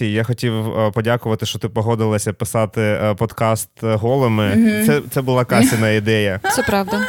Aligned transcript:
Я 0.00 0.24
хотів 0.24 0.78
е, 0.78 0.90
подякувати, 0.90 1.46
що 1.46 1.58
ти 1.58 1.68
погодилася 1.68 2.32
писати 2.32 2.80
е, 2.80 3.14
подкаст 3.14 3.68
голими. 3.82 4.44
Mm-hmm. 4.44 4.86
Це 4.86 5.00
це 5.10 5.22
була 5.22 5.44
Касіна 5.44 5.90
ідея. 5.90 6.40
Це 6.56 6.62
правда. 6.62 7.00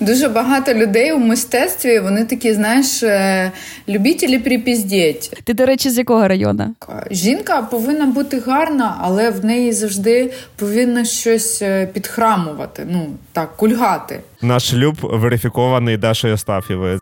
Дуже 0.00 0.28
багато 0.28 0.74
людей 0.74 1.12
у 1.12 1.18
мистецтві 1.18 1.98
вони 2.00 2.24
такі, 2.24 2.54
знаєш, 2.54 3.02
е, 3.02 3.52
любителі 3.88 4.38
припіздіть. 4.38 5.42
Ти, 5.44 5.54
до 5.54 5.66
речі, 5.66 5.90
з 5.90 5.98
якого 5.98 6.28
району? 6.28 6.74
Жінка 7.10 7.62
повинна 7.62 8.06
бути 8.06 8.40
гарна, 8.40 8.96
але 9.00 9.30
в 9.30 9.44
неї 9.44 9.72
завжди 9.72 10.32
повинно 10.56 11.04
щось 11.04 11.62
е, 11.62 11.86
підхрамувати. 11.86 12.86
Ну 12.90 13.06
так, 13.32 13.56
кульгати. 13.56 14.20
Наш 14.42 14.70
шлюб 14.70 14.96
верифікований 15.02 15.96
Дашою 15.96 16.34
Остафєвою. 16.34 17.00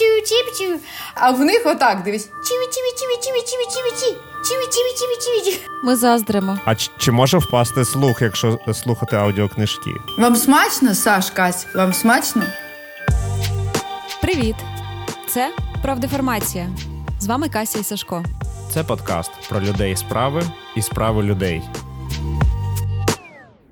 Чів-чів, 0.00 0.46
чів-чів. 0.56 0.78
А 1.14 1.30
в 1.30 1.40
них 1.40 1.62
отак 1.64 2.02
дивись. 2.02 2.28
Чіві-чіві-чіві-чіві-чіві-чіві-чіві. 2.28 4.16
Чіві-чіві-чіві-чіві. 4.44 5.60
Ми 5.84 5.96
заздримо. 5.96 6.58
А 6.64 6.74
чи 6.74 7.12
може 7.12 7.38
впасти 7.38 7.84
слух, 7.84 8.22
якщо 8.22 8.58
слухати 8.74 9.16
аудіокнижки? 9.16 9.90
Вам 10.18 10.36
смачно, 10.36 10.94
Саш, 10.94 11.30
Кась? 11.30 11.66
Вам 11.74 11.92
смачно? 11.92 12.42
Привіт. 14.22 14.56
Це 15.28 15.50
профдеформація. 15.82 16.68
З 17.20 17.26
вами 17.26 17.48
Кася 17.48 17.78
і 17.78 17.84
Сашко. 17.84 18.24
Це 18.74 18.84
подкаст 18.84 19.30
про 19.48 19.60
людей 19.60 19.96
справи 19.96 20.42
і 20.76 20.82
справи 20.82 21.22
людей. 21.22 21.62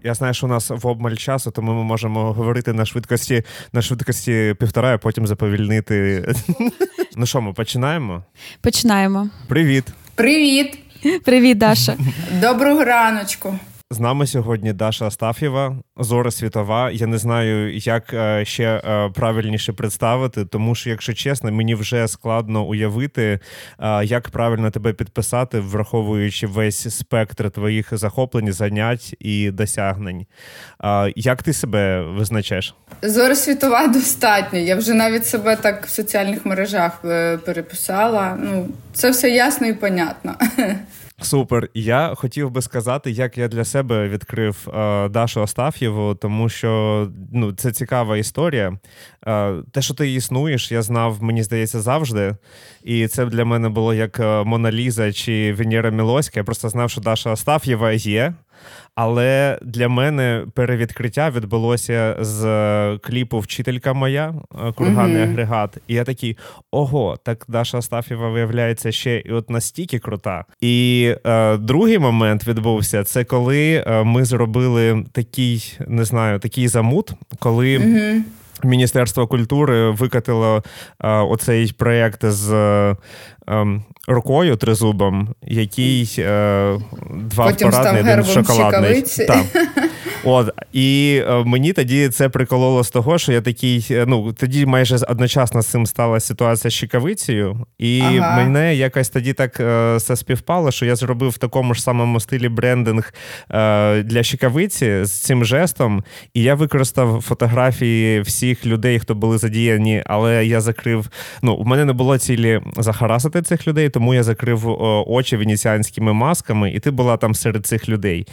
Я 0.05 0.15
знаю, 0.15 0.34
що 0.34 0.47
у 0.47 0.48
нас 0.48 0.70
в 0.70 0.87
обмаль 0.87 1.15
часу, 1.15 1.51
тому 1.51 1.75
ми 1.75 1.83
можемо 1.84 2.33
говорити 2.33 2.73
на 2.73 2.84
швидкості 2.84 3.43
на 3.73 3.83
швидкості 3.83 4.55
півтора, 4.61 4.95
а 4.95 4.98
потім 4.98 5.27
заповільнити. 5.27 6.25
Ну 7.16 7.27
що, 7.27 7.41
ми 7.41 7.52
починаємо? 7.52 8.23
Починаємо. 8.61 9.29
Привіт. 9.48 9.84
Привіт. 10.15 10.79
Привіт, 11.25 11.59
Даша. 11.59 11.97
Доброго 12.41 12.84
раночку. 12.84 13.59
З 13.91 14.01
нами 14.01 14.27
сьогодні 14.27 14.72
Даша 14.72 15.06
Астафєва, 15.06 15.77
Зора 15.97 16.31
Світова. 16.31 16.91
Я 16.91 17.06
не 17.06 17.19
знаю, 17.19 17.77
як 17.77 18.14
е, 18.14 18.44
ще 18.44 18.64
е, 18.64 19.11
правильніше 19.14 19.72
представити, 19.72 20.44
тому 20.44 20.75
що, 20.75 20.91
якщо 20.91 21.14
чесно, 21.14 21.53
мені 21.53 21.75
вже 21.75 22.09
складно 22.09 22.64
уявити, 22.64 23.41
е, 23.81 24.05
як 24.05 24.28
правильно 24.28 24.70
тебе 24.70 24.92
підписати, 24.92 25.61
враховуючи 25.61 26.47
весь 26.47 26.97
спектр 26.98 27.50
твоїх 27.50 27.98
захоплень, 27.98 28.53
занять 28.53 29.16
і 29.20 29.50
досягнень. 29.50 30.27
Як 31.16 31.42
ти 31.42 31.53
себе 31.53 32.03
визначаєш? 32.03 32.75
Зора 33.03 33.34
світова 33.34 33.86
достатньо. 33.86 34.59
Я 34.59 34.77
вже 34.77 34.94
навіть 34.94 35.27
себе 35.27 35.56
так 35.56 35.86
в 35.86 35.91
соціальних 35.91 36.47
мережах 36.47 37.00
переписала. 37.44 38.36
Ну, 38.41 38.69
це 38.92 39.11
все 39.11 39.31
ясно 39.31 39.66
і 39.66 39.72
понятно. 39.72 40.34
Супер. 41.20 41.69
Я 41.74 42.14
хотів 42.16 42.50
би 42.50 42.62
сказати, 42.62 43.11
як 43.11 43.38
я 43.38 43.48
для 43.48 43.64
себе 43.64 44.08
відкрив 44.08 44.69
е, 44.69 45.08
Дашу 45.08 45.41
Остаф'єву, 45.41 46.14
тому 46.14 46.48
що 46.48 47.08
ну, 47.33 47.52
це 47.52 47.72
цікава 47.72 48.16
історія. 48.16 48.78
Е, 49.27 49.55
те, 49.72 49.83
що 49.83 49.94
ти 49.94 50.12
існуєш, 50.12 50.72
я 50.72 50.83
знав, 50.83 51.22
мені 51.22 51.42
здається, 51.42 51.80
завжди. 51.80 52.36
І 52.84 53.08
це 53.08 53.27
для 53.27 53.44
мене 53.44 53.69
було 53.69 53.94
як 53.94 54.19
Мона 54.19 54.44
Моналіза 54.44 55.12
чи 55.12 55.52
Венера 55.52 55.91
Мілоська. 55.91 56.41
Я 56.41 56.44
просто 56.44 56.69
знав, 56.69 56.91
що 56.91 57.00
Даша 57.00 57.30
Остаф'єва 57.30 57.92
є. 57.92 58.34
Але 58.95 59.59
для 59.62 59.89
мене 59.89 60.47
перевідкриття 60.55 61.31
відбулося 61.31 62.17
з 62.20 62.45
е, 62.45 62.98
кліпу 63.03 63.39
Вчителька 63.39 63.92
моя, 63.92 64.34
е, 64.69 64.73
курганний 64.73 65.23
mm-hmm. 65.23 65.31
агрегат. 65.31 65.78
І 65.89 65.95
я 65.95 66.05
такий: 66.05 66.37
ого, 66.70 67.17
так 67.25 67.45
Даша 67.48 67.78
Астафєва 67.78 68.31
виявляється 68.31 68.92
ще 68.92 69.19
і 69.19 69.33
от 69.33 69.50
настільки 69.50 69.98
крута. 69.98 70.45
І 70.61 71.15
е, 71.27 71.56
другий 71.56 71.98
момент 71.98 72.47
відбувся 72.47 73.05
це 73.05 73.25
коли 73.25 73.84
е, 73.87 74.05
ми 74.05 74.25
зробили 74.25 75.05
такий, 75.12 75.78
не 75.87 76.05
знаю, 76.05 76.39
такий 76.39 76.69
замут, 76.69 77.12
коли. 77.39 77.78
Mm-hmm. 77.78 78.22
Міністерство 78.65 79.27
культури 79.27 79.91
викатило 79.91 80.62
е, 81.00 81.09
оцей 81.09 81.72
проєкт 81.72 82.25
з 82.25 82.50
рукою 84.09 84.56
тризубом, 84.56 85.28
який 85.42 86.16
е, 86.19 86.78
два 87.10 87.47
Потім 87.47 87.69
впарадний, 87.69 88.12
один 88.12 88.25
шоколадний. 88.25 89.03
Так. 89.03 89.44
От 90.25 90.50
і 90.72 91.20
е, 91.28 91.44
мені 91.44 91.72
тоді 91.72 92.08
це 92.08 92.28
прикололо 92.28 92.84
з 92.84 92.91
того, 92.91 93.19
що 93.19 93.32
я 93.32 93.41
такий. 93.41 93.87
Е, 93.91 94.04
ну 94.08 94.32
тоді 94.32 94.66
майже 94.66 94.97
одночасно 94.97 95.62
з 95.62 95.66
цим 95.66 95.87
стала 95.87 96.20
ситуація 96.20 96.70
з 96.70 96.75
Щекавицею, 96.75 97.66
і 97.78 98.00
ага. 98.00 98.37
мене 98.37 98.75
якось 98.75 99.08
тоді 99.08 99.32
так 99.32 99.60
е, 99.60 99.97
все 99.97 100.16
співпало, 100.16 100.70
що 100.70 100.87
я 100.87 100.97
зробив 100.97 101.31
в 101.31 101.38
такому 101.38 101.75
ж 101.75 101.82
самому 101.82 102.20
стилі 102.20 102.48
брендинг 102.48 103.12
е, 103.50 104.03
для 104.03 104.22
Щекавиці 104.22 105.04
з 105.04 105.12
цим 105.12 105.44
жестом, 105.44 106.04
і 106.34 106.42
я 106.42 106.54
використав 106.54 107.22
фотографії 107.22 108.20
всіх 108.20 108.66
людей, 108.66 108.98
хто 108.98 109.14
були 109.14 109.38
задіяні, 109.38 110.03
але 110.06 110.47
я 110.47 110.60
закрив. 110.60 111.08
Ну, 111.42 111.54
у 111.54 111.64
мене 111.64 111.84
не 111.84 111.92
було 111.92 112.19
цілі 112.19 112.60
захарасити 112.76 113.38
цих 113.43 113.69
людей, 113.69 113.88
тому 113.88 114.15
я 114.15 114.22
закрив 114.22 114.69
очі 115.06 115.37
венеціанськими 115.37 116.12
масками, 116.12 116.71
і 116.71 116.81
ти 116.81 116.91
була 116.91 117.16
там 117.16 117.34
серед 117.34 117.66
цих 117.66 117.88
людей. 117.88 118.26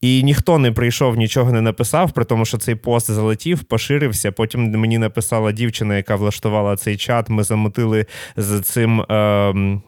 І 0.00 0.22
ніхто 0.22 0.58
не 0.58 0.72
прийшов 0.72 1.16
нічого 1.16 1.52
не 1.52 1.60
написав, 1.60 2.12
при 2.12 2.24
тому, 2.24 2.44
що 2.44 2.58
цей 2.58 2.74
пост 2.74 3.10
залетів, 3.10 3.64
поширився. 3.64 4.32
Потім 4.32 4.70
мені 4.70 4.98
написала 4.98 5.52
дівчина, 5.52 5.96
яка 5.96 6.16
влаштувала 6.16 6.76
цей 6.76 6.96
чат. 6.96 7.28
Ми 7.28 7.42
замотили 7.42 8.06
з 8.36 8.60
цим. 8.60 9.00
Е, 9.00 9.78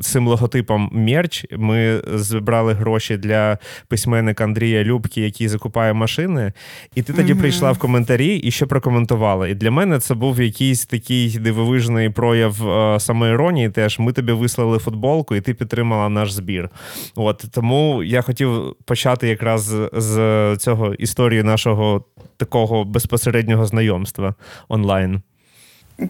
цим 0.00 0.28
логотипом 0.28 0.90
мерч 0.92 1.46
ми 1.56 2.02
зібрали 2.14 2.72
гроші 2.72 3.16
для 3.16 3.58
письменника 3.88 4.44
Андрія 4.44 4.84
Любки, 4.84 5.20
який 5.20 5.48
закупає 5.48 5.92
машини. 5.92 6.52
І 6.94 7.02
ти 7.02 7.12
тоді 7.12 7.34
mm 7.34 7.40
прийшла 7.40 7.72
в 7.72 7.78
коментарі 7.78 8.36
і 8.36 8.50
ще 8.50 8.66
прокоментувала. 8.66 9.48
І 9.48 9.54
для 9.54 9.70
мене 9.70 9.98
це 9.98 10.14
був 10.14 10.40
якийсь 10.40 10.86
такий 10.86 11.38
дивовижний 11.38 12.10
прояв 12.10 12.68
е, 12.68 13.00
самоіронії. 13.00 13.70
Теж 13.70 13.98
ми 13.98 14.09
тобі 14.12 14.32
вислали 14.32 14.78
футболку, 14.78 15.34
і 15.34 15.40
ти 15.40 15.54
підтримала 15.54 16.08
наш 16.08 16.32
збір. 16.32 16.70
От 17.14 17.44
тому 17.50 18.02
я 18.02 18.22
хотів 18.22 18.76
почати 18.84 19.28
якраз 19.28 19.74
з 19.92 20.56
цього 20.56 20.94
історії 20.94 21.42
нашого 21.42 22.04
такого 22.36 22.84
безпосереднього 22.84 23.66
знайомства 23.66 24.34
онлайн. 24.68 25.22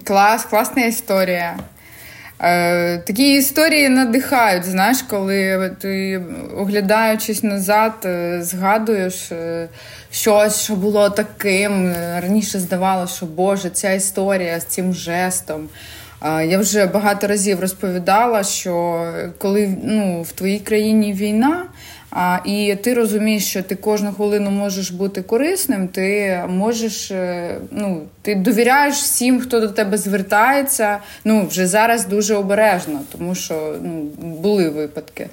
Клас, 0.05 0.45
класна 0.45 0.85
історія. 0.85 1.57
Е, 2.43 2.99
такі 2.99 3.35
історії 3.35 3.89
надихають, 3.89 4.65
знаєш, 4.65 5.03
коли 5.03 5.71
ти, 5.81 6.23
оглядаючись 6.57 7.43
назад, 7.43 7.93
е, 8.05 8.43
згадуєш 8.43 9.33
е, 9.33 9.69
щось, 10.11 10.63
що 10.63 10.75
було 10.77 11.11
таким. 11.11 11.95
Раніше 12.23 12.59
здавалося, 12.59 13.17
що 13.17 13.27
Боже, 13.27 13.71
ця 13.71 13.93
історія 13.93 14.61
з 14.61 14.65
цим 14.65 14.95
жестом. 14.95 15.69
Я 16.23 16.59
вже 16.59 16.87
багато 16.87 17.27
разів 17.27 17.61
розповідала, 17.61 18.43
що 18.43 19.05
коли 19.39 19.77
ну, 19.83 20.23
в 20.23 20.33
твоїй 20.33 20.59
країні 20.59 21.13
війна. 21.13 21.67
І 22.45 22.77
ти 22.83 22.95
розумієш, 22.95 23.47
що 23.47 23.63
ти 23.63 23.75
кожну 23.75 24.13
хвилину 24.13 24.51
можеш 24.51 24.91
бути 24.91 25.23
корисним, 25.23 25.89
ти 25.89 26.39
можеш, 26.49 27.11
е, 27.11 27.57
ну, 27.71 28.03
ти 28.23 28.35
довіряєш 28.35 28.97
всім, 28.97 29.41
хто 29.41 29.61
до 29.61 29.69
тебе 29.69 29.99
звертається. 29.99 30.99
Ну, 31.25 31.47
вже 31.47 31.67
зараз 31.67 32.07
дуже 32.07 32.35
обережно, 32.35 33.01
тому 33.13 33.35
що 33.35 33.77
ну, 33.83 33.91
були 34.19 34.69
випадки. 34.69 35.27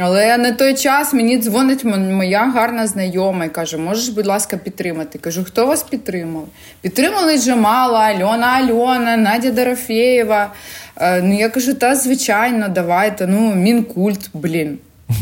Але 0.00 0.36
на 0.38 0.52
той 0.52 0.74
час 0.74 1.12
мені 1.12 1.38
дзвонить 1.38 1.84
моя 1.84 2.50
гарна 2.50 2.86
знайома 2.86 3.44
і 3.44 3.48
каже: 3.48 3.76
можеш, 3.76 4.08
будь 4.08 4.26
ласка, 4.26 4.56
підтримати. 4.56 5.18
Кажу, 5.18 5.44
хто 5.44 5.66
вас 5.66 5.82
підтримав? 5.82 6.48
Підтримали 6.80 7.38
Джамала, 7.38 8.00
Альона 8.00 8.46
Альона, 8.46 9.16
Надя 9.16 9.50
Дорофєєва. 9.50 10.52
Е, 10.96 11.22
ну 11.22 11.38
я 11.38 11.48
кажу, 11.48 11.74
та 11.74 11.96
звичайно, 11.96 12.68
давайте. 12.68 13.26
Ну, 13.26 13.54
мінкульт, 13.54 14.30
блін. 14.34 14.78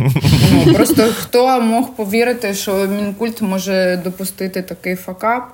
Ну, 0.66 0.74
Просто 0.74 1.02
хто 1.02 1.60
мог 1.60 1.94
повірити, 1.94 2.54
що 2.54 2.74
мінкульт 2.74 3.42
може 3.42 4.00
допустити 4.04 4.62
такий 4.62 4.96
факап? 4.96 5.52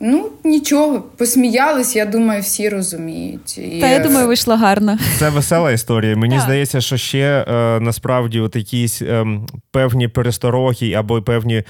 Е, 0.00 0.06
Ну, 0.10 0.30
нічого, 0.44 1.00
посміялись, 1.00 1.96
я 1.96 2.06
думаю, 2.06 2.42
всі 2.42 2.68
розуміють. 2.68 3.58
І... 3.58 3.80
Та 3.80 3.88
я 3.88 3.98
думаю, 3.98 4.26
вийшла 4.26 4.56
гарно. 4.56 4.98
Це 5.18 5.30
весела 5.30 5.72
історія. 5.72 6.16
Мені 6.16 6.34
так. 6.34 6.44
здається, 6.44 6.80
що 6.80 6.96
ще 6.96 7.44
е, 7.48 7.80
насправді 7.80 8.40
от 8.40 8.56
якісь 8.56 9.02
е, 9.02 9.26
певні 9.70 10.08
перестороги 10.08 10.92
або 10.92 11.22
певні 11.22 11.62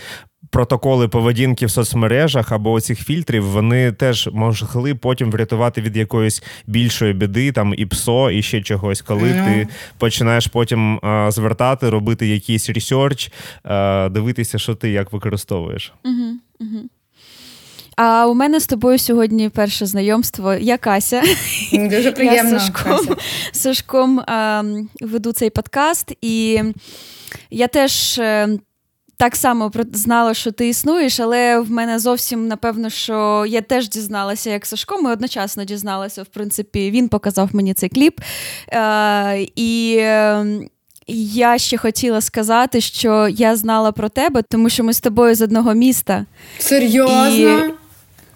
протоколи 0.50 1.08
поведінки 1.08 1.66
в 1.66 1.70
соцмережах 1.70 2.52
або 2.52 2.80
цих 2.80 3.04
фільтрів, 3.04 3.44
вони 3.44 3.92
теж 3.92 4.28
могли 4.32 4.94
потім 4.94 5.30
врятувати 5.30 5.80
від 5.80 5.96
якоїсь 5.96 6.42
більшої 6.66 7.12
біди, 7.12 7.52
там 7.52 7.74
і 7.76 7.86
псо, 7.86 8.30
і 8.30 8.42
ще 8.42 8.62
чогось, 8.62 9.02
коли 9.02 9.28
mm. 9.28 9.44
ти 9.44 9.68
починаєш 9.98 10.46
потім 10.46 10.98
а, 11.02 11.30
звертати, 11.30 11.90
робити 11.90 12.28
якийсь 12.28 12.70
ресерч, 12.70 13.32
дивитися, 14.10 14.58
що 14.58 14.74
ти 14.74 14.90
як 14.90 15.12
використовуєш. 15.12 15.92
Угу, 16.04 16.34
угу. 16.60 16.88
А 18.02 18.26
у 18.26 18.34
мене 18.34 18.60
з 18.60 18.66
тобою 18.66 18.98
сьогодні 18.98 19.48
перше 19.48 19.86
знайомство. 19.86 20.54
Я 20.54 20.78
Кася. 20.78 21.22
Дуже 21.72 22.12
приємно. 22.12 22.52
Я 22.52 22.60
Сашком, 22.60 23.16
Сашком 23.52 24.20
а, 24.20 24.62
веду 25.00 25.32
цей 25.32 25.50
подкаст, 25.50 26.12
і 26.20 26.60
я 27.50 27.68
теж. 27.68 28.18
Е, 28.18 28.48
так 29.16 29.36
само 29.36 29.72
знала, 29.92 30.34
що 30.34 30.52
ти 30.52 30.68
існуєш, 30.68 31.20
але 31.20 31.60
в 31.60 31.70
мене 31.70 31.98
зовсім 31.98 32.48
напевно, 32.48 32.90
що 32.90 33.44
я 33.48 33.60
теж 33.60 33.88
дізналася, 33.88 34.50
як 34.50 34.66
Сашко. 34.66 35.02
Ми 35.02 35.12
одночасно 35.12 35.64
дізналися. 35.64 36.22
В 36.22 36.26
принципі, 36.26 36.90
він 36.90 37.08
показав 37.08 37.50
мені 37.52 37.74
цей 37.74 37.88
кліп. 37.88 38.20
Е, 38.68 39.46
І 39.56 39.98
ем, 40.00 40.68
я 41.06 41.58
ще 41.58 41.76
хотіла 41.76 42.20
сказати, 42.20 42.80
що 42.80 43.28
я 43.28 43.56
знала 43.56 43.92
про 43.92 44.08
тебе, 44.08 44.42
тому 44.42 44.68
що 44.68 44.84
ми 44.84 44.92
з 44.92 45.00
тобою 45.00 45.34
з 45.34 45.42
одного 45.42 45.74
міста. 45.74 46.26
Серйозно? 46.58 47.68
І... 47.68 47.79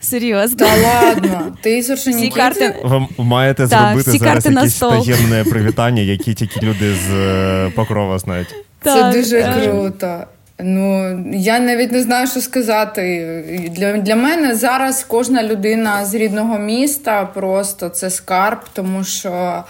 Серйозно. 0.05 0.57
Та 0.57 0.77
ладно, 0.77 1.57
ти 1.63 1.81
всі 1.81 2.29
карти... 2.29 2.75
Ви 2.85 3.07
маєте 3.19 3.69
так, 3.69 3.81
зробити 3.81 4.11
всі 4.11 4.19
зараз 4.19 4.47
якесь 4.47 4.79
таємне 4.79 5.45
привітання, 5.45 6.03
які 6.03 6.35
тільки 6.35 6.61
люди 6.61 6.95
з 6.95 7.15
е, 7.15 7.73
Покрова 7.75 8.19
знають. 8.19 8.55
Це 8.85 9.13
дуже 9.13 9.39
е. 9.39 9.53
круто. 9.63 10.25
Ну, 10.59 11.19
я 11.33 11.59
навіть 11.59 11.93
не 11.93 12.03
знаю, 12.03 12.27
що 12.27 12.41
сказати. 12.41 13.71
Для 13.77 13.93
для 13.93 14.17
мене 14.17 14.55
зараз 14.55 15.05
кожна 15.09 15.43
людина 15.43 16.05
з 16.05 16.15
рідного 16.15 16.59
міста 16.59 17.25
просто 17.25 17.89
це 17.89 18.11
скарб, 18.11 18.59
тому 18.73 19.05
що. 19.05 19.65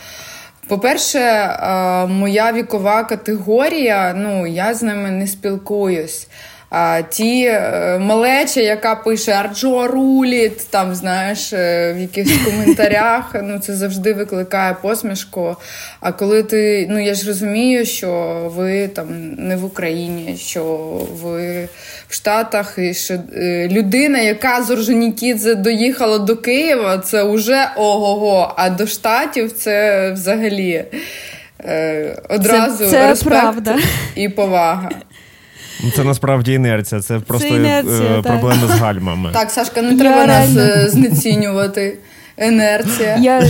По-перше, 0.69 1.19
моя 2.09 2.53
вікова 2.53 3.05
категорія, 3.05 4.15
ну 4.17 4.47
я 4.47 4.75
з 4.75 4.83
ними 4.83 5.11
не 5.11 5.27
спілкуюсь. 5.27 6.29
А 6.71 7.03
ті 7.03 7.45
е, 7.45 7.99
малеча, 8.01 8.61
яка 8.61 8.95
пише 8.95 9.33
Арджо 9.33 9.87
руліт, 9.87 10.71
там 10.71 10.95
знаєш, 10.95 11.53
е, 11.53 11.93
в 11.93 11.99
якихось 11.99 12.39
коментарях, 12.45 13.35
ну 13.43 13.59
це 13.59 13.75
завжди 13.75 14.13
викликає 14.13 14.77
посмішку. 14.83 15.57
А 16.01 16.13
коли 16.13 16.43
ти, 16.43 16.87
ну 16.91 17.05
я 17.05 17.15
ж 17.15 17.27
розумію, 17.27 17.87
що 17.87 18.13
ви 18.57 18.89
там 18.89 19.35
не 19.35 19.57
в 19.57 19.65
Україні, 19.65 20.37
що 20.37 20.65
ви 21.23 21.69
в 22.09 22.15
Штатах, 22.15 22.75
і 22.79 22.95
що 22.95 23.15
е, 23.37 23.69
людина, 23.69 24.19
яка 24.19 24.63
з 24.63 24.71
Орджонікідзе 24.71 25.55
доїхала 25.55 26.19
до 26.19 26.37
Києва, 26.37 26.99
це 26.99 27.25
вже 27.25 27.69
ого-го. 27.77 28.55
А 28.57 28.71
до 28.71 28.87
Штатів 28.87 29.53
це 29.53 30.11
взагалі 30.13 30.85
одразу 32.29 32.85
це, 32.85 32.91
це 32.91 33.09
респект 33.09 33.43
правда. 33.43 33.77
і 34.15 34.29
повага. 34.29 34.91
Ну, 35.85 35.91
це 35.91 36.05
насправді 36.05 36.53
інерція, 36.53 37.00
це 37.00 37.19
просто 37.19 37.49
це 37.49 37.55
інерція, 37.56 38.23
проблеми 38.23 38.67
з 38.67 38.71
гальмами. 38.71 39.31
Так, 39.32 39.50
Сашка, 39.50 39.82
не 39.82 39.99
треба 39.99 40.21
я 40.21 40.26
нас 40.26 40.55
реально... 40.55 40.61
Е, 40.61 40.88
знецінювати. 40.88 41.99
Інерція. 42.38 43.17
Я... 43.17 43.43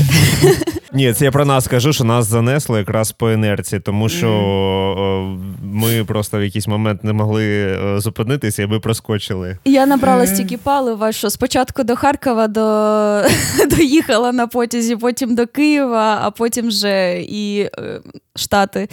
Ні, 0.93 1.13
це 1.13 1.25
я 1.25 1.31
про 1.31 1.45
нас 1.45 1.69
кажу, 1.69 1.93
що 1.93 2.05
нас 2.05 2.27
занесло 2.27 2.79
якраз 2.79 3.13
по 3.13 3.31
інерції, 3.31 3.81
тому 3.81 4.09
що 4.09 4.29
mm. 4.29 5.39
ми 5.63 6.05
просто 6.05 6.39
в 6.39 6.43
якийсь 6.43 6.69
момент 6.69 7.05
не 7.05 7.13
могли 7.13 7.45
е, 7.47 8.01
зупинитися, 8.01 8.63
і 8.63 8.67
ми 8.67 8.81
проскочили. 8.81 9.59
Я 9.65 9.87
набрала 9.87 10.27
стільки 10.27 10.57
палива, 10.57 11.13
що 11.13 11.31
спочатку 11.31 11.85
до 11.85 11.97
Харкова 11.97 12.49
до... 12.49 13.23
доїхала 13.77 14.33
на 14.33 14.47
потязі, 14.47 14.97
потім 14.97 15.35
до 15.35 15.47
Києва, 15.47 16.19
а 16.23 16.31
потім 16.31 16.69
вже 16.69 17.21
і 17.21 17.61
е, 17.61 18.01
Штати. 18.37 18.89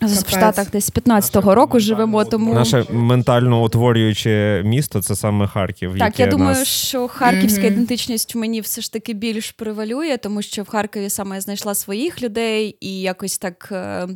В 0.00 0.30
Штатах 0.30 0.70
десь 0.70 0.86
з 0.86 0.92
15-го 0.92 1.54
року 1.54 1.80
живемо. 1.80 2.24
Тому 2.24 2.54
наше 2.54 2.84
ментально 2.90 3.62
утворююче 3.62 4.62
місто 4.64 5.02
це 5.02 5.16
саме 5.16 5.46
Харків. 5.46 5.98
Так, 5.98 6.20
я 6.20 6.26
думаю, 6.26 6.56
нас... 6.56 6.68
що 6.68 7.08
харківська 7.08 7.62
mm-hmm. 7.62 7.66
ідентичність 7.66 8.34
в 8.34 8.38
мені 8.38 8.60
все 8.60 8.80
ж 8.80 8.92
таки 8.92 9.12
більш 9.14 9.50
превалює, 9.50 10.16
тому 10.16 10.42
що 10.42 10.62
в 10.62 10.68
Харкові 10.68 11.10
саме 11.10 11.34
я 11.34 11.40
знайшла 11.40 11.74
своїх 11.74 12.22
людей 12.22 12.76
і 12.80 13.00
якось 13.00 13.38
так 13.38 13.68
е, 13.72 14.08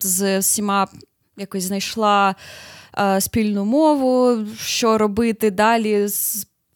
з 0.00 0.38
всіма 0.38 0.88
якось 1.36 1.64
знайшла 1.64 2.34
е, 2.98 3.20
спільну 3.20 3.64
мову, 3.64 4.38
що 4.60 4.98
робити 4.98 5.50
далі. 5.50 6.08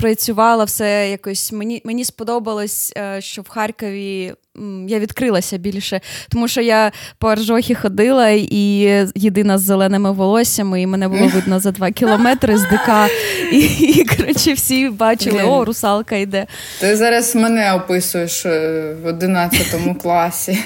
Працювала 0.02 0.64
все 0.64 1.10
якось. 1.10 1.52
Мені 1.52 1.82
мені 1.84 2.04
сподобалось, 2.04 2.92
е, 2.96 3.20
що 3.20 3.42
в 3.42 3.48
Харкові 3.48 4.34
я 4.88 4.98
відкрилася 4.98 5.58
більше, 5.58 6.00
тому 6.30 6.48
що 6.48 6.60
я 6.60 6.92
по 7.18 7.28
Аржохі 7.28 7.74
ходила 7.74 8.28
і 8.28 8.56
єдина 9.14 9.58
з 9.58 9.62
зеленими 9.62 10.12
волоссями, 10.12 10.82
і 10.82 10.86
мене 10.86 11.08
було 11.08 11.26
видно 11.26 11.60
за 11.60 11.70
два 11.70 11.90
кілометри 11.90 12.58
з 12.58 12.62
ДК. 12.62 13.10
І, 13.52 13.58
і 13.58 14.04
коротше, 14.04 14.52
всі 14.52 14.88
бачили, 14.88 15.42
о, 15.42 15.64
русалка 15.64 16.16
йде. 16.16 16.46
Ти 16.80 16.96
зараз 16.96 17.34
мене 17.34 17.74
описуєш 17.74 18.46
е, 18.46 18.94
в 19.02 19.06
11 19.06 19.66
класі. 20.02 20.58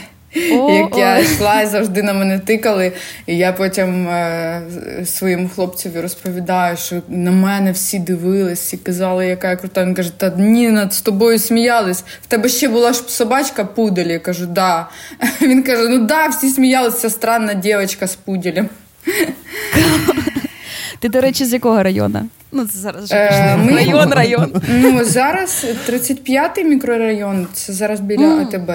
О, 0.52 0.70
як 0.72 0.98
я 0.98 1.18
йшла 1.18 1.62
і 1.62 1.66
завжди 1.66 2.02
на 2.02 2.12
мене 2.12 2.38
тикали, 2.38 2.92
і 3.26 3.36
я 3.36 3.52
потім 3.52 4.08
е, 4.08 4.62
своєму 5.04 5.48
хлопцеві 5.48 6.00
розповідаю, 6.00 6.76
що 6.76 7.02
на 7.08 7.30
мене 7.30 7.72
всі 7.72 7.98
дивились 7.98 8.74
і 8.74 8.76
казали, 8.76 9.26
яка 9.26 9.50
я 9.50 9.56
крута. 9.56 9.84
Він 9.84 9.94
каже, 9.94 10.12
та 10.16 10.32
ні, 10.36 10.70
над 10.70 10.94
з 10.94 11.00
тобою 11.00 11.38
сміялись. 11.38 12.04
В 12.22 12.26
тебе 12.26 12.48
ще 12.48 12.68
була 12.68 12.92
ж 12.92 13.02
собачка 13.08 13.64
пудель. 13.64 14.06
Я 14.06 14.18
кажу, 14.18 14.46
да. 14.46 14.88
Він 15.42 15.62
каже: 15.62 15.88
ну 15.88 15.98
да, 15.98 16.26
всі 16.26 16.48
сміялися, 16.48 17.10
странна 17.10 17.54
дівчинка 17.54 18.06
з 18.06 18.16
пуделем. 18.16 18.68
Ти, 20.98 21.08
до 21.08 21.20
речі, 21.20 21.44
з 21.44 21.52
якого 21.52 21.82
району? 21.82 22.28
Ну, 22.52 22.66
це 22.66 22.78
зараз 22.78 23.12
е, 23.12 23.56
ми... 23.56 23.72
район, 23.72 24.12
район. 24.12 24.62
Ну, 24.68 25.04
зараз 25.04 25.66
35-й 25.88 26.64
мікрорайон, 26.64 27.46
це 27.52 27.72
зараз 27.72 28.00
біля 28.00 28.22
mm. 28.22 28.40
АТБ. 28.40 28.70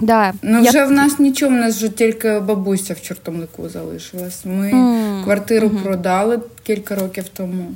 Да. 0.00 0.32
Ну 0.42 0.60
вже 0.60 0.78
я... 0.78 0.86
в 0.86 0.90
нас 0.90 1.18
нічого, 1.18 1.52
в 1.52 1.54
нас 1.54 1.76
вже 1.76 1.88
тільки 1.88 2.40
бабуся 2.40 2.94
в 2.94 3.00
чортомлику 3.00 3.68
залишилась. 3.68 4.44
Ми 4.44 4.70
mm. 4.72 5.24
квартиру 5.24 5.68
mm-hmm. 5.68 5.82
продали 5.82 6.40
кілька 6.62 6.94
років 6.94 7.24
тому. 7.28 7.74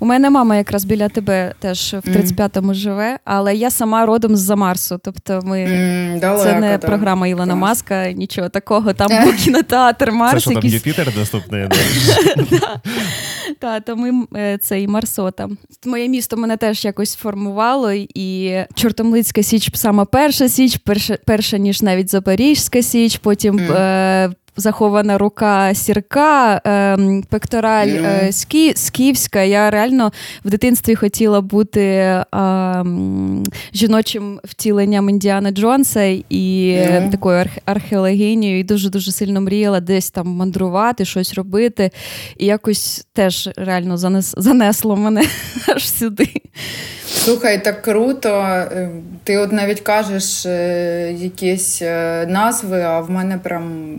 У 0.00 0.06
мене 0.06 0.30
мама 0.30 0.56
якраз 0.56 0.84
біля 0.84 1.08
тебе 1.08 1.54
теж 1.58 1.94
в 2.04 2.08
35-му 2.08 2.74
живе, 2.74 3.18
але 3.24 3.54
я 3.54 3.70
сама 3.70 4.06
родом 4.06 4.36
з-за 4.36 4.56
Марсу. 4.56 5.00
Тобто, 5.04 5.40
ми 5.44 5.58
mm, 5.58 6.20
далеко, 6.20 6.44
це 6.44 6.60
не 6.60 6.78
да. 6.78 6.86
програма 6.86 7.26
Ілона 7.26 7.52
так. 7.52 7.56
Маска, 7.56 8.12
нічого 8.12 8.48
такого. 8.48 8.92
Там 8.92 9.24
був 9.24 9.36
кінотеатр 9.36 10.10
Марс. 10.10 10.44
Це 10.44 10.50
що 10.50 10.60
там 10.60 10.70
Юпітер 10.70 11.14
доступний? 11.14 11.68
Так, 13.58 13.84
то 13.84 13.96
ми 13.96 14.26
е, 14.36 14.58
це 14.58 14.80
і 14.80 14.88
Марсота. 14.88 15.48
Моє 15.86 16.08
місто 16.08 16.36
мене 16.36 16.56
теж 16.56 16.84
якось 16.84 17.14
формувало, 17.14 17.92
і 18.14 18.60
Чортомлицька 18.74 19.42
Січ 19.42 19.70
саме 19.74 20.04
перша 20.04 20.48
Січ, 20.48 20.78
перша, 21.26 21.58
ніж 21.58 21.82
навіть 21.82 22.10
Запорізька 22.10 22.82
Січ, 22.82 23.16
потім 23.16 23.60
захована 24.56 25.18
рука 25.18 25.74
сірка, 25.74 26.60
е, 26.66 27.22
пектораль 27.28 27.88
е, 27.88 28.32
скі, 28.32 28.74
скіфська. 28.76 29.42
Я 29.42 29.70
реально 29.70 30.12
в 30.44 30.50
дитинстві 30.50 30.94
хотіла 30.94 31.40
бути 31.40 31.80
е, 31.80 32.24
жіночим 33.74 34.40
втіленням 34.44 35.10
Індіана 35.10 35.50
Джонса 35.50 36.02
і 36.30 36.78
такою 37.10 37.38
арх, 37.38 37.52
археологинією, 37.64 38.60
і 38.60 38.64
дуже 38.64 38.90
дуже 38.90 39.12
сильно 39.12 39.40
мріяла 39.40 39.80
десь 39.80 40.10
там 40.10 40.28
мандрувати, 40.28 41.04
щось 41.04 41.34
робити. 41.34 41.90
І 42.36 42.46
якось 42.46 43.06
теж 43.12 43.50
реально 43.56 43.96
занес, 43.96 44.34
занесло 44.36 44.96
мене 44.96 45.24
аж 45.68 45.90
сюди. 45.90 46.28
Слухай, 47.06 47.64
так 47.64 47.82
круто. 47.82 48.28
Е, 48.28 48.90
ти 49.24 49.38
от 49.38 49.52
навіть 49.52 49.80
кажеш 49.80 50.46
е, 50.46 51.16
якісь 51.18 51.82
е, 51.82 52.26
назви, 52.28 52.82
а 52.82 53.00
в 53.00 53.10
мене 53.10 53.38
прям 53.38 53.96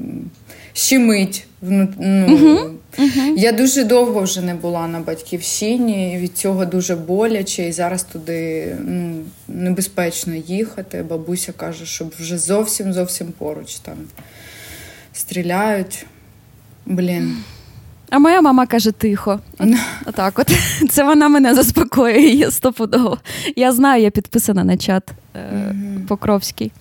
щемить. 0.74 1.46
Ну, 1.62 1.84
uh-huh. 1.84 2.72
Uh-huh. 3.00 3.38
Я 3.38 3.52
дуже 3.52 3.84
довго 3.84 4.22
вже 4.22 4.42
не 4.42 4.54
була 4.54 4.88
на 4.88 5.00
батьківщині, 5.00 6.18
від 6.22 6.38
цього 6.38 6.66
дуже 6.66 6.96
боляче, 6.96 7.68
і 7.68 7.72
зараз 7.72 8.04
туди 8.04 8.76
ну, 8.86 9.24
небезпечно 9.48 10.36
їхати. 10.36 11.04
Бабуся 11.04 11.52
каже, 11.52 11.86
що 11.86 12.06
вже 12.20 12.38
зовсім 12.38 12.94
зовсім 12.94 13.28
поруч 13.38 13.76
там 13.76 13.98
стріляють. 15.14 16.06
Блін. 16.86 17.38
А 18.10 18.20
моя 18.20 18.42
мама 18.42 18.66
каже 18.66 18.92
тихо. 18.92 19.40
От, 19.60 19.70
Отак 20.06 20.40
от. 20.40 20.52
Це 20.90 21.04
вона 21.04 21.28
мене 21.28 21.56
заспокоює 21.56 22.52
стопудово. 22.52 23.18
Я 23.56 23.72
знаю, 23.72 24.04
я 24.04 24.10
підписана 24.10 24.64
на 24.64 24.78
чат 24.78 25.12
е, 25.36 25.40
mm-hmm. 25.40 26.08
Покровський. 26.08 26.72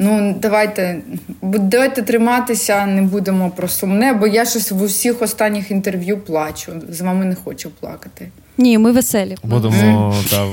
Ну, 0.00 0.34
давайте 0.38 1.00
давайте 1.42 2.02
триматися, 2.02 2.86
не 2.86 3.02
будемо 3.02 3.50
про 3.50 3.68
сумне, 3.68 4.12
бо 4.12 4.26
я 4.26 4.44
щось 4.44 4.70
в 4.70 4.82
усіх 4.82 5.22
останніх 5.22 5.70
інтерв'ю 5.70 6.18
плачу. 6.18 6.72
З 6.88 7.00
вами 7.00 7.24
не 7.24 7.34
хочу 7.34 7.70
плакати. 7.70 8.28
Ні, 8.58 8.78
ми 8.78 8.92
веселі. 8.92 9.36
Будемо 9.42 10.14
та, 10.30 10.46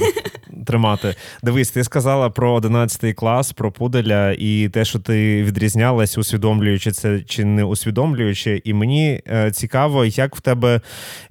тримати. 0.66 1.16
Дивись, 1.44 1.72
ти 1.72 1.84
сказала 1.84 2.30
про 2.30 2.54
11 2.54 3.16
клас, 3.16 3.52
про 3.52 3.72
пуделя 3.72 4.36
і 4.40 4.70
те, 4.70 4.86
що 4.86 5.00
ти 5.00 5.44
відрізнялась, 5.44 6.18
усвідомлюючи 6.18 6.92
це 6.92 7.20
чи 7.20 7.46
не 7.46 7.64
усвідомлюючи. 7.64 8.62
І 8.64 8.74
мені 8.74 9.22
е, 9.28 9.52
цікаво, 9.52 10.06
як 10.06 10.36
в 10.36 10.42
тебе, 10.42 10.82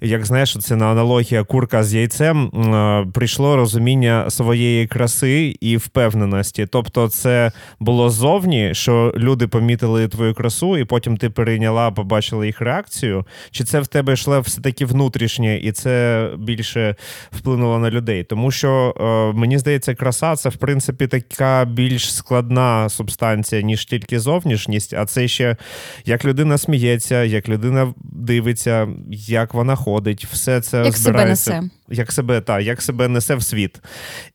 як 0.01 0.27
знаєш, 0.27 0.57
це 0.61 0.77
на 0.77 0.87
аналогія 0.87 1.45
курка 1.45 1.85
з 1.85 1.95
яйцем 1.95 2.47
е, 2.47 3.07
прийшло 3.15 3.57
розуміння 3.57 4.31
своєї 4.31 4.87
краси 4.87 5.57
і 5.61 5.77
впевненості. 5.77 6.67
Тобто, 6.71 7.09
це 7.09 7.53
було 7.81 8.11
зовні, 8.11 8.75
що 8.75 9.15
люди 9.17 9.47
помітили 9.47 10.09
твою 10.09 10.35
красу, 10.35 10.79
і 10.79 10.85
потім 10.85 11.17
ти 11.17 11.31
перейняла, 11.31 11.91
побачила 11.91 12.47
їх 12.47 12.61
реакцію. 12.61 13.27
Чи 13.51 13.65
це 13.65 13.81
в 13.81 13.87
тебе 13.87 14.13
йшло 14.13 14.41
все 14.41 14.61
таки 14.61 14.85
внутрішнє, 14.85 15.57
і 15.57 15.73
це 15.73 16.29
більше 16.65 16.97
вплинуло 17.33 17.79
на 17.79 17.91
людей? 17.91 18.25
Тому 18.25 18.51
що 18.51 18.95
е, 19.01 19.39
мені 19.39 19.59
здається, 19.59 19.95
краса 19.95 20.37
це 20.37 20.49
в 20.49 20.57
принципі 20.57 21.07
така 21.07 21.65
більш 21.65 22.15
складна 22.15 22.89
субстанція, 22.89 23.63
ніж 23.63 23.85
тільки 23.85 24.21
зовнішність, 24.21 24.95
а 24.95 25.07
це 25.07 25.29
ще 25.29 25.57
як 26.05 26.25
людина 26.25 26.59
сміється, 26.59 27.25
як 27.25 27.49
людина 27.49 27.95
дивиться, 28.05 28.89
як 29.11 29.55
вона 29.55 29.77
ходить, 29.77 30.25
все 30.25 30.61
це 30.61 30.85
як 30.85 30.97
збирається. 30.97 31.45
Себе 31.45 31.61
несе. 31.61 31.71
Як 31.89 32.13
себе 32.13 32.41
та, 32.41 32.61
як 32.61 32.83
себе 32.83 33.09
несе 33.09 33.35
в 33.35 33.43
світ. 33.43 33.81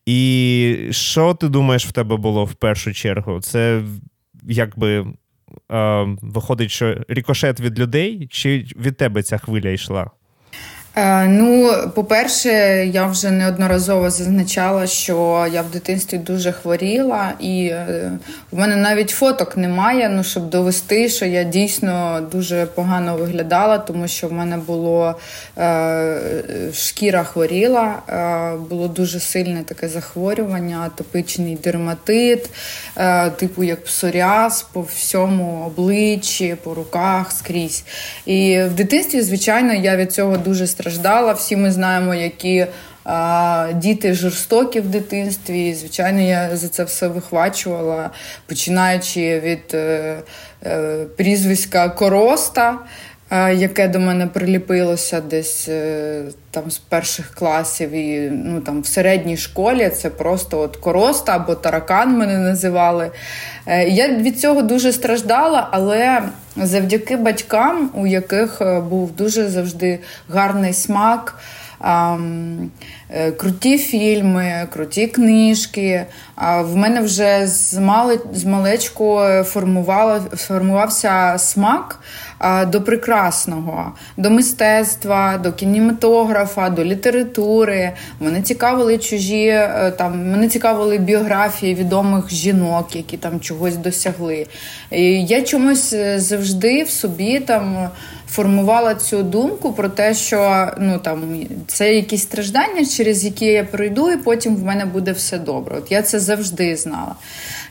І 0.06 0.88
що 0.92 1.34
ти 1.34 1.50
думаєш, 1.50 1.88
в 1.88 1.92
тебе 1.92 2.18
було 2.18 2.46
в 2.46 2.54
першу 2.54 2.94
чергу? 2.94 3.42
Це 3.42 3.82
якби 4.44 5.06
е, 5.72 6.08
виходить, 6.22 6.72
що 6.72 6.98
рікошет 7.08 7.60
від 7.60 7.80
людей, 7.80 8.28
чи 8.32 8.66
від 8.76 8.98
тебе 8.98 9.24
ця 9.24 9.38
хвиля 9.38 9.70
йшла? 9.70 10.12
Е, 10.96 11.28
ну, 11.28 11.74
по-перше, 11.96 12.50
я 12.94 13.06
вже 13.06 13.32
неодноразово 13.32 14.10
зазначала, 14.10 14.88
що 14.88 15.48
я 15.54 15.62
в 15.62 15.72
дитинстві 15.72 16.18
дуже 16.18 16.52
хворіла, 16.52 17.34
і 17.40 17.66
е, 17.66 18.12
в 18.52 18.60
мене 18.60 18.76
навіть 18.76 19.10
фоток 19.10 19.58
немає, 19.58 20.10
ну 20.10 20.24
щоб 20.24 20.50
довести, 20.50 21.10
що 21.10 21.26
я 21.26 21.44
дійсно 21.44 22.28
дуже 22.32 22.66
погано 22.66 23.18
виглядала, 23.18 23.78
тому 23.78 24.08
що 24.08 24.28
в 24.28 24.34
мене 24.34 24.58
було 24.58 25.16
е, 25.58 26.18
шкіра 26.74 27.24
хворіла, 27.24 27.96
було 28.70 28.88
дуже 28.88 29.20
сильне 29.20 29.64
таке 29.64 29.90
захворювання, 29.90 30.82
атопичний 30.86 31.56
дерматит, 31.64 32.50
типу 33.38 33.64
як 33.64 33.84
псоріаз 33.84 34.66
по 34.74 34.82
всьому 34.82 35.64
обличчі, 35.66 36.58
по 36.64 36.74
руках 36.74 37.32
скрізь. 37.32 37.84
І 38.26 38.62
в 38.64 38.74
дитинстві, 38.74 39.22
звичайно, 39.22 39.74
я 39.74 39.96
від 39.96 40.14
цього 40.14 40.38
дуже 40.38 40.68
страждала. 40.80 41.34
Всі 41.34 41.56
ми 41.56 41.72
знаємо, 41.72 42.16
які 42.16 42.68
а, 43.04 43.68
діти 43.76 44.14
жорстокі 44.14 44.80
в 44.80 44.88
дитинстві. 44.88 45.70
І, 45.70 45.74
звичайно, 45.74 46.22
я 46.22 46.58
за 46.58 46.68
це 46.68 46.84
все 46.84 47.08
вихвачувала, 47.08 48.10
починаючи 48.46 49.40
від 49.40 49.74
е, 49.74 50.18
е, 50.66 51.06
прізвиська 51.18 51.90
Короста. 51.90 52.80
Яке 53.32 53.88
до 53.88 54.00
мене 54.00 54.28
приліпилося 54.28 55.22
десь 55.22 55.68
е, 55.70 56.22
там 56.52 56.72
з 56.72 56.78
перших 56.78 57.32
класів 57.36 57.92
і 57.92 58.30
ну 58.32 58.62
там 58.62 58.82
в 58.82 58.88
середній 58.88 59.38
школі 59.38 59.90
це 59.90 60.10
просто 60.10 60.60
от 60.60 60.78
короста 60.78 61.36
або 61.36 61.56
таракан 61.56 62.18
мене 62.18 62.38
називали. 62.38 63.12
Е, 63.66 63.90
я 63.90 64.08
від 64.08 64.40
цього 64.40 64.62
дуже 64.62 64.92
страждала, 64.92 65.68
але 65.72 66.22
завдяки 66.56 67.18
батькам, 67.18 67.90
у 67.94 68.08
яких 68.08 68.62
е, 68.62 68.80
був 68.80 69.12
дуже 69.12 69.50
завжди 69.50 70.00
гарний 70.30 70.74
смак. 70.74 71.36
Круті 73.38 73.78
фільми, 73.78 74.68
круті 74.74 75.08
книжки. 75.08 76.06
В 76.60 76.76
мене 76.76 77.02
вже 77.02 77.48
з 77.48 77.78
малечку 78.46 79.22
формувався 80.36 81.36
смак 81.38 82.00
до 82.68 82.82
прекрасного, 82.82 83.94
до 84.18 84.30
мистецтва, 84.30 85.38
до 85.38 85.54
кінематографа, 85.54 86.70
до 86.70 86.84
літератури. 86.84 87.92
Мене 88.20 88.42
цікавили 88.42 88.98
чужі 88.98 89.46
е, 89.48 89.94
там, 89.98 90.32
мене 90.32 90.48
цікавили 90.48 90.98
біографії 90.98 91.76
відомих 91.76 92.30
жінок, 92.30 92.96
які 92.96 93.18
там 93.18 93.40
чогось 93.40 93.78
досягли. 93.78 94.48
І 94.92 95.26
Я 95.26 95.42
чомусь 95.42 95.94
е, 95.94 96.20
завжди 96.20 96.84
в 96.84 96.90
собі 96.90 97.40
там. 97.40 97.90
Формувала 98.32 98.96
цю 98.96 99.24
думку 99.24 99.74
про 99.74 99.90
те, 99.90 100.14
що 100.14 100.68
ну 100.78 101.00
там 101.00 101.46
це 101.68 101.96
якісь 101.96 102.22
страждання, 102.22 102.86
через 102.86 103.26
які 103.26 103.46
я 103.46 103.64
пройду, 103.64 104.12
і 104.12 104.18
потім 104.18 104.56
в 104.56 104.64
мене 104.64 104.86
буде 104.86 105.12
все 105.12 105.38
добре. 105.38 105.78
От 105.78 105.92
я 105.92 106.02
це 106.02 106.20
завжди 106.20 106.76
знала. 106.76 107.16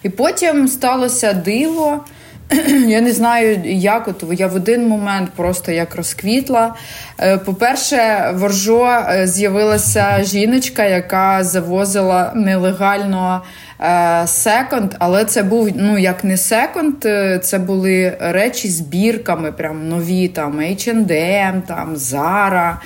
І 0.02 0.08
потім 0.08 0.68
сталося 0.68 1.32
диво. 1.32 2.04
Я 2.88 3.00
не 3.00 3.12
знаю, 3.12 3.60
як 3.64 4.08
от 4.08 4.24
я 4.32 4.46
в 4.46 4.56
один 4.56 4.88
момент 4.88 5.30
просто 5.36 5.72
як 5.72 5.96
розквітла. 5.96 6.74
Е, 7.20 7.38
по-перше, 7.38 8.30
в 8.34 8.42
Оржо 8.44 8.86
е, 8.86 9.26
з'явилася 9.26 10.24
жіночка, 10.24 10.84
яка 10.84 11.44
завозила 11.44 12.32
нелегально 12.34 13.42
е, 13.80 14.26
секонд, 14.26 14.94
але 14.98 15.24
це 15.24 15.42
був 15.42 15.70
ну 15.74 15.98
як 15.98 16.24
не 16.24 16.36
секонд, 16.36 16.94
це 17.42 17.58
були 17.58 18.16
речі 18.20 18.68
збірками, 18.68 19.52
прям 19.52 19.88
нові, 19.88 20.28
там 20.28 20.60
H&M, 20.60 21.62
там 21.66 21.96
Zara. 21.96 22.76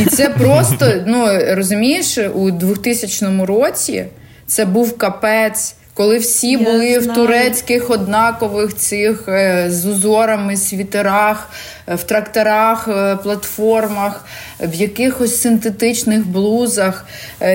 І 0.00 0.04
це 0.04 0.28
просто, 0.38 0.92
ну 1.06 1.26
розумієш, 1.50 2.18
у 2.34 2.50
2000 2.50 3.26
році 3.44 4.04
це 4.46 4.64
був 4.64 4.98
капець 4.98 5.74
коли 5.96 6.18
всі 6.18 6.50
Я 6.50 6.58
були 6.58 7.00
знаю. 7.00 7.00
в 7.00 7.14
турецьких 7.14 7.90
однакових 7.90 8.76
цих 8.76 9.24
е, 9.28 9.66
з 9.70 9.86
узорами, 9.86 10.56
світерах, 10.56 11.50
в 11.86 12.02
тракторах, 12.02 12.88
е, 12.88 13.16
платформах, 13.16 14.24
в 14.60 14.74
якихось 14.74 15.40
синтетичних 15.40 16.26
блузах. 16.26 17.06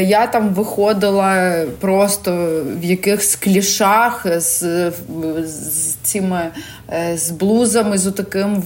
Я 0.02 0.28
там 0.28 0.50
виходила 0.50 1.64
просто 1.80 2.62
в 2.82 2.84
якихось 2.84 3.36
клішах 3.36 4.26
з, 4.40 4.92
з 5.44 5.94
цими 6.04 6.52
з 7.16 7.32
блузами, 7.32 7.98
з 7.98 8.12
таким 8.12 8.64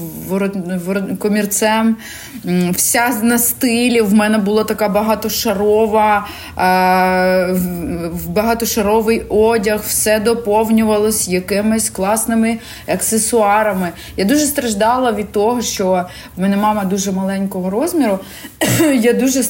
комірцем. 1.19 1.98
Вся 2.72 3.10
на 3.24 3.38
стилі. 3.38 4.01
В 4.01 4.13
мене 4.13 4.38
була 4.38 4.63
така 4.63 4.89
багатошарова, 4.89 6.27
багатошаровий 8.27 9.22
одяг, 9.29 9.81
все 9.88 10.19
доповнювалось 10.19 11.27
якимись 11.27 11.89
класними 11.89 12.57
аксесуарами. 12.88 13.89
Я 14.17 14.25
дуже 14.25 14.45
страждала 14.45 15.12
від 15.12 15.31
того, 15.31 15.55
що 15.62 16.06
в 16.38 16.42
мене 16.42 16.58
мама 16.58 16.86
дуже 16.86 17.12
маленького 17.12 17.70
розміру. 17.70 18.20
я 19.00 19.14
дуже 19.14 19.44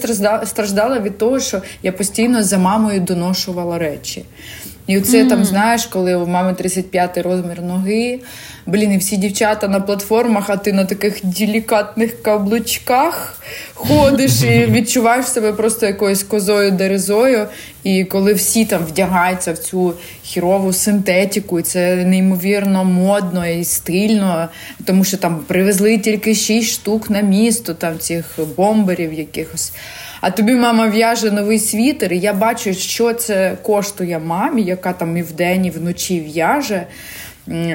страждала 0.46 1.00
від 1.00 1.18
того, 1.18 1.40
що 1.40 1.62
я 1.84 1.92
постійно 1.92 2.44
за 2.44 2.58
мамою 2.58 3.00
доношувала 3.00 3.78
речі. 3.78 4.26
І 4.88 4.98
оце 4.98 5.24
mm. 5.24 5.30
там, 5.30 5.46
знаєш, 5.46 5.86
коли 5.86 6.16
у 6.16 6.28
мами 6.28 6.54
35 6.54 7.18
розмір 7.18 7.62
ноги. 7.62 8.20
Блін, 8.66 8.94
і 8.94 8.98
всі 8.98 9.18
дівчата 9.18 9.68
на 9.68 9.80
платформах, 9.80 10.50
а 10.50 10.58
ти 10.58 10.74
на 10.74 10.86
таких 10.86 11.26
делікатних 11.26 12.22
каблучках 12.22 13.42
ходиш 13.74 14.44
і 14.44 14.66
відчуваєш 14.70 15.26
себе 15.26 15.54
просто 15.54 15.86
якоюсь 15.86 16.24
козою 16.24 16.72
дерезою. 16.72 17.48
І 17.84 18.04
коли 18.06 18.34
всі 18.34 18.66
там 18.66 18.86
вдягаються 18.86 19.54
в 19.54 19.58
цю 19.58 19.94
хірову 20.24 20.74
синтетику, 20.74 21.60
і 21.60 21.64
це 21.64 21.96
неймовірно 21.96 22.86
модно 22.86 23.48
і 23.48 23.64
стильно, 23.64 24.50
тому 24.86 25.04
що 25.04 25.18
там 25.18 25.40
привезли 25.48 25.98
тільки 25.98 26.36
шість 26.36 26.72
штук 26.72 27.10
на 27.10 27.22
місто, 27.22 27.74
там 27.74 28.00
цих 28.00 28.40
бомберів 28.58 29.14
якихось. 29.14 29.74
А 30.26 30.32
тобі 30.32 30.56
мама 30.56 30.88
в'яже 30.88 31.32
новий 31.32 31.60
світер, 31.60 32.14
і 32.14 32.20
я 32.20 32.34
бачу, 32.34 32.74
що 32.74 33.14
це 33.14 33.58
коштує 33.62 34.20
мамі, 34.20 34.62
яка 34.62 34.94
там 34.94 35.18
і 35.18 35.22
вдень, 35.22 35.66
і 35.66 35.70
вночі 35.70 36.20
в'яже. 36.20 36.88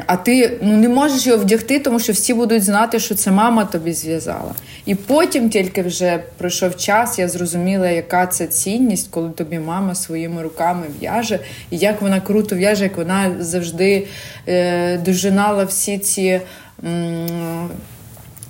А 0.06 0.16
ти 0.16 0.58
ну, 0.62 0.76
не 0.76 0.88
можеш 0.88 1.26
його 1.26 1.38
вдягти, 1.38 1.78
тому 1.78 2.00
що 2.00 2.12
всі 2.12 2.34
будуть 2.34 2.64
знати, 2.64 2.98
що 3.00 3.14
це 3.14 3.30
мама 3.30 3.64
тобі 3.64 3.92
зв'язала. 3.92 4.54
І 4.86 4.94
потім 4.94 5.50
тільки 5.50 5.82
вже 5.82 6.20
пройшов 6.38 6.76
час, 6.76 7.18
я 7.18 7.28
зрозуміла, 7.28 7.90
яка 7.90 8.26
це 8.26 8.46
цінність, 8.46 9.10
коли 9.10 9.30
тобі 9.30 9.58
мама 9.58 9.94
своїми 9.94 10.42
руками 10.42 10.86
в'яже, 11.00 11.38
і 11.70 11.76
як 11.76 12.02
вона 12.02 12.20
круто 12.20 12.56
в'яже, 12.56 12.84
як 12.84 12.96
вона 12.96 13.36
завжди 13.40 14.06
е, 14.48 14.98
дожинала 14.98 15.64
всі 15.64 15.98
ці. 15.98 16.40
М- 16.84 17.70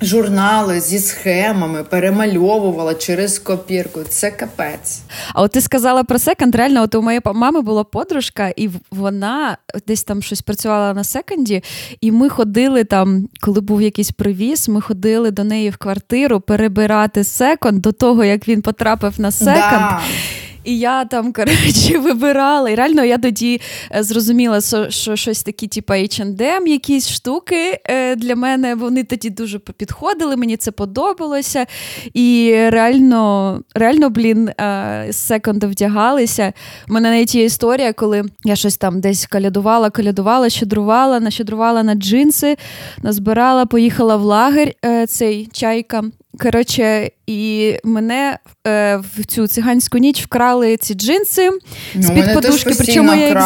Журнали 0.02 0.80
зі 0.80 0.98
схемами 0.98 1.84
перемальовувала 1.84 2.94
через 2.94 3.38
копірку. 3.38 4.00
Це 4.08 4.30
капець. 4.30 5.00
А 5.34 5.42
от 5.42 5.52
ти 5.52 5.60
сказала 5.60 6.04
про 6.04 6.18
секонд. 6.18 6.54
Реально, 6.54 6.82
от 6.82 6.94
у 6.94 7.02
моєї 7.02 7.20
мами 7.34 7.60
була 7.60 7.84
подружка, 7.84 8.52
і 8.56 8.70
вона 8.90 9.56
десь 9.86 10.04
там 10.04 10.22
щось 10.22 10.42
працювала 10.42 10.94
на 10.94 11.04
секонді. 11.04 11.62
І 12.00 12.12
ми 12.12 12.28
ходили 12.28 12.84
там, 12.84 13.28
коли 13.40 13.60
був 13.60 13.82
якийсь 13.82 14.10
привіз, 14.10 14.68
ми 14.68 14.80
ходили 14.80 15.30
до 15.30 15.44
неї 15.44 15.70
в 15.70 15.76
квартиру 15.76 16.40
перебирати 16.40 17.24
секонд 17.24 17.82
до 17.82 17.92
того, 17.92 18.24
як 18.24 18.48
він 18.48 18.62
потрапив 18.62 19.20
на 19.20 19.30
секонд. 19.30 19.56
Да. 19.56 20.00
І 20.64 20.78
я 20.78 21.04
там, 21.04 21.32
коротше, 21.32 21.98
вибирала. 22.02 22.70
І 22.70 22.74
реально 22.74 23.04
я 23.04 23.18
тоді 23.18 23.60
е, 23.96 24.02
зрозуміла, 24.02 24.60
що 24.88 25.16
щось 25.16 25.42
такі, 25.42 25.66
типу 25.66 25.92
H&M, 25.92 26.66
якісь 26.66 27.08
штуки 27.08 27.80
е, 27.84 28.16
для 28.16 28.36
мене 28.36 28.74
вони 28.74 29.04
тоді 29.04 29.30
дуже 29.30 29.58
підходили, 29.58 30.36
мені 30.36 30.56
це 30.56 30.70
подобалося. 30.70 31.66
І 32.14 32.54
реально, 32.68 33.60
реально, 33.74 34.10
блін, 34.10 34.48
е, 34.48 35.06
з 35.10 35.16
секонду 35.16 35.68
вдягалися. 35.68 36.52
У 36.88 36.92
мене 36.92 37.10
навіть 37.10 37.34
є 37.34 37.44
історія, 37.44 37.92
коли 37.92 38.24
я 38.44 38.56
щось 38.56 38.76
там 38.76 39.00
десь 39.00 39.26
калядувала, 39.26 39.90
калядувала, 39.90 40.50
щедрувала, 40.50 41.20
нащедрувала 41.20 41.82
на 41.82 41.94
джинси, 41.94 42.56
назбирала, 43.02 43.66
поїхала 43.66 44.16
в 44.16 44.22
лагерь 44.22 44.72
цей 45.08 45.48
чайка. 45.52 46.04
Коротше, 46.38 47.10
і 47.26 47.74
мене 47.84 48.38
е, 48.66 48.96
в 48.96 49.24
цю 49.24 49.46
циганську 49.46 49.98
ніч 49.98 50.22
вкрали 50.22 50.76
ці 50.76 50.94
джинси 50.94 51.50
ну, 51.94 52.02
з-під 52.02 52.34
подушки. 52.34 52.74
Причому 52.78 53.14
я 53.14 53.28
їх, 53.28 53.38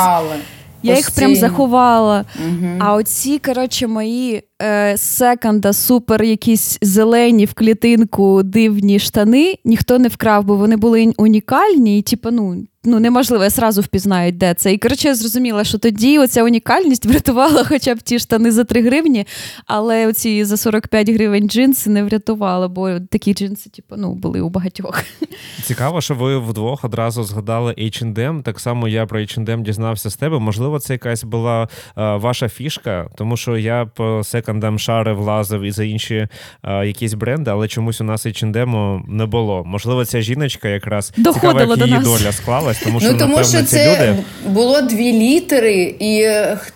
я 0.83 0.97
їх 0.97 1.11
прям 1.11 1.37
заховала. 1.37 2.25
Угу. 2.49 2.69
А 2.79 2.95
оці, 2.95 3.38
коротше, 3.38 3.87
мої 3.87 4.43
е, 4.62 4.97
секонда, 4.97 5.73
супер, 5.73 6.23
якісь 6.23 6.79
зелені 6.83 7.45
в 7.45 7.55
клітинку 7.55 8.43
дивні 8.43 8.99
штани, 8.99 9.55
ніхто 9.64 9.99
не 9.99 10.09
вкрав, 10.09 10.45
бо 10.45 10.57
вони 10.57 10.76
були 10.76 11.12
унікальні, 11.17 11.99
і 11.99 12.03
типу, 12.03 12.31
ну, 12.31 12.64
ну 12.85 13.00
неможливо, 13.00 13.45
я 13.45 13.50
сразу 13.50 13.81
впізнають, 13.81 14.37
де 14.37 14.55
це. 14.55 14.73
І 14.73 14.79
коротше, 14.79 15.09
я 15.09 15.14
зрозуміла, 15.14 15.64
що 15.64 15.79
тоді 15.79 16.19
оця 16.19 16.45
унікальність 16.45 17.07
врятувала 17.14 17.64
хоча 17.64 17.95
б 17.95 17.99
ті 18.03 18.19
штани 18.19 18.53
за 18.53 18.64
3 18.64 18.83
гривні, 18.83 19.26
але 19.67 20.07
оці 20.07 20.45
за 20.45 20.57
45 20.57 21.11
гривень 21.11 21.49
джинси 21.49 21.91
не 21.91 22.03
врятувала, 22.03 22.69
бо 22.69 23.00
такі 23.00 23.35
джинси, 23.35 23.71
типу, 23.71 23.95
ну, 23.99 24.14
були 24.14 24.41
у 24.41 24.49
багатьох. 24.49 25.03
Цікаво, 25.62 26.00
що 26.00 26.14
ви 26.14 26.38
вдвох 26.38 26.85
одразу 26.85 27.25
згадали 27.25 27.75
H&M. 27.79 28.43
Так 28.43 28.61
само 28.61 28.88
я 28.88 29.07
про 29.07 29.21
H&M 29.21 29.62
дізнався 29.62 30.11
з 30.11 30.17
тебе. 30.17 30.38
Можливо, 30.38 30.79
це 30.79 30.93
якась 30.93 31.25
була 31.25 31.69
а, 31.95 32.17
ваша 32.17 32.49
фішка, 32.49 33.09
тому 33.17 33.37
що 33.37 33.57
я 33.59 33.87
по 33.95 34.25
секондам 34.25 34.79
шари 34.79 35.12
влазив 35.12 35.62
і 35.62 35.71
за 35.71 35.85
інші 35.85 36.29
а, 36.62 36.85
якісь 36.85 37.14
бренди, 37.14 37.50
але 37.50 37.69
чомусь 37.69 38.00
у 38.00 38.05
нас 38.05 38.26
H&M 38.26 39.00
не 39.09 39.26
було. 39.26 39.64
Можливо, 39.64 40.05
ця 40.05 40.21
жіночка 40.21 40.69
якраз 40.69 41.12
Доходила 41.17 41.53
цікаво, 41.53 41.71
як 41.71 41.79
до 41.79 41.85
її 41.85 41.99
нас. 41.99 42.05
доля 42.05 42.33
склалась 42.33 42.74
сталося, 42.75 42.85
тому 42.85 43.00
що 43.00 43.12
ну, 43.12 43.19
тому 43.19 43.37
напевно, 43.37 43.59
що 43.59 43.66
ці 43.66 43.76
це 43.76 44.11
люди... 44.11 44.25
було 44.47 44.83
дві 44.83 45.12
літери, 45.12 45.95
і 46.00 46.28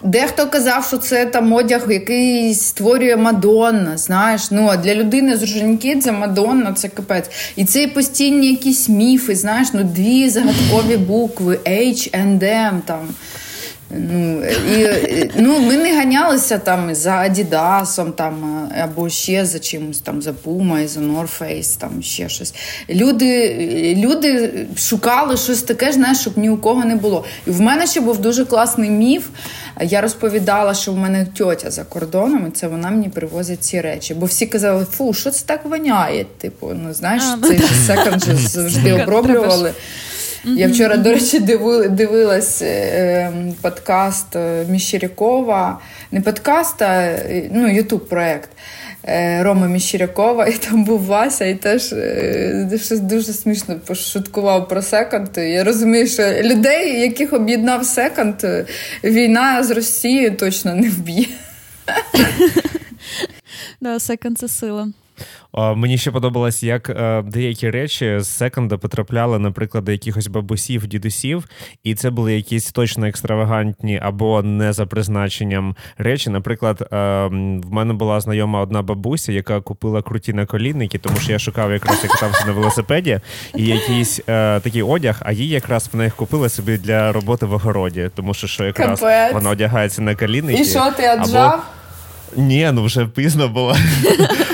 дехто 0.04 0.46
казав, 0.46 0.84
що 0.84 0.96
це 0.96 1.26
там 1.26 1.52
одяг, 1.52 1.92
який 1.92 2.54
створює 2.54 3.16
Мадонна. 3.16 3.96
Знаєш, 3.96 4.50
ну 4.50 4.68
а 4.68 4.76
для 4.76 4.94
людини 4.94 5.36
з 5.36 5.42
Орджонікідзе 5.42 6.12
Мадонна 6.12 6.72
це 6.72 6.88
капець. 6.88 7.30
І 7.56 7.64
це 7.64 7.86
постійні 7.86 8.50
якісь 8.50 8.88
міфи. 8.88 9.34
Знаєш, 9.34 9.68
ну 9.72 9.84
дві 9.84 10.28
загадкові 10.28 10.96
букви 10.96 11.58
H 11.66 12.10
and 12.10 12.42
M 12.42 12.80
там. 12.84 13.08
Ну, 13.90 14.44
і, 14.44 15.30
ну, 15.36 15.60
Ми 15.60 15.76
не 15.76 15.96
ганялися 15.96 16.58
там 16.58 16.94
за 16.94 17.12
Адідасом 17.12 18.12
там, 18.12 18.68
або 18.82 19.08
ще 19.08 19.46
за 19.46 19.58
чимось 19.58 19.98
там, 19.98 20.22
за 20.22 20.30
Puma, 20.30 20.88
за 20.88 21.00
North 21.00 21.40
Face, 21.40 21.78
там 21.78 22.02
ще 22.02 22.28
щось. 22.28 22.54
Люди 22.90 23.54
люди 23.98 24.50
шукали 24.76 25.36
щось 25.36 25.62
таке, 25.62 25.92
знаєш, 25.92 26.18
щоб 26.20 26.38
ні 26.38 26.50
у 26.50 26.56
кого 26.56 26.84
не 26.84 26.96
було. 26.96 27.24
І 27.46 27.50
в 27.50 27.60
мене 27.60 27.86
ще 27.86 28.00
був 28.00 28.18
дуже 28.18 28.44
класний 28.44 28.90
міф. 28.90 29.26
Я 29.80 30.00
розповідала, 30.00 30.74
що 30.74 30.92
в 30.92 30.96
мене 30.96 31.26
тьотя 31.34 31.70
за 31.70 31.84
кордоном, 31.84 32.46
і 32.48 32.50
це 32.50 32.68
вона 32.68 32.90
мені 32.90 33.08
привозить 33.08 33.64
ці 33.64 33.80
речі. 33.80 34.14
Бо 34.14 34.26
всі 34.26 34.46
казали, 34.46 34.86
фу, 34.92 35.14
що 35.14 35.30
це 35.30 35.46
так 35.46 35.64
воняє? 35.64 36.26
Типу, 36.38 36.72
ну 36.74 36.94
знаєш, 36.94 37.22
ну 37.42 37.48
цей 37.48 37.60
секонд 37.86 38.22
завжди 38.38 38.92
оброблювали. 38.92 39.72
Я 40.56 40.68
вчора, 40.68 40.96
до 40.96 41.12
речі, 41.12 41.38
дивилась 41.90 42.62
е, 42.62 43.32
подкаст 43.62 44.36
е, 44.36 44.64
Міщирякова. 44.68 45.80
Не 46.12 46.20
подкаст, 46.20 46.82
а 46.82 47.02
е, 47.02 47.50
ну, 47.52 47.68
ютуб 47.68 48.08
проект 48.08 48.50
Рома 49.40 49.66
Міщирякова, 49.66 50.46
і 50.46 50.52
там 50.52 50.84
був 50.84 51.04
Вася, 51.04 51.44
і 51.44 51.54
теж 51.54 51.82
щось 52.84 53.00
дуже 53.00 53.32
смішно 53.32 53.76
пошуткував 53.86 54.68
про 54.68 54.82
секонд. 54.82 55.28
Я 55.36 55.64
розумію, 55.64 56.06
що 56.06 56.22
людей, 56.42 57.00
яких 57.00 57.32
об'єднав 57.32 57.84
секонд, 57.84 58.34
війна 59.04 59.62
з 59.64 59.70
Росією 59.70 60.36
точно 60.36 60.74
не 60.74 60.88
вб'є. 60.88 61.26
Да, 63.80 63.98
секонд 63.98 64.38
це 64.38 64.48
сила. 64.48 64.88
Мені 65.54 65.98
ще 65.98 66.10
подобалось, 66.10 66.62
як 66.62 66.90
е, 66.90 67.22
деякі 67.22 67.70
речі 67.70 68.16
з 68.18 68.28
секонда 68.28 68.76
потрапляли, 68.76 69.38
наприклад, 69.38 69.84
до 69.84 69.92
якихось 69.92 70.26
бабусів, 70.26 70.86
дідусів, 70.86 71.44
і 71.84 71.94
це 71.94 72.10
були 72.10 72.34
якісь 72.34 72.72
точно 72.72 73.06
екстравагантні 73.06 74.00
або 74.02 74.42
не 74.42 74.72
за 74.72 74.86
призначенням 74.86 75.76
речі. 75.98 76.30
Наприклад, 76.30 76.88
е, 76.92 76.96
в 77.64 77.72
мене 77.72 77.94
була 77.94 78.20
знайома 78.20 78.60
одна 78.60 78.82
бабуся, 78.82 79.32
яка 79.32 79.60
купила 79.60 80.02
круті 80.02 80.32
наколінники, 80.32 80.98
тому 80.98 81.16
що 81.16 81.32
я 81.32 81.38
шукав 81.38 81.72
якраз 81.72 82.00
я 82.02 82.08
катався 82.08 82.46
на 82.46 82.52
велосипеді 82.52 83.20
і 83.54 83.66
якийсь 83.66 84.20
е, 84.28 84.60
такий 84.60 84.82
одяг, 84.82 85.20
а 85.24 85.32
їй 85.32 85.48
якраз 85.48 85.90
в 85.92 85.96
них 85.96 86.16
купили 86.16 86.48
собі 86.48 86.78
для 86.78 87.12
роботи 87.12 87.46
в 87.46 87.52
огороді, 87.52 88.10
тому 88.14 88.34
що 88.34 88.46
що 88.46 88.64
якраз 88.64 89.00
Капець. 89.00 89.34
вона 89.34 89.50
одягається 89.50 90.02
на 90.02 90.14
колінники. 90.14 90.62
І 90.62 90.64
що 90.64 90.92
ти 90.96 91.02
аджав? 91.02 91.52
Або... 91.52 91.62
Ні, 92.36 92.70
ну 92.72 92.84
вже 92.84 93.06
пізно 93.06 93.48
було. 93.48 93.76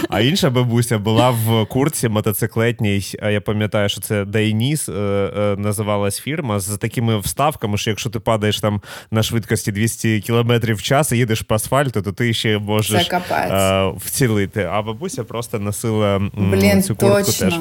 А 0.08 0.20
інша 0.20 0.50
бабуся 0.50 0.98
була 0.98 1.30
в 1.30 1.66
курці 1.66 2.08
мотоциклетній. 2.08 3.02
Я 3.22 3.40
пам'ятаю, 3.40 3.88
що 3.88 4.00
це 4.00 4.24
Дайніс 4.24 4.88
е, 4.88 4.92
е, 4.92 5.56
називалась 5.58 6.20
фірма 6.20 6.60
з 6.60 6.76
такими 6.76 7.18
вставками, 7.18 7.78
що 7.78 7.90
якщо 7.90 8.10
ти 8.10 8.20
падаєш 8.20 8.60
там 8.60 8.82
на 9.10 9.22
швидкості 9.22 9.72
200 9.72 10.20
км 10.20 10.52
в 10.72 10.82
час 10.82 11.12
і 11.12 11.16
їдеш 11.16 11.42
по 11.42 11.54
асфальту, 11.54 12.02
то 12.02 12.12
ти 12.12 12.34
ще 12.34 12.58
можеш 12.58 13.08
е, 13.30 13.92
вцілити. 13.96 14.68
А 14.72 14.82
бабуся 14.82 15.24
просто 15.24 15.58
носила 15.58 16.20
Блін, 16.32 16.82
цю 16.82 16.96
куртку 16.96 17.24
точно, 17.24 17.46
теж. 17.50 17.58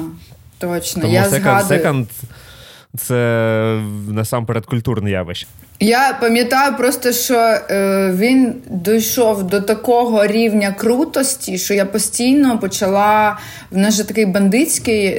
Точно. 0.58 1.02
Тому 1.02 1.14
я 1.14 1.24
секонд, 1.24 1.42
згадую. 1.42 1.80
секонд 1.80 2.08
це 2.96 3.80
насамперед 4.08 4.66
культурне 4.66 5.10
явище. 5.10 5.46
Я 5.80 6.18
пам'ятаю 6.20 6.76
просто, 6.76 7.12
що 7.12 7.34
е, 7.34 8.12
він 8.16 8.54
дійшов 8.66 9.44
до 9.44 9.60
такого 9.60 10.26
рівня 10.26 10.72
крутості, 10.72 11.58
що 11.58 11.74
я 11.74 11.86
постійно 11.86 12.58
почала. 12.58 13.38
В 13.70 13.76
нас 13.76 13.94
же 13.94 14.04
таке 14.04 14.26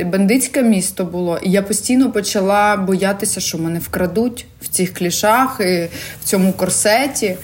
бандитське 0.05 0.63
місто 0.63 1.05
було, 1.05 1.39
і 1.43 1.51
я 1.51 1.61
постійно 1.61 2.11
почала 2.11 2.75
боятися, 2.75 3.39
що 3.39 3.57
мене 3.57 3.79
вкрадуть 3.79 4.45
в 4.61 4.67
цих 4.67 4.93
клішах, 4.93 5.57
і 5.59 5.87
в 6.21 6.23
цьому 6.23 6.53
корсеті. 6.53 7.35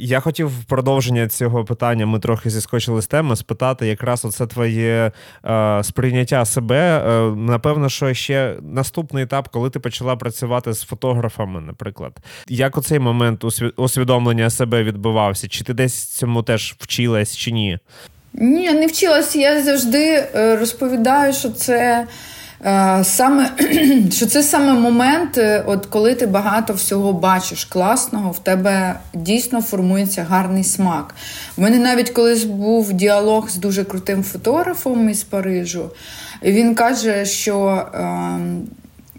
Я 0.00 0.20
хотів 0.20 0.60
в 0.60 0.64
продовження 0.64 1.28
цього 1.28 1.64
питання. 1.64 2.06
Ми 2.06 2.18
трохи 2.18 2.50
зіскочили 2.50 3.02
з 3.02 3.06
теми, 3.06 3.36
спитати 3.36 3.86
якраз 3.86 4.24
оце 4.24 4.46
твоє 4.46 5.12
е, 5.44 5.80
сприйняття 5.84 6.44
себе. 6.44 7.02
Е, 7.06 7.36
напевно, 7.36 7.88
що 7.88 8.14
ще 8.14 8.56
наступний 8.62 9.24
етап, 9.24 9.48
коли 9.48 9.70
ти 9.70 9.78
почала 9.78 10.16
працювати 10.16 10.72
з 10.72 10.82
фотографами, 10.82 11.60
наприклад, 11.60 12.12
як 12.48 12.78
оцей 12.78 12.98
момент 12.98 13.44
усвідомлення 13.76 14.50
себе 14.50 14.82
відбувався? 14.82 15.48
Чи 15.48 15.64
ти 15.64 15.74
десь 15.74 16.06
цьому 16.06 16.42
теж 16.42 16.74
вчилась, 16.78 17.36
чи 17.36 17.50
ні? 17.50 17.78
Ні, 18.32 18.72
не 18.72 18.86
вчилась. 18.86 19.36
Я 19.36 19.62
завжди 19.62 20.28
е, 20.34 20.56
розповідаю, 20.56 21.32
що 21.32 21.50
це. 21.50 22.06
Е, 22.64 23.04
саме 23.04 23.50
що 24.10 24.26
це 24.26 24.42
саме 24.42 24.72
момент, 24.72 25.38
е, 25.38 25.64
от 25.66 25.86
коли 25.86 26.14
ти 26.14 26.26
багато 26.26 26.72
всього 26.72 27.12
бачиш 27.12 27.64
класного, 27.64 28.30
в 28.30 28.38
тебе 28.38 29.00
дійсно 29.14 29.62
формується 29.62 30.26
гарний 30.28 30.64
смак. 30.64 31.14
У 31.56 31.62
мене 31.62 31.78
навіть 31.78 32.10
колись 32.10 32.44
був 32.44 32.92
діалог 32.92 33.50
з 33.50 33.56
дуже 33.56 33.84
крутим 33.84 34.22
фотографом 34.22 35.08
із 35.10 35.22
Парижу, 35.22 35.90
і 36.42 36.52
він 36.52 36.74
каже, 36.74 37.26
що 37.26 37.86
е, 37.94 38.38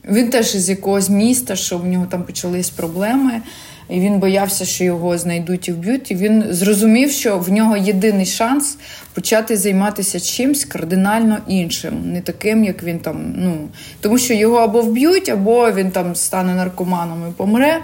він 0.09 0.29
теж 0.29 0.55
із 0.55 0.69
якогось 0.69 1.09
міста, 1.09 1.55
що 1.55 1.77
в 1.77 1.85
нього 1.85 2.05
там 2.09 2.23
почались 2.23 2.69
проблеми 2.69 3.41
і 3.89 3.99
він 3.99 4.19
боявся, 4.19 4.65
що 4.65 4.83
його 4.83 5.17
знайдуть 5.17 5.67
і 5.67 5.71
вб'ють. 5.71 6.11
І 6.11 6.15
він 6.15 6.43
зрозумів, 6.49 7.11
що 7.11 7.37
в 7.37 7.51
нього 7.51 7.77
єдиний 7.77 8.25
шанс 8.25 8.77
почати 9.19 9.57
займатися 9.57 10.19
чимсь 10.19 10.65
кардинально 10.65 11.37
іншим, 11.47 12.11
не 12.11 12.21
таким, 12.21 12.63
як 12.63 12.83
він 12.83 12.99
там. 12.99 13.33
Ну 13.37 13.69
тому 14.01 14.17
що 14.17 14.33
його 14.33 14.57
або 14.57 14.81
вб'ють, 14.81 15.29
або 15.29 15.71
він 15.71 15.91
там 15.91 16.15
стане 16.15 16.55
наркоманом 16.55 17.29
і 17.29 17.33
помре. 17.33 17.79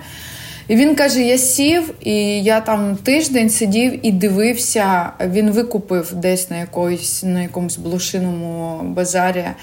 І 0.68 0.76
він 0.76 0.96
каже: 0.96 1.22
Я 1.22 1.38
сів, 1.38 1.94
і 2.02 2.44
я 2.44 2.62
там 2.62 2.96
тиждень 2.96 3.50
сидів 3.50 4.06
і 4.06 4.12
дивився. 4.12 5.12
Він 5.28 5.52
викупив 5.52 6.14
десь 6.14 6.50
на 6.50 6.58
якоїсь 6.58 7.24
на 7.24 7.42
якомусь 7.42 7.78
блошиному 7.78 8.82
базарі 8.84 9.46
е, 9.46 9.56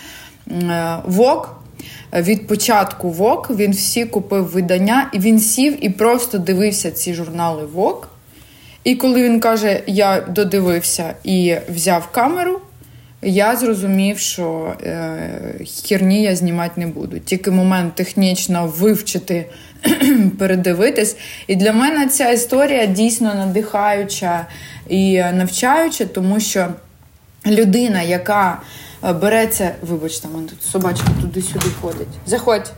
вок 1.05 1.63
від 2.13 2.47
початку 2.47 3.11
ВОК 3.11 3.51
він 3.51 3.73
всі 3.73 4.05
купив 4.05 4.45
видання, 4.47 5.11
і 5.13 5.19
він 5.19 5.41
сів 5.41 5.85
і 5.85 5.91
просто 5.91 6.39
дивився 6.39 6.91
ці 6.91 7.15
журнали 7.15 7.67
ВОК. 7.67 8.12
І 8.85 8.95
коли 8.95 9.23
він 9.23 9.41
каже, 9.41 9.81
я 9.87 10.21
додивився 10.21 11.15
і 11.25 11.57
взяв 11.69 12.09
камеру, 12.13 12.61
я 13.23 13.57
зрозумів, 13.57 14.19
що 14.19 14.75
е, 14.83 15.55
херні 15.89 16.23
я 16.23 16.37
знімати 16.37 16.73
не 16.77 16.87
буду. 16.87 17.19
Тільки 17.19 17.51
момент 17.51 17.95
технічно 17.95 18.67
вивчити, 18.67 19.47
передивитись. 20.39 21.17
І 21.47 21.57
для 21.57 21.73
мене 21.73 22.07
ця 22.07 22.31
історія 22.31 22.87
дійсно 22.87 23.35
надихаюча 23.35 24.47
і 24.89 25.19
навчаюча, 25.19 26.05
тому 26.05 26.41
що 26.41 26.69
людина, 27.47 28.03
яка 28.03 28.63
е, 29.05 29.13
береться, 29.13 29.75
вибачте, 29.83 30.29
мене 30.29 30.49
тут 30.49 30.63
собачка 30.63 31.07
туди-сюди 31.21 31.67
ходить. 31.81 32.09
Заходь. 32.27 32.73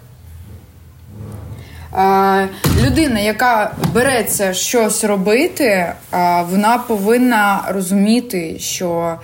Людина, 2.84 3.20
яка 3.20 3.74
береться 3.94 4.54
щось 4.54 5.04
робити, 5.04 5.92
вона 6.50 6.84
повинна 6.88 7.64
розуміти, 7.68 8.58
що 8.58 9.18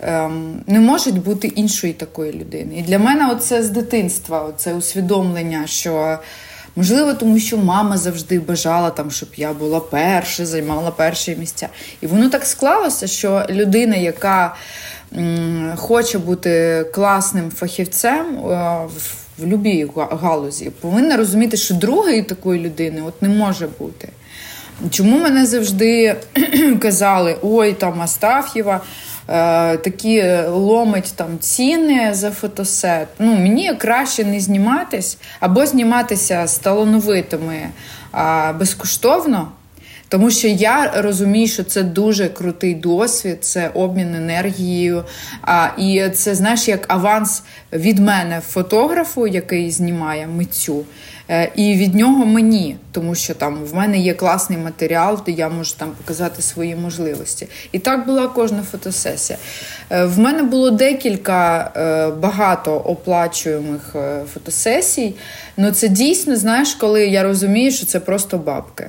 ем, 0.00 0.60
не 0.66 0.80
може 0.80 1.12
бути 1.12 1.48
іншої 1.48 1.92
такої 1.92 2.32
людини. 2.32 2.74
І 2.76 2.82
для 2.82 2.98
мене 2.98 3.36
це 3.40 3.62
з 3.62 3.70
дитинства, 3.70 4.50
це 4.56 4.74
усвідомлення, 4.74 5.66
що 5.66 6.18
можливо, 6.76 7.14
тому 7.14 7.38
що 7.38 7.58
мама 7.58 7.96
завжди 7.96 8.40
бажала 8.40 8.90
там, 8.90 9.10
щоб 9.10 9.28
я 9.36 9.52
була 9.52 9.80
перша, 9.80 10.46
займала 10.46 10.90
перші 10.90 11.36
місця. 11.36 11.68
І 12.00 12.06
воно 12.06 12.28
так 12.28 12.44
склалося, 12.44 13.06
що 13.06 13.46
людина, 13.50 13.96
яка 13.96 14.54
хоче 15.76 16.18
бути 16.18 16.84
класним 16.94 17.50
фахівцем 17.50 18.26
е, 18.38 18.78
в 19.38 19.46
будь-якій 19.46 19.86
галузі, 19.96 20.70
повинна 20.80 21.16
розуміти, 21.16 21.56
що 21.56 21.74
другої 21.74 22.22
такої 22.22 22.60
людини 22.60 23.02
от 23.06 23.22
не 23.22 23.28
може 23.28 23.68
бути. 23.78 24.08
Чому 24.90 25.18
мене 25.18 25.46
завжди 25.46 26.16
казали, 26.80 27.36
ой, 27.42 27.72
там 27.72 28.02
Астаф'єва 28.02 28.80
е, 29.28 29.76
такі 29.76 30.24
ломить 30.48 31.12
там 31.16 31.38
ціни 31.38 32.14
за 32.14 32.30
фотосет. 32.30 33.08
Ну, 33.18 33.34
Мені 33.36 33.74
краще 33.74 34.24
не 34.24 34.40
зніматись 34.40 35.18
або 35.40 35.66
зніматися 35.66 36.46
з 36.46 36.58
талановитими 36.58 37.56
е, 38.14 38.52
безкоштовно. 38.52 39.48
Тому 40.14 40.30
що 40.30 40.48
я 40.48 40.92
розумію, 40.96 41.48
що 41.48 41.64
це 41.64 41.82
дуже 41.82 42.28
крутий 42.28 42.74
досвід, 42.74 43.44
це 43.44 43.70
обмін 43.74 44.14
енергією. 44.14 45.04
А, 45.42 45.68
І 45.78 46.08
це 46.14 46.34
знаєш 46.34 46.68
як 46.68 46.84
аванс 46.88 47.42
від 47.72 47.98
мене 47.98 48.40
фотографу, 48.48 49.26
який 49.26 49.70
знімає 49.70 50.26
митцю, 50.26 50.84
е, 51.30 51.52
і 51.56 51.76
від 51.76 51.94
нього 51.94 52.26
мені, 52.26 52.76
тому 52.92 53.14
що 53.14 53.34
там 53.34 53.64
в 53.64 53.74
мене 53.74 53.98
є 53.98 54.14
класний 54.14 54.58
матеріал, 54.58 55.20
де 55.26 55.32
я 55.32 55.48
можу 55.48 55.74
там 55.76 55.90
показати 55.90 56.42
свої 56.42 56.76
можливості. 56.76 57.48
І 57.72 57.78
так 57.78 58.06
була 58.06 58.28
кожна 58.28 58.62
фотосесія. 58.62 59.38
Е, 59.90 60.04
в 60.04 60.18
мене 60.18 60.42
було 60.42 60.70
декілька 60.70 61.70
е, 61.76 62.10
багато 62.10 62.74
оплачуємих 62.74 63.96
фотосесій. 64.34 65.14
Ну 65.56 65.70
це 65.70 65.88
дійсно, 65.88 66.36
знаєш, 66.36 66.74
коли 66.74 67.06
я 67.06 67.22
розумію, 67.22 67.72
що 67.72 67.86
це 67.86 68.00
просто 68.00 68.38
бабки. 68.38 68.86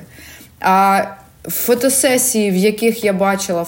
А 0.68 1.06
фотосесії, 1.48 2.52
в 2.52 2.56
яких 2.56 3.04
я 3.04 3.14
бачила 3.14 3.66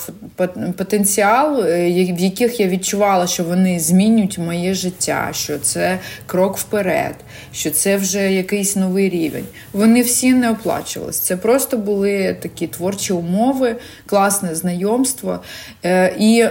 потенціал, 0.78 1.66
е, 1.66 1.90
в 1.90 2.20
яких 2.20 2.60
я 2.60 2.68
відчувала, 2.68 3.28
що 3.28 3.44
вони 3.44 3.80
змінюють 3.80 4.38
моє 4.38 4.74
життя, 4.74 5.30
що 5.32 5.60
це 5.60 6.00
крок 6.26 6.58
вперед, 6.58 7.16
що 7.54 7.72
це 7.72 7.98
вже 7.98 8.34
якийсь 8.34 8.76
новий 8.76 9.10
рівень. 9.10 9.46
Вони 9.74 10.02
всі 10.02 10.34
не 10.34 10.52
оплачувалися. 10.52 11.22
Це 11.24 11.38
просто 11.38 11.78
були 11.78 12.38
такі 12.42 12.68
творчі 12.68 13.14
умови, 13.14 13.76
класне 14.06 14.56
знайомство. 14.56 15.40
Е, 15.86 16.16
і 16.20 16.46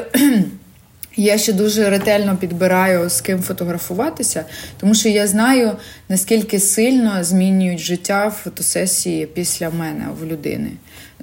я 1.16 1.38
ще 1.38 1.52
дуже 1.52 1.90
ретельно 1.90 2.36
підбираю 2.36 3.08
з 3.08 3.20
ким 3.20 3.42
фотографуватися, 3.42 4.44
тому 4.80 4.94
що 4.94 5.08
я 5.08 5.26
знаю, 5.26 5.72
наскільки 6.08 6.60
сильно 6.60 7.24
змінюють 7.24 7.80
життя 7.80 8.30
фотосесії 8.30 9.26
після 9.26 9.70
мене 9.70 10.06
в 10.20 10.24
людини. 10.24 10.70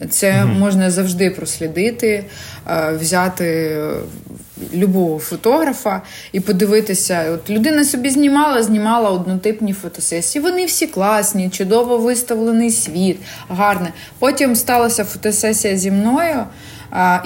Це 0.09 0.31
mm 0.31 0.59
можна 0.59 0.91
завжди 0.91 1.29
прослідити, 1.29 2.25
е, 2.67 2.91
взяти 2.91 3.77
любого 4.73 5.19
фотографа 5.19 6.01
і 6.31 6.39
подивитися. 6.39 7.31
От 7.31 7.49
людина 7.49 7.85
собі 7.85 8.09
знімала, 8.09 8.63
знімала 8.63 9.09
однотипні 9.09 9.73
фотосесії. 9.73 10.43
Вони 10.43 10.65
всі 10.65 10.87
класні, 10.87 11.49
чудово 11.49 11.97
виставлений 11.97 12.71
світ, 12.71 13.17
гарне. 13.49 13.93
Потім 14.19 14.55
сталася 14.55 15.03
фотосесія 15.03 15.77
зі 15.77 15.91
мною. 15.91 16.45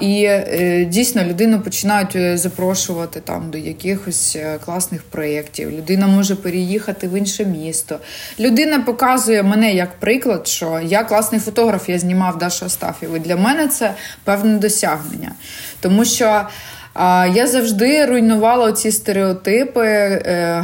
І 0.01 0.23
е, 0.23 0.85
дійсно 0.89 1.23
людину 1.23 1.59
починають 1.59 2.15
е, 2.15 2.37
запрошувати 2.37 3.19
там 3.19 3.49
до 3.51 3.57
якихось 3.57 4.35
е, 4.35 4.59
класних 4.65 5.03
проєктів. 5.03 5.71
Людина 5.71 6.07
може 6.07 6.35
переїхати 6.35 7.07
в 7.07 7.17
інше 7.17 7.45
місто. 7.45 7.99
Людина 8.39 8.79
показує 8.79 9.43
мене 9.43 9.73
як 9.73 9.99
приклад, 9.99 10.47
що 10.47 10.79
я 10.83 11.03
класний 11.03 11.41
фотограф, 11.41 11.89
я 11.89 11.99
знімав 11.99 12.37
Дашу 12.37 12.65
Астафєву. 12.65 13.19
Для 13.19 13.35
мене 13.35 13.67
це 13.67 13.93
певне 14.23 14.57
досягнення, 14.57 15.31
тому 15.79 16.05
що. 16.05 16.47
Я 17.33 17.47
завжди 17.47 18.05
руйнувала 18.05 18.71
ці 18.71 18.91
стереотипи 18.91 19.87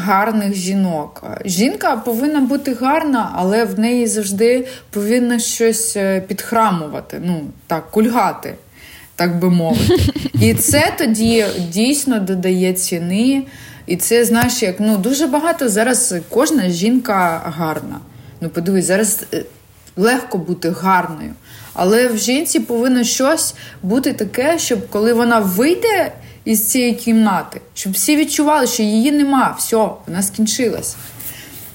гарних 0.04 0.54
жінок. 0.54 1.24
Жінка 1.46 1.96
повинна 1.96 2.40
бути 2.40 2.74
гарна, 2.74 3.32
але 3.36 3.66
в 3.66 3.80
неї 3.80 4.08
завжди 4.08 4.68
повинна 4.90 5.40
щось 5.40 5.98
підхрамувати, 6.28 7.22
ну 7.26 7.42
так, 7.68 7.92
кульгати 7.92 8.54
так 9.24 9.40
би 9.40 9.50
мовити. 9.50 10.14
І 10.42 10.54
це 10.54 10.94
тоді 10.98 11.46
дійсно 11.70 12.20
додає 12.20 12.74
ціни. 12.74 13.44
І 13.86 13.96
це, 13.96 14.26
знаєш, 14.26 14.64
як 14.64 14.80
ну 14.80 14.98
дуже 14.98 15.28
багато 15.28 15.70
зараз 15.70 16.16
кожна 16.30 16.70
жінка 16.70 17.42
гарна. 17.58 18.00
Ну, 18.42 18.50
подивись, 18.50 18.86
зараз 18.86 19.24
е, 19.34 19.44
легко 19.96 20.38
бути 20.38 20.70
гарною. 20.70 21.34
Але 21.74 22.08
в 22.08 22.18
жінці 22.18 22.60
повинно 22.60 23.04
щось 23.04 23.56
бути 23.84 24.14
таке, 24.14 24.60
щоб 24.60 24.90
коли 24.90 25.14
вона 25.14 25.40
вийде 25.40 26.12
із 26.46 26.68
цієї 26.68 26.94
кімнати, 26.94 27.62
щоб 27.74 27.94
всі 27.94 28.16
відчували, 28.16 28.68
що 28.68 28.84
її 28.84 29.12
нема, 29.12 29.56
все, 29.60 29.78
вона 30.08 30.24
скінчилась. 30.24 30.96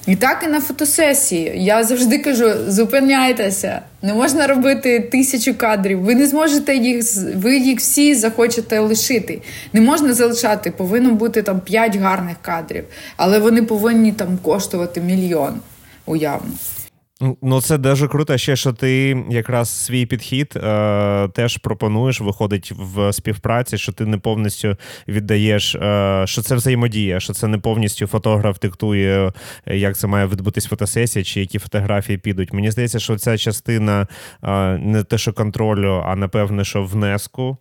І 0.09 0.15
так 0.15 0.43
і 0.43 0.47
на 0.47 0.61
фотосесії. 0.61 1.51
Я 1.55 1.83
завжди 1.83 2.17
кажу: 2.17 2.51
зупиняйтеся, 2.67 3.81
не 4.01 4.13
можна 4.13 4.47
робити 4.47 4.99
тисячу 4.99 5.57
кадрів. 5.57 6.01
Ви 6.01 6.15
не 6.15 6.27
зможете 6.27 6.75
їх, 6.75 7.05
ви 7.35 7.57
їх 7.57 7.79
всі 7.79 8.15
захочете 8.15 8.79
лишити. 8.79 9.41
Не 9.73 9.81
можна 9.81 10.13
залишати, 10.13 10.71
повинно 10.71 11.11
бути 11.11 11.41
там 11.41 11.59
п'ять 11.59 11.95
гарних 11.95 12.37
кадрів, 12.41 12.83
але 13.17 13.39
вони 13.39 13.63
повинні 13.63 14.11
там 14.11 14.37
коштувати 14.37 15.01
мільйон 15.01 15.59
уявно. 16.05 16.51
Ну, 17.21 17.61
це 17.61 17.77
дуже 17.77 18.07
круто, 18.07 18.37
ще 18.37 18.55
що 18.55 18.73
ти 18.73 19.23
якраз 19.29 19.69
свій 19.69 20.05
підхід 20.05 20.53
е, 20.55 21.27
теж 21.27 21.57
пропонуєш, 21.57 22.21
виходить 22.21 22.73
в 22.75 23.13
співпраці, 23.13 23.77
що 23.77 23.91
ти 23.91 24.05
не 24.05 24.17
повністю 24.17 24.77
віддаєш, 25.07 25.75
е, 25.75 26.23
що 26.27 26.41
це 26.41 26.55
взаємодія, 26.55 27.19
що 27.19 27.33
це 27.33 27.47
не 27.47 27.57
повністю 27.57 28.07
фотограф 28.07 28.59
диктує, 28.59 29.33
як 29.65 29.97
це 29.97 30.07
має 30.07 30.27
відбутись 30.27 30.65
фотосесія, 30.65 31.25
чи 31.25 31.39
які 31.39 31.59
фотографії 31.59 32.17
підуть. 32.17 32.53
Мені 32.53 32.71
здається, 32.71 32.99
що 32.99 33.17
ця 33.17 33.37
частина 33.37 34.07
е, 34.43 34.77
не 34.77 35.03
те, 35.03 35.17
що 35.17 35.33
контролю, 35.33 36.03
а 36.05 36.15
напевне, 36.15 36.63
що 36.63 36.83
внеску. 36.83 37.57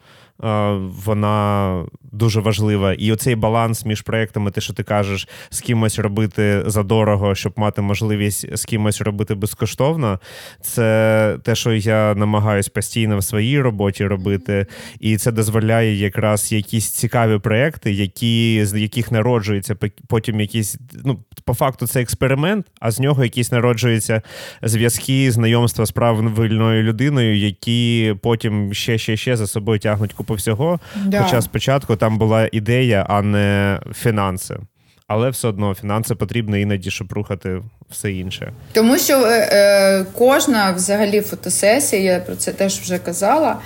Вона 1.04 1.84
дуже 2.12 2.40
важлива. 2.40 2.92
І 2.92 3.12
оцей 3.12 3.34
баланс 3.34 3.84
між 3.84 4.02
проектами, 4.02 4.50
те, 4.50 4.60
що 4.60 4.72
ти 4.72 4.82
кажеш, 4.82 5.28
з 5.50 5.60
кимось 5.60 5.98
робити 5.98 6.62
задорого, 6.66 7.34
щоб 7.34 7.52
мати 7.56 7.82
можливість 7.82 8.56
з 8.56 8.64
кимось 8.64 9.00
робити 9.00 9.34
безкоштовно, 9.34 10.20
це 10.60 11.38
те, 11.42 11.54
що 11.54 11.72
я 11.72 12.14
намагаюсь 12.14 12.68
постійно 12.68 13.18
в 13.18 13.24
своїй 13.24 13.60
роботі 13.60 14.06
робити, 14.06 14.66
і 15.00 15.16
це 15.16 15.32
дозволяє 15.32 15.94
якраз 15.94 16.52
якісь 16.52 16.90
цікаві 16.90 17.38
проекти, 17.38 17.92
які 17.92 18.60
з 18.64 18.80
яких 18.80 19.12
народжуються 19.12 19.76
потім 20.08 20.40
якісь. 20.40 20.78
Ну, 21.04 21.18
по 21.44 21.54
факту, 21.54 21.86
це 21.86 22.02
експеримент, 22.02 22.66
а 22.80 22.90
з 22.90 23.00
нього 23.00 23.24
якісь 23.24 23.52
народжуються 23.52 24.22
зв'язки, 24.62 25.30
знайомства 25.32 25.86
з 25.86 25.90
правильною 25.90 26.82
людиною, 26.82 27.36
які 27.36 28.14
потім 28.22 28.74
ще 28.74 28.98
ще 28.98 29.16
ще 29.16 29.36
за 29.36 29.46
собою 29.46 29.78
тягнуть 29.78 30.12
купу 30.12 30.27
всього. 30.34 30.80
Да. 31.04 31.22
Хоча 31.22 31.42
спочатку 31.42 31.96
там 31.96 32.18
була 32.18 32.48
ідея, 32.52 33.06
а 33.08 33.22
не 33.22 33.80
фінанси. 33.94 34.56
Але 35.06 35.30
все 35.30 35.48
одно 35.48 35.74
фінанси 35.74 36.14
потрібні 36.14 36.60
іноді, 36.60 36.90
щоб 36.90 37.12
рухати 37.12 37.62
все 37.90 38.12
інше. 38.12 38.52
Тому 38.72 38.98
що 38.98 39.26
е, 39.26 39.48
е, 39.52 40.06
кожна 40.18 40.72
взагалі 40.72 41.20
фотосесія, 41.20 42.02
я 42.02 42.20
про 42.20 42.36
це 42.36 42.52
теж 42.52 42.80
вже 42.80 42.98
казала. 42.98 43.56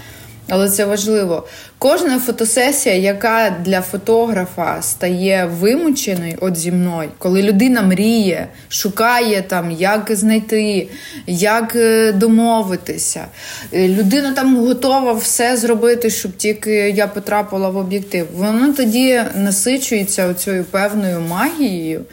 Але 0.49 0.69
це 0.69 0.85
важливо. 0.85 1.47
Кожна 1.79 2.19
фотосесія, 2.19 2.95
яка 2.95 3.57
для 3.65 3.81
фотографа 3.81 4.83
стає 4.83 5.51
вимученою 5.61 6.39
от 6.41 6.57
зі 6.57 6.73
мною, 6.73 7.09
коли 7.19 7.43
людина 7.43 7.83
мріє, 7.83 8.49
шукає 8.69 9.43
там, 9.43 9.71
як 9.71 10.09
знайти, 10.11 10.89
як 11.27 11.77
е, 11.77 12.13
домовитися. 12.13 13.25
Е, 13.73 13.89
людина 13.89 14.33
там 14.33 14.57
готова 14.57 15.13
все 15.13 15.57
зробити, 15.57 16.11
щоб 16.11 16.37
тільки 16.37 16.73
я 16.73 17.07
потрапила 17.07 17.69
в 17.69 17.77
об'єктив. 17.77 18.27
Воно 18.35 18.73
тоді 18.73 19.23
насичується 19.37 20.27
оцією 20.27 20.65
певною 20.65 21.21
магією. 21.21 22.05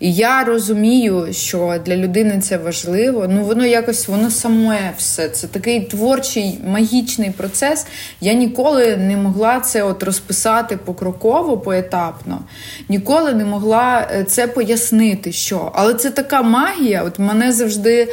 І 0.00 0.14
я 0.14 0.44
розумію, 0.44 1.28
що 1.30 1.80
для 1.86 1.96
людини 1.96 2.40
це 2.40 2.56
важливо. 2.56 3.26
Ну 3.28 3.44
воно 3.44 3.66
якось 3.66 4.08
воно 4.08 4.30
саме 4.30 4.92
все. 4.96 5.28
Це 5.28 5.46
такий 5.46 5.80
творчий 5.80 6.58
магічний 6.66 7.30
процес. 7.30 7.86
Я 8.20 8.32
ніколи 8.32 8.96
не 8.96 9.16
могла 9.16 9.60
це 9.60 9.82
от 9.82 10.02
розписати 10.02 10.76
покроково, 10.76 11.58
поетапно, 11.58 12.40
ніколи 12.88 13.34
не 13.34 13.44
могла 13.44 14.08
е, 14.12 14.24
це 14.24 14.46
пояснити. 14.46 15.32
що. 15.32 15.72
Але 15.74 15.94
це 15.94 16.10
така 16.10 16.42
магія. 16.42 17.02
От 17.02 17.18
мене 17.18 17.52
завжди 17.52 18.08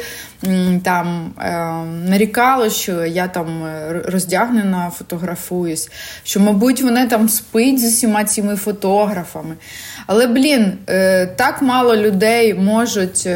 там 0.82 1.32
е, 1.38 1.50
нарікало, 2.08 2.70
що 2.70 3.04
я 3.04 3.28
там 3.28 3.64
е, 3.64 4.02
роздягнена, 4.04 4.90
фотографуюсь, 4.98 5.90
що, 6.24 6.40
мабуть, 6.40 6.82
вона 6.82 7.06
там 7.06 7.28
спить 7.28 7.80
з 7.80 7.84
усіма 7.84 8.24
цими 8.24 8.56
фотографами. 8.56 9.56
Але, 10.06 10.26
блін, 10.26 10.72
е, 10.88 11.26
так 11.26 11.62
мало 11.62 11.96
людей 11.96 12.54
можуть 12.54 13.28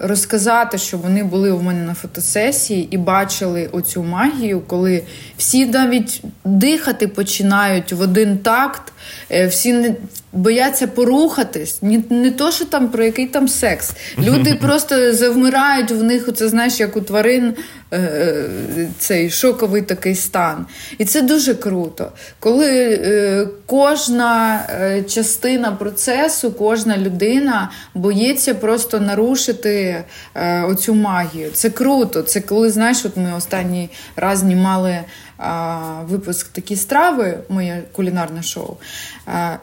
розказати, 0.00 0.78
що 0.78 0.98
вони 0.98 1.24
були 1.24 1.50
у 1.50 1.62
мене 1.62 1.86
на 1.86 1.94
фотосесії 1.94 2.88
і 2.90 2.96
бачили 2.96 3.68
оцю 3.72 4.02
магію, 4.02 4.60
коли 4.60 5.02
всі 5.36 5.66
навіть 5.66 6.22
дихати 6.44 7.08
починають 7.08 7.92
в 7.92 8.00
один 8.00 8.38
такт, 8.38 8.91
всі 9.48 9.72
не 9.72 9.94
бояться 10.32 10.86
порухатись. 10.86 11.82
Не, 11.82 12.02
не 12.10 12.30
то, 12.30 12.50
що 12.50 12.64
там 12.64 12.88
про 12.88 13.04
який 13.04 13.26
там 13.26 13.48
секс. 13.48 13.92
Люди 14.18 14.54
просто 14.60 15.12
завмирають 15.14 15.90
в 15.90 16.02
них, 16.02 16.28
це 16.34 16.48
знаєш, 16.48 16.80
як 16.80 16.96
у 16.96 17.00
тварин 17.00 17.54
е, 17.90 17.98
е, 17.98 18.88
цей 18.98 19.30
шоковий 19.30 19.82
такий 19.82 20.14
стан. 20.14 20.66
І 20.98 21.04
це 21.04 21.22
дуже 21.22 21.54
круто. 21.54 22.12
Коли 22.38 22.68
е, 22.70 23.48
кожна 23.66 24.64
е, 24.70 25.02
частина 25.02 25.72
процесу, 25.72 26.52
кожна 26.52 26.96
людина 26.96 27.70
боїться 27.94 28.54
просто 28.54 29.00
нарушити 29.00 30.04
е, 30.34 30.62
оцю 30.62 30.94
магію. 30.94 31.50
Це 31.52 31.70
круто. 31.70 32.22
Це 32.22 32.40
коли, 32.40 32.70
знаєш, 32.70 33.04
от 33.04 33.16
ми 33.16 33.32
останній 33.36 33.90
раз 34.16 34.38
знімали 34.38 34.98
випуск 36.08 36.48
такі 36.48 36.76
страви, 36.76 37.38
моє 37.48 37.82
кулінарне 37.92 38.42
шоу. 38.42 38.76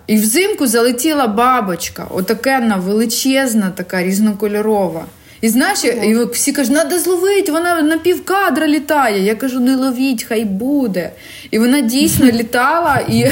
І 0.07 0.15
взимку 0.15 0.67
залетіла 0.67 1.27
бабочка, 1.27 2.07
отакенна 2.09 2.75
величезна, 2.75 3.69
така 3.69 4.03
різнокольорова. 4.03 5.05
І 5.41 5.49
знаєш, 5.49 5.83
і 5.83 6.17
всі 6.31 6.51
кажуть, 6.51 6.73
треба 6.73 6.99
зловити, 6.99 7.51
вона 7.51 7.81
на 7.81 7.97
півкадра 7.97 8.67
літає. 8.67 9.23
Я 9.23 9.35
кажу, 9.35 9.59
не 9.59 9.75
ловіть, 9.75 10.23
хай 10.23 10.45
буде. 10.45 11.11
І 11.51 11.59
вона 11.59 11.81
дійсно 11.81 12.25
літала, 12.31 13.01
і 13.09 13.25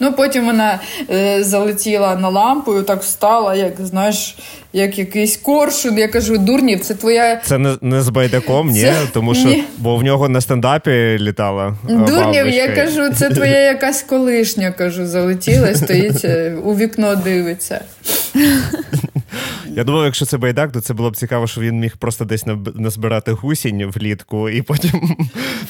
ну, 0.00 0.12
потім 0.12 0.44
вона 0.44 0.80
е, 1.10 1.44
залетіла 1.44 2.16
на 2.16 2.28
лампу 2.28 2.78
і 2.78 2.82
так 2.82 3.02
встала, 3.02 3.54
як 3.54 3.72
знаєш, 3.78 4.36
як 4.72 4.98
якийсь 4.98 5.36
коршун. 5.36 5.98
Я 5.98 6.08
кажу, 6.08 6.38
дурнів, 6.38 6.80
це 6.80 6.94
твоя. 6.94 7.40
Це 7.44 7.58
не 7.58 7.76
не 7.80 8.02
з 8.02 8.08
байдаком, 8.08 8.68
ні, 8.68 8.80
це... 8.80 8.94
тому 9.12 9.34
що 9.34 9.48
ні. 9.48 9.64
бо 9.78 9.96
в 9.96 10.02
нього 10.02 10.28
на 10.28 10.40
стендапі 10.40 10.90
літала. 11.20 11.76
Е, 11.90 11.94
дурнів, 11.94 12.48
я 12.48 12.68
кажу, 12.68 13.10
це 13.14 13.30
твоя 13.30 13.58
якась 13.58 14.02
колишня, 14.02 14.72
кажу, 14.72 15.06
залетіла, 15.06 15.74
стоїть 15.74 16.24
е, 16.24 16.56
у 16.64 16.76
вікно 16.76 17.16
дивиться. 17.16 17.80
Я 19.76 19.84
думав, 19.84 20.04
якщо 20.04 20.26
це 20.26 20.38
байдак, 20.38 20.72
то 20.72 20.80
це 20.80 20.94
було 20.94 21.10
б 21.10 21.16
цікаво, 21.16 21.46
що 21.54 21.60
він 21.60 21.80
міг 21.80 21.96
просто 21.96 22.24
десь 22.24 22.44
назбирати 22.74 23.32
гусінь 23.32 23.86
влітку 23.86 24.48
і 24.48 24.62
потім 24.62 25.16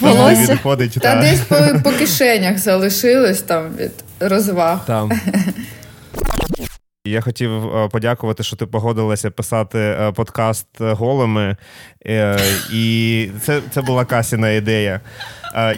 відходить. 0.03 0.93
Та, 0.93 1.01
та 1.01 1.21
десь 1.21 1.41
по, 1.41 1.57
по 1.85 1.99
кишенях 1.99 2.59
залишилось 2.59 3.43
там 3.43 3.77
від 3.77 3.93
розваг. 4.21 4.87
Там. 4.87 5.13
Я 7.07 7.21
хотів 7.21 7.77
е, 7.77 7.89
подякувати, 7.89 8.43
що 8.43 8.57
ти 8.57 8.67
погодилася 8.67 9.31
писати 9.31 9.79
е, 9.79 10.13
подкаст 10.13 10.67
голими, 10.79 11.57
е, 12.07 12.39
і 12.73 13.29
це 13.43 13.61
це 13.71 13.83
була 13.83 14.05
Касіна 14.05 14.51
ідея. 14.51 15.01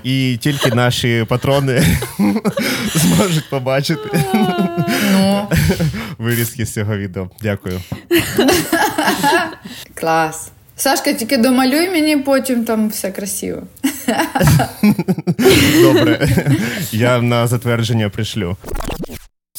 І 0.05 0.37
тільки 0.41 0.71
наші 0.71 1.25
патрони 1.29 1.83
зможуть 2.95 3.51
побачити 3.51 4.25
ну. 5.13 5.49
вирізки 6.19 6.67
з 6.67 6.73
цього 6.73 6.97
відео. 6.97 7.31
Дякую. 7.43 7.81
Клас. 9.95 10.51
Сашка, 10.77 11.13
тільки 11.13 11.37
домалюй 11.37 11.91
мені, 11.91 12.17
потім 12.17 12.65
там 12.65 12.89
все 12.89 13.11
красиво. 13.11 13.63
Добре, 15.83 16.29
я 16.93 17.21
на 17.23 17.47
затвердження 17.47 18.09
пришлю 18.09 18.57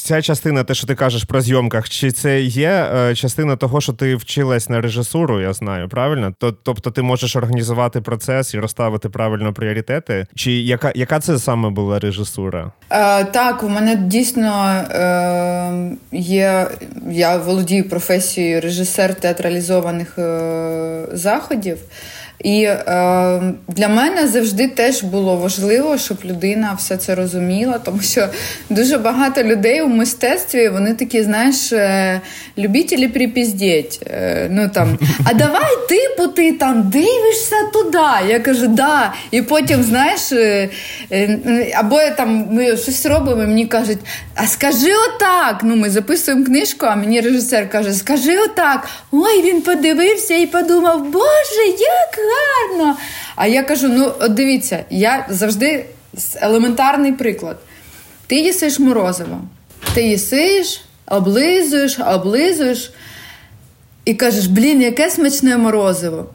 ця 0.08 0.22
частина, 0.22 0.64
те, 0.64 0.74
що 0.74 0.86
ти 0.86 0.94
кажеш 0.94 1.24
про 1.24 1.40
зйомках, 1.40 1.88
чи 1.88 2.10
це 2.10 2.40
є 2.40 2.70
е, 2.70 3.14
частина 3.14 3.56
того, 3.56 3.80
що 3.80 3.92
ти 3.92 4.16
вчилась 4.16 4.68
на 4.68 4.80
режисуру, 4.80 5.40
я 5.40 5.52
знаю, 5.52 5.88
правильно? 5.88 6.34
Тобто 6.62 6.90
ти 6.90 7.02
можеш 7.02 7.36
організувати 7.36 8.00
процес 8.00 8.54
і 8.54 8.58
розставити 8.58 9.08
правильно 9.08 9.52
пріоритети? 9.52 10.26
Чи 10.34 10.52
яка 10.52 10.92
яка 10.94 11.20
це 11.20 11.38
саме 11.38 11.70
була 11.70 11.98
режисура? 11.98 12.72
Е, 12.90 13.24
Так, 13.24 13.62
у 13.62 13.68
мене 13.68 13.96
дійсно 13.96 14.66
е, 14.90 15.96
є. 16.12 16.68
Я 17.10 17.36
володію 17.36 17.88
професією 17.88 18.60
режисер 18.60 19.14
театралізованих 19.14 20.18
е, 20.18 21.02
заходів. 21.12 21.78
І 22.44 22.62
е, 22.62 22.74
для 23.68 23.88
мене 23.88 24.28
завжди 24.28 24.68
теж 24.68 25.02
було 25.02 25.36
важливо, 25.36 25.98
щоб 25.98 26.18
людина 26.24 26.74
все 26.78 26.96
це 26.96 27.14
розуміла, 27.14 27.78
тому 27.78 28.00
що 28.00 28.28
дуже 28.70 28.98
багато 28.98 29.42
людей 29.42 29.82
у 29.82 29.88
мистецтві 29.88 30.68
вони 30.68 30.94
такі, 30.94 31.22
знаєш, 31.22 31.72
е, 31.72 32.20
любителі 32.58 33.08
припіздіть. 33.08 34.00
Е, 34.06 34.48
ну 34.50 34.68
там, 34.74 34.98
а 35.24 35.34
давай 35.34 35.76
типу, 35.88 36.28
ти 36.28 36.52
там 36.52 36.90
дивишся 36.90 37.56
туди. 37.72 38.28
Я 38.28 38.40
кажу, 38.40 38.66
да. 38.66 39.12
І 39.30 39.42
потім, 39.42 39.82
знаєш, 39.82 40.32
е, 40.32 40.68
е, 41.12 41.72
або 41.74 42.00
там 42.16 42.48
ми 42.50 42.76
щось 42.76 43.06
робимо, 43.06 43.42
і 43.42 43.46
мені 43.46 43.66
кажуть, 43.66 43.98
а 44.34 44.46
скажи 44.46 44.92
отак. 45.08 45.60
Ну, 45.62 45.76
ми 45.76 45.90
записуємо 45.90 46.44
книжку, 46.44 46.86
а 46.86 46.96
мені 46.96 47.20
режисер 47.20 47.70
каже, 47.70 47.92
скажи 47.92 48.38
отак. 48.38 48.88
Ой, 49.12 49.42
він 49.42 49.62
подивився 49.62 50.34
і 50.34 50.46
подумав, 50.46 51.04
Боже, 51.04 51.64
як 51.78 52.27
гарно. 52.28 52.96
А 53.36 53.46
я 53.46 53.62
кажу: 53.62 53.88
ну, 53.88 54.12
от 54.20 54.34
дивіться, 54.34 54.84
я 54.90 55.26
завжди 55.28 55.86
елементарний 56.36 57.12
приклад. 57.12 57.56
Ти 58.26 58.36
їсиш 58.36 58.78
морозиво, 58.78 59.40
ти 59.94 60.02
їсиш, 60.02 60.80
облизуєш, 61.06 61.98
облизуєш 61.98 62.92
і 64.04 64.14
кажеш, 64.14 64.46
блін, 64.46 64.82
яке 64.82 65.10
смачне 65.10 65.56
морозиво. 65.56 66.26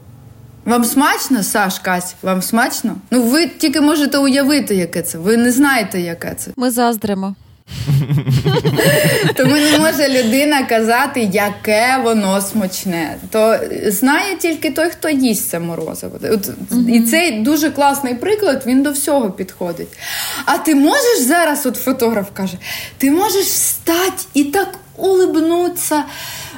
Вам 0.64 0.84
смачно, 0.84 1.42
Саш, 1.42 1.78
Кась? 1.78 2.14
Вам 2.22 2.42
смачно? 2.42 2.96
Ну, 3.10 3.22
ви 3.22 3.48
тільки 3.48 3.80
можете 3.80 4.18
уявити, 4.18 4.74
яке 4.74 5.02
це. 5.02 5.18
Ви 5.18 5.36
не 5.36 5.52
знаєте, 5.52 6.00
яке 6.00 6.34
це. 6.34 6.50
Ми 6.56 6.70
заздримо. 6.70 7.34
Тому 9.36 9.56
не 9.56 9.78
може 9.78 10.08
людина 10.08 10.62
казати, 10.62 11.30
яке 11.32 12.00
воно 12.04 12.40
смачне. 12.40 13.16
То 13.30 13.58
знає 13.86 14.36
тільки 14.36 14.70
той, 14.70 14.90
хто 14.90 15.08
їсть 15.08 15.48
це 15.48 15.60
морозиво. 15.60 16.18
От, 16.22 16.50
І 16.88 17.00
цей 17.00 17.40
дуже 17.40 17.70
класний 17.70 18.14
приклад, 18.14 18.62
він 18.66 18.82
до 18.82 18.90
всього 18.90 19.30
підходить. 19.30 19.88
А 20.44 20.58
ти 20.58 20.74
можеш 20.74 21.20
зараз, 21.20 21.66
от 21.66 21.76
фотограф 21.76 22.26
каже, 22.32 22.56
ти 22.98 23.10
можеш 23.10 23.46
встати 23.46 24.24
і 24.34 24.44
так 24.44 24.68
улибнутися. 24.96 26.04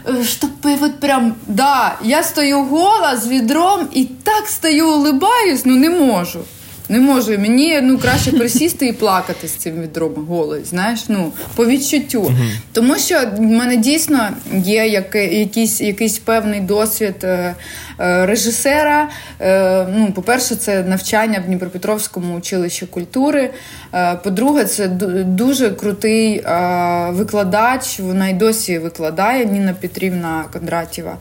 Е, 0.09 0.25
щоб 0.25 0.51
от 0.81 1.01
прям, 1.01 1.35
да, 1.47 1.99
я 2.05 2.23
стою 2.23 2.63
гола 2.63 3.17
з 3.17 3.29
відром 3.29 3.89
і 3.93 4.05
так 4.05 4.49
стою, 4.49 4.89
улибаюсь, 4.89 5.63
ну 5.65 5.77
не 5.77 5.91
можу. 5.91 6.41
Не 6.89 7.01
можу. 7.01 7.39
Мені 7.39 7.81
ну 7.83 7.99
краще 7.99 8.33
присісти 8.33 8.87
і 8.87 8.93
плакати 8.93 9.49
з 9.49 9.53
цим 9.53 9.83
відром 9.83 10.15
голий, 10.29 10.65
знаєш, 10.65 11.05
ну 11.09 11.33
по 11.55 11.67
відчуттю. 11.67 12.23
Uh-huh. 12.23 12.51
Тому 12.73 12.97
що 12.97 13.21
в 13.37 13.41
мене 13.41 13.77
дійсно 13.77 14.29
є 14.53 14.87
якийсь 14.87 15.81
якийсь 15.81 16.19
певний 16.19 16.61
досвід 16.61 17.15
е, 17.23 17.55
е, 18.01 18.27
режисера. 18.27 19.09
Е, 19.41 19.87
ну, 19.97 20.13
По-перше, 20.13 20.57
це 20.57 20.83
навчання 20.83 21.43
в 21.45 21.47
Дніпропетровському 21.47 22.37
училищі 22.37 22.87
культури. 22.87 23.51
Е, 23.95 24.17
по-друге, 24.17 24.65
це 24.65 24.89
дуже 24.89 25.71
крутий 25.71 26.39
е, 26.39 27.11
викладач. 27.11 28.01
Вона 28.01 28.29
й 28.29 28.35
досі 28.35 28.79
викладає 28.79 29.45
Ніна 29.45 29.75
Петрівна 29.81 30.45
Кондратєва. 30.53 31.17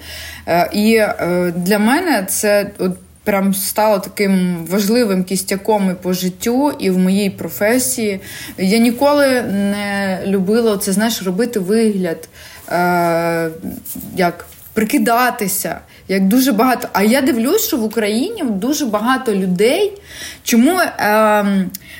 Е, 0.48 0.70
і 0.74 1.02
для 1.56 1.80
мене 1.80 2.26
це 2.30 2.70
от 2.80 2.92
прям 3.26 3.54
стало 3.54 4.00
таким 4.00 4.66
важливим 4.66 5.24
кістяком 5.24 5.92
і 5.92 6.04
по 6.04 6.14
життю, 6.14 6.72
і 6.80 6.90
в 6.90 6.98
моїй 6.98 7.30
професії. 7.30 8.20
Я 8.58 8.78
ніколи 8.78 9.42
не 9.42 10.20
любила 10.26 10.78
це, 10.78 10.92
знаєш, 10.92 11.24
робити 11.24 11.60
вигляд, 11.60 12.30
е, 12.72 13.50
як 14.18 14.46
прикидатися. 14.74 15.80
Як 16.08 16.28
дуже 16.28 16.52
багато. 16.52 16.88
А 16.94 17.04
я 17.04 17.22
дивлюсь, 17.22 17.68
що 17.68 17.78
в 17.78 17.84
Україні 17.84 18.44
дуже 18.44 18.86
багато 18.86 19.36
людей. 19.36 19.94
Чому 20.44 20.80
е, 20.80 20.90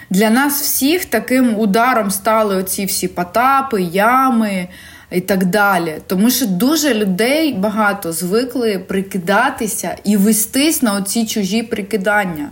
для 0.10 0.30
нас 0.30 0.62
всіх 0.62 1.06
таким 1.06 1.60
ударом 1.60 2.12
стали 2.12 2.56
оці 2.56 2.86
всі 2.86 3.08
потапи, 3.08 3.82
ями 3.82 4.68
і 5.16 5.22
так 5.22 5.46
далі? 5.46 5.96
Тому 6.08 6.30
що 6.30 6.46
дуже 6.46 6.94
людей 6.94 7.54
багато 7.54 8.14
звикли 8.14 8.80
прикидатися 8.80 9.96
і 10.04 10.18
вестись 10.18 10.82
на 10.82 10.94
оці 10.94 11.26
чужі 11.26 11.64
прикидання. 11.64 12.50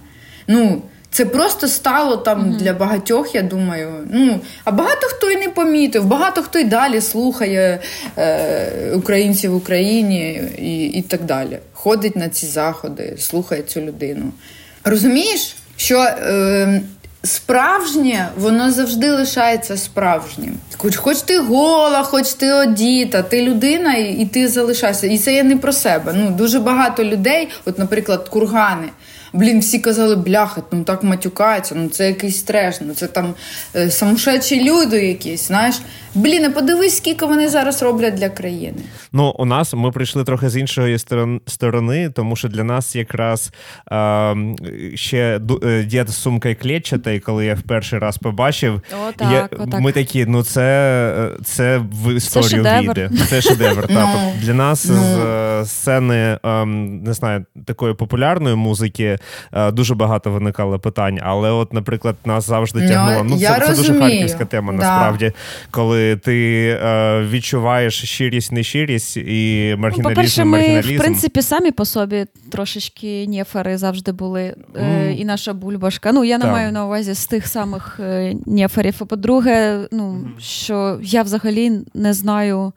Ну, 0.48 0.82
це 1.12 1.26
просто 1.26 1.68
стало 1.68 2.18
там 2.18 2.42
mm-hmm. 2.42 2.58
для 2.58 2.74
багатьох, 2.74 3.36
я 3.36 3.42
думаю. 3.42 3.94
Ну, 4.12 4.40
А 4.64 4.72
багато 4.72 5.08
хто 5.08 5.32
і 5.32 5.36
не 5.36 5.50
помітив, 5.50 6.06
багато 6.06 6.44
хто 6.44 6.60
й 6.60 6.64
далі 6.64 7.02
слухає 7.02 7.80
е, 8.18 8.92
українців 8.96 9.52
в 9.52 9.56
Україні 9.56 10.42
і, 10.58 10.86
і 10.86 11.02
так 11.02 11.24
далі. 11.24 11.60
Ходить 11.74 12.16
на 12.16 12.30
ці 12.30 12.46
заходи, 12.46 13.16
слухає 13.20 13.62
цю 13.62 13.82
людину. 13.82 14.32
Розумієш, 14.84 15.56
що 15.76 16.00
е, 16.00 16.82
справжнє, 17.24 18.30
воно 18.38 18.72
завжди 18.72 19.12
лишається 19.12 19.78
справжнім. 19.78 20.58
Хоч, 20.78 20.96
хоч 20.96 21.22
ти 21.22 21.40
гола, 21.40 22.04
хоч 22.04 22.34
ти 22.34 22.54
одіта, 22.54 23.22
ти 23.22 23.42
людина, 23.42 23.94
і, 23.94 24.14
і 24.14 24.26
ти 24.26 24.48
залишаєшся. 24.48 25.08
І 25.08 25.18
це 25.18 25.34
я 25.34 25.44
не 25.44 25.58
про 25.58 25.74
себе. 25.74 26.14
Ну, 26.16 26.32
Дуже 26.32 26.60
багато 26.60 27.04
людей, 27.04 27.50
от, 27.66 27.80
наприклад, 27.80 28.30
кургани. 28.30 28.90
Блін, 29.34 29.60
всі 29.60 29.80
казали, 29.80 30.16
бляха, 30.16 30.62
ну 30.72 30.84
так 30.84 31.04
матюкаються, 31.04 31.76
ну 31.76 31.90
це 31.90 32.08
якийсь 32.08 32.44
треш, 32.44 32.76
ну 32.82 32.94
це 32.94 33.08
там 33.08 33.34
е, 33.76 33.90
люди 34.52 35.08
якісь, 35.08 35.48
знаєш. 35.48 35.82
Блін, 36.16 36.46
а 36.46 36.50
подивись, 36.50 36.98
скільки 36.98 37.26
вони 37.26 37.50
зараз 37.50 37.84
роблять 37.84 38.14
для 38.14 38.30
країни. 38.30 38.78
Ну, 39.14 39.36
у 39.40 39.46
нас 39.46 39.74
ми 39.74 39.92
прийшли 39.92 40.24
трохи 40.24 40.50
з 40.50 40.58
іншої 40.58 41.00
сторони, 41.48 42.10
тому 42.16 42.36
що 42.36 42.48
для 42.48 42.64
нас 42.64 42.96
якраз 42.96 43.52
е, 43.92 44.36
ще 44.96 45.42
е, 45.64 45.84
дід 45.84 46.10
з 46.10 46.16
сумкою 46.16 46.56
клетчатою, 46.62 47.22
коли 47.22 47.46
я 47.46 47.56
в 47.56 47.62
перший 47.62 48.00
раз 48.00 48.18
побачив, 48.18 48.82
О, 48.92 49.12
так, 49.16 49.32
я, 49.32 49.50
отак. 49.60 49.80
ми 49.80 49.92
такі, 49.92 50.26
ну 50.26 50.44
це 50.44 51.30
це 51.44 51.78
в 51.78 52.16
історію 52.16 52.64
це 52.64 52.82
війде. 52.82 53.10
Це 53.30 53.42
шедевр. 53.42 53.88
так. 53.88 54.10
Ну, 54.14 54.34
для 54.42 54.54
нас 54.54 54.86
ну. 54.90 54.96
з 54.96 55.20
е, 55.20 55.66
сцени 55.66 56.40
ем, 56.44 57.04
не 57.04 57.14
знаю, 57.14 57.46
такої 57.66 57.94
популярної 57.94 58.56
музики 58.56 59.18
дуже 59.72 59.96
багато 59.96 60.32
виникало 60.32 60.80
питань. 60.80 61.20
Але, 61.22 61.52
от, 61.52 61.74
наприклад, 61.74 62.16
нас 62.26 62.48
завжди 62.48 62.88
тягнуло. 62.88 63.24
Ну, 63.24 63.40
це, 63.40 63.60
це 63.68 63.76
дуже 63.76 64.00
харківська 64.00 64.46
тема, 64.46 64.74
насправді, 64.74 65.32
коли 65.72 66.16
ти 66.16 66.68
е, 66.84 67.22
відчуваєш 67.30 68.04
щирість, 68.04 68.52
нещирість 68.52 69.18
і 69.18 69.76
маргіналізм, 69.78 70.10
ну, 70.10 70.16
По-перше, 70.16 70.46
ми, 70.46 70.82
в 70.82 70.98
принципі, 70.98 71.42
самі 71.42 71.72
по 71.72 71.86
собі 71.86 72.26
трошечки 72.52 73.28
нєфери 73.28 73.78
завжди 73.78 74.12
були. 74.12 74.56
Mm. 74.74 75.16
І 75.16 75.26
наша 75.26 75.54
бульбашка. 75.54 76.12
Ну, 76.12 76.24
я 76.24 76.38
не 76.38 76.46
маю 76.46 76.72
на 76.72 76.86
увазі 76.86 77.14
з 77.14 77.28
тих 77.28 77.48
самих 77.48 78.00
е, 78.00 78.34
нєферів. 78.46 78.96
А 79.00 79.06
по-друге, 79.06 79.80
ну, 79.92 80.12
mm. 80.14 80.40
що 80.40 81.00
я 81.02 81.24
взагалі 81.24 81.72
не 81.94 82.14
знаю 82.14 82.74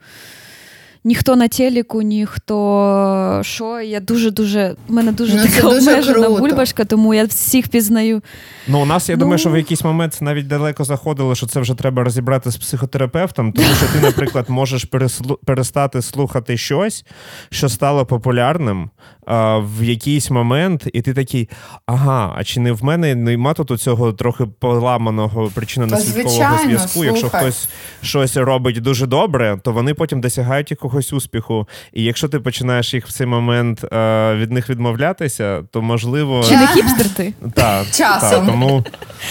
ніхто 1.07 1.35
на 1.35 1.47
телеку, 1.47 2.01
ніхто 2.01 3.41
що. 3.43 3.81
Я 3.81 3.99
дуже-дуже. 3.99 4.75
У 4.89 4.93
мене 4.93 5.11
дуже 5.11 5.35
ну, 5.35 5.43
така 5.43 5.67
обмежена 5.67 6.29
бульбашка, 6.29 6.85
тому 6.85 7.13
я 7.13 7.25
всіх 7.25 7.67
пізнаю. 7.67 8.21
Ну, 8.67 8.81
у 8.81 8.85
нас, 8.85 9.09
я 9.09 9.15
ну... 9.15 9.19
думаю, 9.19 9.37
що 9.37 9.49
в 9.49 9.57
якийсь 9.57 9.83
момент 9.83 10.17
навіть 10.21 10.47
далеко 10.47 10.83
заходило, 10.83 11.35
що 11.35 11.47
це 11.47 11.59
вже 11.59 11.75
треба 11.75 12.03
розібрати 12.03 12.51
з 12.51 12.57
психотерапевтом, 12.57 13.51
тому 13.51 13.67
що 13.67 13.87
ти, 13.93 13.99
наприклад, 13.99 14.45
можеш 14.49 14.85
переслу... 14.85 15.39
перестати 15.45 16.01
слухати 16.01 16.57
щось, 16.57 17.05
що 17.49 17.69
стало 17.69 18.05
популярним 18.05 18.89
а, 19.27 19.57
в 19.57 19.83
якийсь 19.83 20.31
момент, 20.31 20.87
і 20.93 21.01
ти 21.01 21.13
такий, 21.13 21.49
ага, 21.85 22.33
а 22.37 22.43
чи 22.43 22.59
не 22.59 22.71
в 22.71 22.83
мене 22.83 23.15
нема 23.15 23.53
тут 23.53 23.81
цього 23.81 24.13
трохи 24.13 24.45
поламаного 24.45 25.51
причинно-наслідкового 25.55 26.63
зв'язку? 26.63 27.05
Якщо 27.05 27.29
хтось 27.29 27.69
щось 28.01 28.37
робить 28.37 28.81
дуже 28.81 29.05
добре, 29.05 29.59
то 29.63 29.71
вони 29.71 29.93
потім 29.93 30.21
досягають 30.21 30.71
якогось 30.71 31.13
успіху. 31.13 31.67
І 31.93 32.03
якщо 32.03 32.27
ти 32.27 32.39
починаєш 32.39 32.93
їх 32.93 33.07
в 33.07 33.11
цей 33.11 33.27
момент 33.27 33.83
е, 33.83 34.35
від 34.35 34.51
них 34.51 34.69
відмовлятися, 34.69 35.63
то 35.71 35.81
можливо. 35.81 36.43
Чи 36.43 36.57
не 36.57 36.67
хіпстер 36.67 37.09
ти? 37.09 37.33
Так, 37.53 37.85
Та, 37.97 38.45
тому 38.45 38.83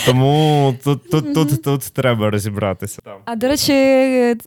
тому 0.07 0.75
тут 0.85 1.11
тут, 1.11 1.35
тут, 1.35 1.63
тут 1.63 1.83
треба 1.93 2.31
розібратися. 2.31 3.03
А 3.25 3.37
до 3.37 3.49
речі, 3.49 3.73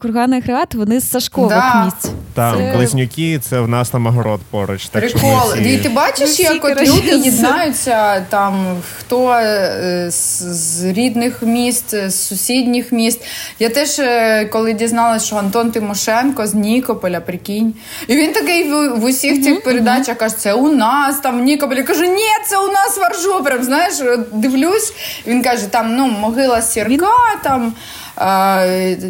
кургани 0.02 0.42
Хреат, 0.42 0.76
вони 0.76 1.00
з 1.00 1.10
Сашкових 1.10 1.50
да. 1.50 1.86
місць. 1.86 2.12
Так, 2.34 2.58
це... 2.58 2.74
Близнюки 2.76 3.40
це 3.40 3.60
в 3.60 3.68
нас 3.68 3.90
там 3.90 4.08
огород 4.08 4.42
поруч. 4.50 4.88
Так, 4.88 5.04
Прикол. 5.39 5.65
І 5.65 5.78
ти 5.78 5.89
бачиш, 5.89 6.39
як 6.39 6.65
от 6.65 6.82
люди 6.82 7.17
єднаються 7.23 8.25
там, 8.30 8.78
хто 8.97 9.32
е, 9.32 10.06
з, 10.10 10.84
рідних 10.84 11.41
міст, 11.41 12.10
з 12.10 12.28
сусідніх 12.28 12.91
міст. 12.91 13.21
Я 13.60 13.69
теж, 13.69 13.99
е, 13.99 14.45
коли 14.45 14.73
дізналася, 14.73 15.25
що 15.25 15.36
Антон 15.36 15.71
Тимошенко 15.71 16.47
з 16.47 16.54
Нікополя, 16.54 17.19
прикинь. 17.19 17.73
І 18.08 18.15
він 18.15 18.34
такий 18.34 18.63
в, 18.63 18.99
в 18.99 19.04
усіх 19.04 19.43
цих 19.43 19.63
передачах 19.63 20.17
каже, 20.17 20.38
це 20.38 20.54
у 20.54 20.71
нас 20.71 21.19
там 21.19 21.39
в 21.39 21.43
Нікополі. 21.43 21.84
кажу, 21.84 22.06
ні, 22.06 22.30
це 22.47 22.58
у 22.58 22.67
нас 22.67 22.97
в 22.97 23.43
Прям 23.43 23.63
знаєш, 23.63 23.93
дивлюсь. 24.34 24.93
Він 25.28 25.41
каже, 25.41 25.67
там 25.67 25.95
ну, 25.95 26.08
могила 26.08 26.62
сірка, 26.62 26.89
він... 26.91 27.39
там. 27.43 27.73
А, 28.20 28.66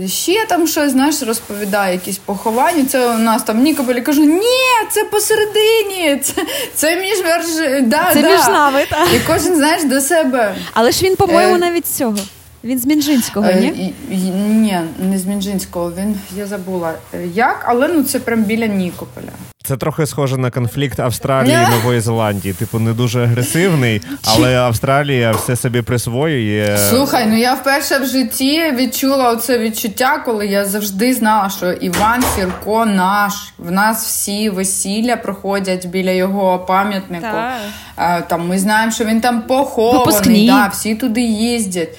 Ще 0.07 0.45
там 0.45 0.67
щось 0.67 0.91
знаєш, 0.91 1.23
розповідає 1.23 1.93
якісь 1.93 2.17
поховання. 2.17 2.85
Це 2.85 3.07
у 3.07 3.17
нас 3.17 3.43
там 3.43 3.61
Нікополі. 3.63 4.01
Кажу, 4.01 4.23
ні, 4.23 4.87
це 4.91 5.03
посередині, 5.03 6.19
це 6.23 6.33
це 6.75 6.95
між 6.95 7.17
да, 7.83 8.09
Це 8.13 8.21
да. 8.21 8.29
між 8.29 8.47
нами, 8.47 8.85
Та. 8.89 9.03
І 9.03 9.19
кожен 9.27 9.55
знаєш 9.55 9.83
до 9.83 10.01
себе. 10.01 10.55
Але 10.73 10.91
ж 10.91 11.05
він, 11.05 11.15
по-моєму, 11.15 11.55
е... 11.55 11.57
навіть 11.57 11.87
цього. 11.87 12.17
Він 12.63 12.79
з 12.79 12.85
Мінжинського, 12.85 13.47
е, 13.47 13.55
ні? 13.55 13.93
Е, 14.11 14.15
ні, 14.49 14.79
не 14.99 15.19
з 15.19 15.25
Мінжинського. 15.25 15.91
Він 15.97 16.19
я 16.37 16.45
забула 16.45 16.93
як, 17.33 17.65
але 17.67 17.87
ну 17.87 18.03
це 18.03 18.19
прям 18.19 18.43
біля 18.43 18.67
Нікополя. 18.67 19.29
Це 19.63 19.77
трохи 19.77 20.05
схоже 20.05 20.37
на 20.37 20.51
конфлікт 20.51 20.99
Австралії 20.99 21.57
і 21.67 21.71
Нової 21.71 21.99
Зеландії. 21.99 22.53
Типу, 22.53 22.79
не 22.79 22.93
дуже 22.93 23.23
агресивний, 23.23 24.01
але 24.23 24.57
Австралія 24.57 25.31
все 25.31 25.55
собі 25.55 25.81
присвоює. 25.81 26.77
Слухай, 26.89 27.25
ну 27.27 27.37
я 27.37 27.53
вперше 27.53 27.99
в 27.99 28.05
житті 28.05 28.71
відчула 28.75 29.29
оце 29.29 29.59
відчуття, 29.59 30.21
коли 30.25 30.47
я 30.47 30.65
завжди 30.65 31.13
знала, 31.13 31.49
що 31.49 31.71
Іван 31.71 32.23
Сірко 32.35 32.85
наш. 32.85 33.33
В 33.57 33.71
нас 33.71 34.05
всі 34.05 34.49
весілля 34.49 35.15
проходять 35.15 35.85
біля 35.85 36.11
його 36.11 36.59
пам'ятнику. 36.59 37.27
Так. 37.95 38.27
Там 38.27 38.47
ми 38.47 38.59
знаємо, 38.59 38.91
що 38.91 39.05
він 39.05 39.21
там 39.21 39.41
похований. 39.41 40.47
Да, 40.47 40.67
всі 40.67 40.95
туди 40.95 41.21
їздять. 41.21 41.89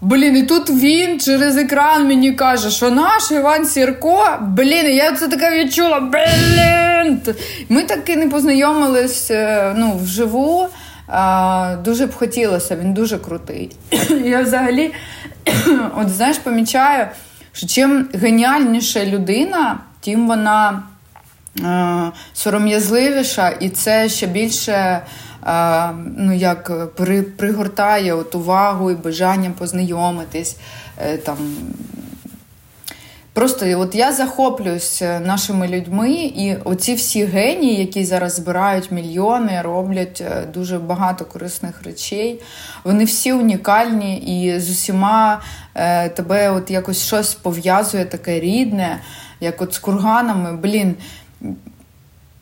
Блін, 0.00 0.36
і 0.36 0.42
тут 0.42 0.70
він 0.70 1.20
через 1.20 1.56
екран 1.56 2.06
мені 2.08 2.32
каже, 2.32 2.70
що 2.70 2.90
наш 2.90 3.30
Іван 3.30 3.64
Сірко, 3.66 4.28
блін, 4.40 4.86
я 4.86 5.12
це 5.12 5.28
таке 5.28 5.64
відчула. 5.64 6.00
Блін. 6.00 7.20
Ми 7.68 7.82
таки 7.82 8.16
не 8.16 8.28
познайомились 8.28 9.30
е, 9.30 9.74
ну, 9.76 10.00
вживу. 10.02 10.68
А, 11.08 11.76
Дуже 11.84 12.06
б 12.06 12.14
хотілося, 12.14 12.76
він 12.76 12.94
дуже 12.94 13.18
крутий. 13.18 13.70
Я 14.24 14.42
взагалі, 14.42 14.92
от 15.96 16.08
знаєш, 16.08 16.38
помічаю, 16.38 17.06
що 17.52 17.66
чим 17.66 18.08
геніальніша 18.14 19.04
людина, 19.04 19.78
тим 20.00 20.26
вона 20.26 20.82
сором'язливіша, 22.32 23.48
і 23.48 23.68
це 23.68 24.08
ще 24.08 24.26
більше 24.26 25.00
ну 26.16 26.32
як 26.32 26.94
при, 26.94 27.22
пригортає 27.22 28.14
от 28.14 28.34
увагу 28.34 28.90
і 28.90 28.94
бажання 28.94 29.50
познайомитись. 29.58 30.56
Е, 30.98 31.16
там. 31.16 31.36
Просто 33.38 33.80
от 33.80 33.94
я 33.94 34.12
захоплююсь 34.12 35.02
е, 35.02 35.20
нашими 35.20 35.68
людьми, 35.68 36.12
і 36.12 36.56
оці 36.64 36.94
всі 36.94 37.24
генії, 37.24 37.76
які 37.80 38.04
зараз 38.04 38.34
збирають 38.34 38.90
мільйони, 38.90 39.62
роблять 39.62 40.20
е, 40.26 40.46
дуже 40.54 40.78
багато 40.78 41.24
корисних 41.24 41.82
речей. 41.82 42.40
Вони 42.84 43.04
всі 43.04 43.32
унікальні 43.32 44.16
і 44.16 44.60
з 44.60 44.70
усіма 44.70 45.40
е, 45.74 46.08
тебе 46.08 46.50
от 46.50 46.70
якось 46.70 47.06
щось 47.06 47.34
пов'язує 47.34 48.04
таке 48.04 48.40
рідне, 48.40 49.00
як 49.40 49.62
от 49.62 49.74
з 49.74 49.78
курганами. 49.78 50.52
Блін, 50.56 50.94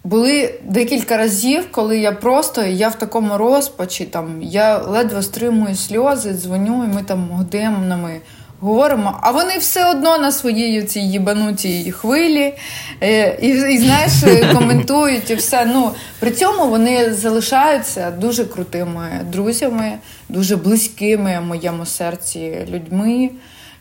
були 0.04 0.54
декілька 0.64 1.16
разів, 1.16 1.68
коли 1.70 1.98
я 1.98 2.12
просто 2.12 2.64
я 2.64 2.88
в 2.88 2.94
такому 2.94 3.38
розпачі, 3.38 4.04
там 4.04 4.42
я 4.42 4.78
ледве 4.78 5.22
стримую 5.22 5.74
сльози, 5.74 6.32
дзвоню, 6.32 6.85
і 6.85 6.94
ми 6.94 7.02
там 7.02 7.28
годинами 7.30 8.20
говоримо, 8.61 9.18
а 9.22 9.30
вони 9.30 9.59
все 9.59 9.90
одно 9.90 10.18
на 10.18 10.32
своїй 10.32 10.82
цій 10.82 11.00
їбанутій 11.00 11.92
хвилі 11.92 12.54
е, 13.02 13.38
і, 13.42 13.48
і 13.48 13.79
знаєш, 13.79 14.12
коментують 14.54 15.31
і 15.31 15.35
все. 15.35 15.66
Ну, 15.66 15.90
При 16.21 16.31
цьому 16.31 16.71
вони 16.71 17.14
залишаються 17.14 18.10
дуже 18.10 18.44
крутими 18.44 19.08
друзями, 19.33 19.92
дуже 20.29 20.56
близькими 20.56 21.40
моєму 21.40 21.87
серці 21.87 22.66
людьми. 22.71 23.31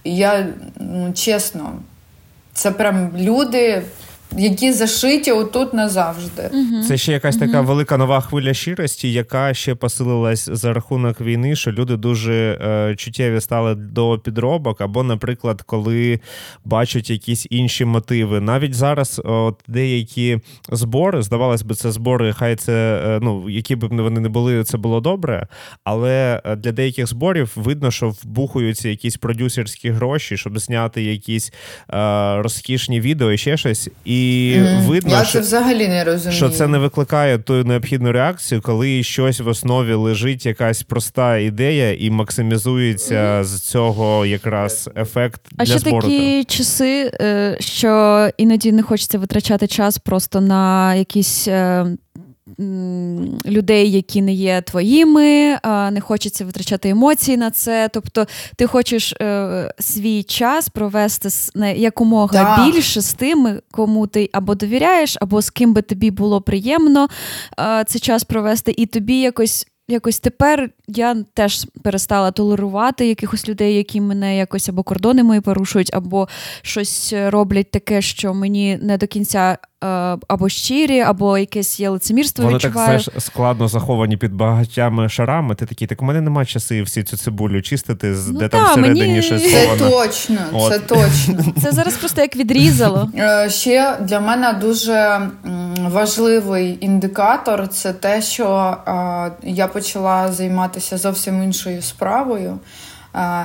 І 0.04 0.16
я 0.16 0.48
ну, 0.80 1.14
чесно, 1.14 1.74
це 2.54 2.72
прям 2.72 3.12
люди 3.18 3.84
які 4.38 4.72
зашиті 4.72 5.32
отут 5.32 5.74
назавжди. 5.74 6.52
Це 6.88 6.98
ще 6.98 7.12
якась 7.12 7.38
така 7.38 7.62
велика 7.62 7.98
нова 7.98 8.22
хвиля 8.22 8.54
щирості, 8.54 9.14
яка 9.14 9.54
ще 9.54 9.76
посилилась 9.76 10.50
за 10.52 10.74
рахунок 10.74 11.22
війни, 11.22 11.56
що 11.56 11.72
люди 11.72 11.98
дуже 11.98 12.34
е, 12.34 12.96
чуттєві 12.96 13.42
стали 13.42 13.76
до 13.76 14.20
підробок, 14.20 14.82
або, 14.82 15.04
наприклад, 15.04 15.62
коли 15.62 16.20
бачать 16.66 17.10
якісь 17.10 17.48
інші 17.50 17.86
мотиви. 17.86 18.40
Навіть 18.40 18.74
зараз 18.74 19.22
от 19.26 19.60
деякі 19.68 20.40
збори, 20.72 21.22
здавалось 21.22 21.64
би, 21.64 21.76
це 21.76 21.92
збори, 21.92 22.34
хай 22.34 22.56
це 22.56 23.02
е, 23.06 23.20
ну 23.22 23.50
які 23.50 23.76
б 23.76 23.88
вони 23.90 24.20
не 24.20 24.30
були, 24.30 24.64
це 24.64 24.78
було 24.78 25.02
добре. 25.02 25.48
Але 25.84 26.42
е, 26.46 26.56
для 26.56 26.72
деяких 26.72 27.08
зборів 27.08 27.52
видно, 27.56 27.92
що 27.92 28.10
вбухуються 28.10 28.90
якісь 28.90 29.18
продюсерські 29.18 29.90
гроші, 29.90 30.38
щоб 30.38 30.60
зняти 30.60 31.04
якісь 31.04 31.54
е, 31.94 32.42
розкішні 32.42 33.02
відео 33.02 33.32
і 33.32 33.38
ще 33.38 33.58
щось. 33.58 33.90
І 34.06 34.15
і 34.16 34.56
mm. 34.60 34.82
видно, 34.82 35.12
Я 35.12 35.24
що, 35.24 35.34
це 35.34 35.40
взагалі 35.40 35.88
не 35.88 36.04
розумію. 36.04 36.38
що 36.38 36.50
це 36.50 36.68
не 36.68 36.78
викликає 36.78 37.38
ту 37.38 37.64
необхідну 37.64 38.12
реакцію, 38.12 38.62
коли 38.62 39.04
щось 39.04 39.40
в 39.40 39.48
основі 39.48 39.94
лежить 39.94 40.46
якась 40.46 40.84
проста 40.84 41.38
ідея 41.38 41.94
і 41.94 42.10
максимізується 42.10 43.16
mm. 43.16 43.44
з 43.44 43.62
цього 43.62 44.26
якраз 44.26 44.90
ефект. 44.96 45.42
А 45.58 45.66
для 45.66 45.80
ще 45.80 45.92
такі 45.92 46.44
часи, 46.44 47.12
е, 47.22 47.58
що 47.60 48.30
іноді 48.38 48.72
не 48.72 48.84
хочеться 48.84 49.20
витрачати 49.20 49.68
час 49.68 49.98
просто 49.98 50.42
на 50.42 50.96
якісь 50.96 51.48
е, 51.48 51.86
людей, 53.46 53.92
які 53.92 54.22
не 54.22 54.34
є 54.34 54.62
твоїми, 54.62 55.58
не 55.92 56.02
хочеться 56.02 56.46
витрачати 56.46 56.90
емоції 56.90 57.38
на 57.38 57.52
це. 57.52 57.90
Тобто, 57.94 58.26
ти 58.56 58.68
хочеш 58.68 59.14
е, 59.14 59.74
свій 59.80 60.24
час 60.24 60.70
провести 60.70 61.30
якомога 61.76 62.34
да. 62.34 62.66
більше 62.66 63.02
з 63.02 63.14
тими, 63.14 63.62
кому 63.72 64.08
ти 64.08 64.30
або 64.34 64.56
довіряєш, 64.56 65.18
або 65.22 65.42
з 65.42 65.50
ким 65.50 65.74
би 65.74 65.82
тобі 65.82 66.12
було 66.12 66.42
приємно 66.42 67.08
цей 67.88 68.02
час 68.02 68.24
провести, 68.24 68.74
і 68.78 68.86
тобі 68.86 69.20
якось. 69.20 69.68
Якось 69.88 70.20
тепер 70.20 70.70
я 70.88 71.16
теж 71.34 71.68
перестала 71.84 72.32
толерувати 72.32 73.08
якихось 73.08 73.50
людей, 73.50 73.76
які 73.76 74.02
мене 74.02 74.38
якось 74.38 74.70
або 74.70 74.84
кордони 74.84 75.24
мої 75.24 75.42
порушують, 75.42 75.94
або 75.94 76.28
щось 76.62 77.14
роблять 77.28 77.72
таке, 77.72 78.02
що 78.02 78.34
мені 78.34 78.80
не 78.82 78.98
до 78.98 79.08
кінця 79.08 79.58
Е, 79.75 79.75
або 80.28 80.50
щирі, 80.50 81.00
або 81.00 81.38
якесь 81.38 81.80
є 81.80 81.90
лицемірство. 81.90 82.46
Вони 82.46 82.58
відчуваю. 82.58 82.88
так 82.88 83.02
знаєш, 83.02 83.24
складно 83.26 83.68
заховані 83.68 84.18
під 84.18 84.34
багатями 84.34 85.10
шарами. 85.10 85.56
Ти 85.56 85.66
такий, 85.66 85.88
так 85.88 86.02
у 86.02 86.06
мене 86.06 86.22
немає 86.22 86.46
часи 86.46 86.82
всі 86.82 87.04
цю 87.04 87.18
цибулю 87.18 87.62
чистити, 87.62 88.16
ну, 88.28 88.40
де 88.40 88.48
та, 88.48 88.58
там 88.58 88.72
всередині 88.72 89.08
мені... 89.08 89.22
щось 89.22 89.52
Це 89.52 89.68
точно, 89.78 90.38
От. 90.52 90.74
це 90.74 90.80
точно. 90.80 91.54
Це 91.62 91.72
зараз 91.72 91.94
просто 91.94 92.22
як 92.22 92.36
відрізало. 92.36 93.10
Е, 93.18 93.50
ще 93.50 93.98
для 94.02 94.20
мене 94.20 94.54
дуже 94.54 95.30
важливий 95.80 96.78
індикатор 96.82 97.68
це 97.68 97.94
те, 97.94 98.22
що 98.22 98.78
я 99.44 99.68
почала 99.68 100.32
займатися 100.32 100.98
зовсім 100.98 101.44
іншою 101.44 101.82
справою. 101.82 102.60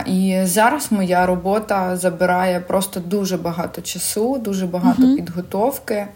І 0.07 0.41
зараз 0.45 0.93
моя 0.93 1.27
робота 1.27 1.97
забирає 1.97 2.61
просто 2.61 3.01
дуже 3.01 3.37
багато 3.37 3.83
часу, 3.83 4.39
дуже 4.39 4.67
багато 4.67 5.03
uh-huh. 5.03 5.17
підготовки. 5.17 6.07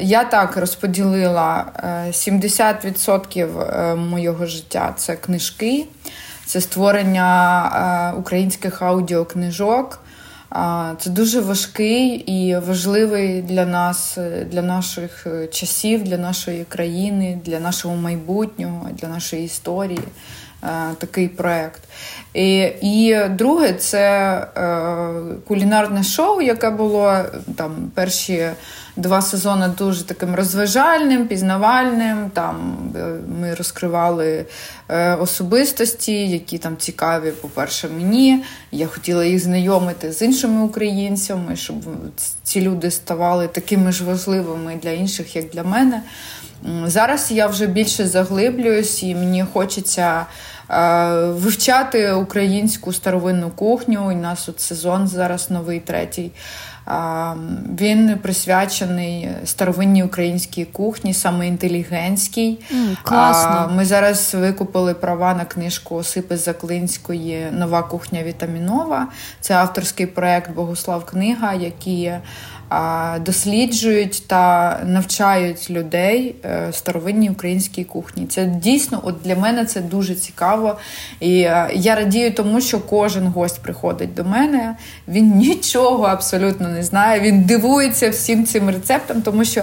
Я 0.00 0.24
так 0.30 0.56
розподілила 0.56 1.64
70% 2.10 3.40
е, 3.40 3.92
е, 3.92 3.94
моєго 3.94 4.46
життя 4.46 4.94
це 4.96 5.16
книжки, 5.16 5.86
це 6.46 6.60
створення 6.60 8.12
е, 8.14 8.18
українських 8.18 8.82
аудіокнижок. 8.82 9.98
Це 10.98 11.10
дуже 11.10 11.40
важкий 11.40 12.08
і 12.08 12.58
важливий 12.58 13.42
для 13.42 13.66
нас, 13.66 14.18
для 14.50 14.62
наших 14.62 15.26
часів, 15.50 16.04
для 16.04 16.18
нашої 16.18 16.64
країни, 16.64 17.38
для 17.44 17.60
нашого 17.60 17.96
майбутнього, 17.96 18.88
для 18.92 19.08
нашої 19.08 19.44
історії. 19.44 20.02
Такий 20.98 21.28
проект. 21.28 21.80
І 22.34 22.58
і 22.82 23.16
друге, 23.30 23.72
це 23.72 24.00
е, 24.56 25.08
кулінарне 25.48 26.02
шоу, 26.02 26.40
яке 26.40 26.70
було 26.70 27.16
там 27.56 27.90
перші 27.94 28.48
два 28.96 29.22
сезони 29.22 29.68
дуже 29.78 30.04
таким 30.04 30.34
розважальним, 30.34 31.26
пізнавальним. 31.26 32.30
Там 32.34 32.76
е, 32.96 33.06
Ми 33.40 33.54
розкривали 33.54 34.46
е, 34.88 35.14
особистості, 35.14 36.28
які 36.28 36.58
там 36.58 36.76
цікаві, 36.76 37.30
по-перше, 37.30 37.88
мені. 37.88 38.44
Я 38.72 38.86
хотіла 38.86 39.24
їх 39.24 39.38
знайомити 39.38 40.12
з 40.12 40.22
іншими 40.22 40.62
українцями, 40.62 41.56
щоб 41.56 41.76
ці 42.42 42.60
люди 42.60 42.90
ставали 42.90 43.48
такими 43.48 43.92
ж 43.92 44.04
важливими 44.04 44.78
для 44.82 44.90
інших, 44.90 45.36
як 45.36 45.50
для 45.50 45.62
мене. 45.62 46.02
Зараз 46.86 47.32
я 47.32 47.46
вже 47.46 47.66
більше 47.66 48.06
заглиблююсь, 48.06 49.02
і 49.02 49.14
мені 49.14 49.44
хочеться. 49.52 50.26
Е, 50.72 51.26
вивчати 51.26 52.12
українську 52.12 52.92
старовинну 52.92 53.50
кухню. 53.50 54.12
І 54.12 54.14
у 54.14 54.18
нас 54.18 54.48
от 54.48 54.60
сезон 54.60 55.08
зараз 55.08 55.50
новий 55.50 55.80
третій. 55.80 56.30
Е, 56.88 56.92
він 57.80 58.18
присвячений 58.22 59.28
старовинній 59.44 60.04
українській 60.04 60.64
кухні, 60.64 61.14
саме 61.14 61.46
інтелігентській. 61.46 62.58
Mm, 62.74 62.96
класно. 63.02 63.70
Ми 63.76 63.84
зараз 63.84 64.34
викупили 64.34 64.94
права 64.94 65.34
на 65.34 65.44
книжку 65.44 65.94
Осипи 65.94 66.36
Заклинської 66.36 67.46
Нова 67.52 67.82
кухня 67.82 68.22
Вітамінова. 68.22 69.08
Це 69.40 69.54
авторський 69.54 70.06
проект 70.06 70.54
Богослав 70.54 71.04
Книга, 71.04 71.54
який 71.54 72.12
досліджують 73.20 74.22
та 74.26 74.78
навчають 74.86 75.70
людей 75.70 76.34
е, 76.44 76.68
старовинній 76.72 77.30
українській 77.30 77.84
кухні. 77.84 78.26
Це 78.26 78.46
дійсно, 78.46 79.00
от 79.04 79.16
для 79.24 79.36
мене 79.36 79.64
це 79.64 79.80
дуже 79.80 80.14
цікаво. 80.14 80.78
І 81.20 81.40
е, 81.40 81.70
я 81.74 81.94
радію 81.94 82.32
тому, 82.32 82.60
що 82.60 82.80
кожен 82.80 83.26
гость 83.26 83.62
приходить 83.62 84.14
до 84.14 84.24
мене. 84.24 84.76
Він 85.08 85.34
нічого 85.36 86.04
абсолютно 86.04 86.68
не 86.68 86.82
знає. 86.82 87.20
Він 87.20 87.42
дивується 87.42 88.10
всім 88.10 88.46
цим 88.46 88.70
рецептам, 88.70 89.22
тому 89.22 89.44
що 89.44 89.62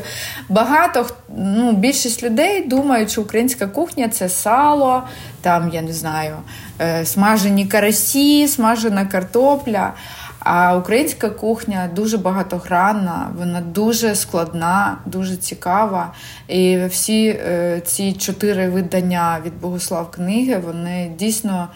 багато 0.49 1.05
ну, 1.37 1.71
більшість 1.71 2.23
людей 2.23 2.67
думають, 2.67 3.11
що 3.11 3.21
українська 3.21 3.67
кухня 3.67 4.09
це 4.09 4.29
сало, 4.29 5.03
там 5.41 5.69
я 5.73 5.81
не 5.81 5.93
знаю, 5.93 6.35
е, 6.81 7.05
смажені 7.05 7.65
карасі, 7.65 8.47
смажена 8.47 9.05
картопля. 9.05 9.93
А 10.39 10.75
українська 10.75 11.29
кухня 11.29 11.89
дуже 11.95 12.17
багатогранна, 12.17 13.31
вона 13.37 13.61
дуже 13.61 14.15
складна, 14.15 14.97
дуже 15.05 15.37
цікава. 15.37 16.13
І 16.47 16.77
всі 16.89 17.27
е, 17.27 17.81
ці 17.85 18.13
чотири 18.13 18.69
видання 18.69 19.39
від 19.45 19.61
Богослав 19.61 20.11
книги, 20.11 20.61
вони 20.65 21.11
дійсно. 21.17 21.67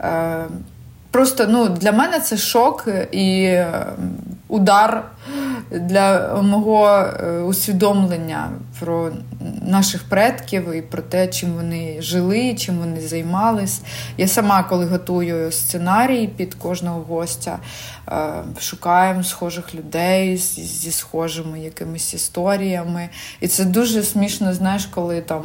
Е, 0.00 0.44
Просто 1.10 1.46
ну, 1.48 1.68
для 1.68 1.92
мене 1.92 2.20
це 2.20 2.36
шок 2.36 2.88
і 3.12 3.42
е, 3.42 3.86
удар 4.48 5.04
для 5.70 6.34
мого 6.42 6.86
е, 6.86 7.40
усвідомлення 7.40 8.50
про 8.80 9.10
наших 9.62 10.04
предків 10.04 10.72
і 10.72 10.82
про 10.82 11.02
те, 11.02 11.26
чим 11.28 11.52
вони 11.52 11.96
жили, 12.02 12.54
чим 12.54 12.78
вони 12.78 13.00
займались. 13.00 13.80
Я 14.16 14.28
сама, 14.28 14.62
коли 14.62 14.86
готую 14.86 15.52
сценарій 15.52 16.26
під 16.26 16.54
кожного 16.54 17.00
гостя, 17.00 17.58
е, 18.08 18.28
шукаємо 18.60 19.24
схожих 19.24 19.74
людей 19.74 20.36
зі 20.36 20.90
схожими 20.90 21.60
якимись 21.60 22.14
історіями. 22.14 23.08
І 23.40 23.48
це 23.48 23.64
дуже 23.64 24.02
смішно, 24.02 24.54
знаєш, 24.54 24.86
коли 24.86 25.20
там 25.20 25.42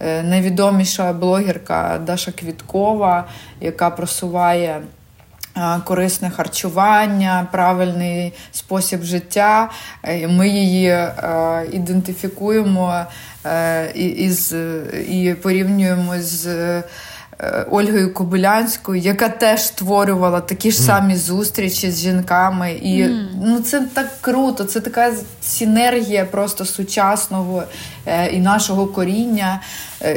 найвідоміша 0.00 1.12
блогерка 1.12 2.00
Даша 2.06 2.32
Квіткова, 2.32 3.28
яка 3.60 3.90
просуває. 3.90 4.82
Корисне 5.84 6.30
харчування, 6.30 7.48
правильний 7.52 8.32
спосіб 8.52 9.02
життя. 9.02 9.70
Е, 10.02 10.28
ми 10.28 10.48
її 10.48 10.86
е, 10.88 11.66
ідентифікуємо 11.72 13.04
е, 13.46 13.90
із, 13.94 14.54
і 15.08 15.34
порівнюємо 15.42 16.14
з 16.18 16.82
Ольгою 17.70 18.14
Кобилянською, 18.14 19.00
яка 19.00 19.28
теж 19.28 19.62
створювала 19.62 20.40
такі 20.40 20.70
ж 20.70 20.82
самі 20.82 21.16
зустрічі 21.16 21.90
з 21.90 22.00
жінками. 22.00 22.72
І 22.72 23.02
mm. 23.02 23.26
ну, 23.42 23.60
це 23.60 23.80
так 23.80 24.06
круто, 24.20 24.64
це 24.64 24.80
така 24.80 25.12
синергія 25.42 26.24
просто 26.24 26.64
сучасного 26.64 27.62
і 28.32 28.38
нашого 28.38 28.86
коріння, 28.86 29.60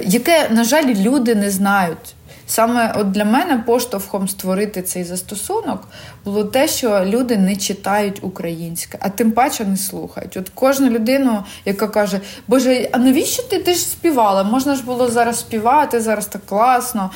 яке, 0.04 0.50
на 0.50 0.64
жаль, 0.64 0.96
люди 0.96 1.36
не 1.36 1.52
знають. 1.52 2.17
Саме 2.48 2.94
от 2.98 3.12
для 3.12 3.26
мене 3.26 3.64
поштовхом 3.66 4.28
створити 4.28 4.82
цей 4.82 5.04
застосунок 5.04 5.88
було 6.26 6.44
те, 6.44 6.68
що 6.68 7.06
люди 7.06 7.38
не 7.38 7.56
читають 7.56 8.20
українське, 8.22 8.98
а 9.02 9.10
тим 9.10 9.32
паче 9.32 9.66
не 9.66 9.78
слухають. 9.78 10.38
От 10.38 10.50
кожну 10.50 10.90
людину, 10.90 11.44
яка 11.66 11.88
каже, 11.88 12.22
Боже, 12.48 12.90
а 12.92 12.98
навіщо 12.98 13.44
ти 13.44 13.60
ти 13.60 13.74
ж 13.74 13.80
співала? 13.80 14.44
Можна 14.44 14.76
ж 14.76 14.84
було 14.84 15.10
зараз 15.10 15.40
співати, 15.40 16.02
зараз 16.02 16.26
так 16.26 16.46
класно, 16.46 17.12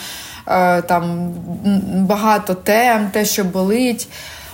е, 0.48 0.82
там 0.82 1.34
багато 2.08 2.54
тем, 2.54 3.10
те, 3.14 3.26
що 3.26 3.44
болить. 3.44 4.08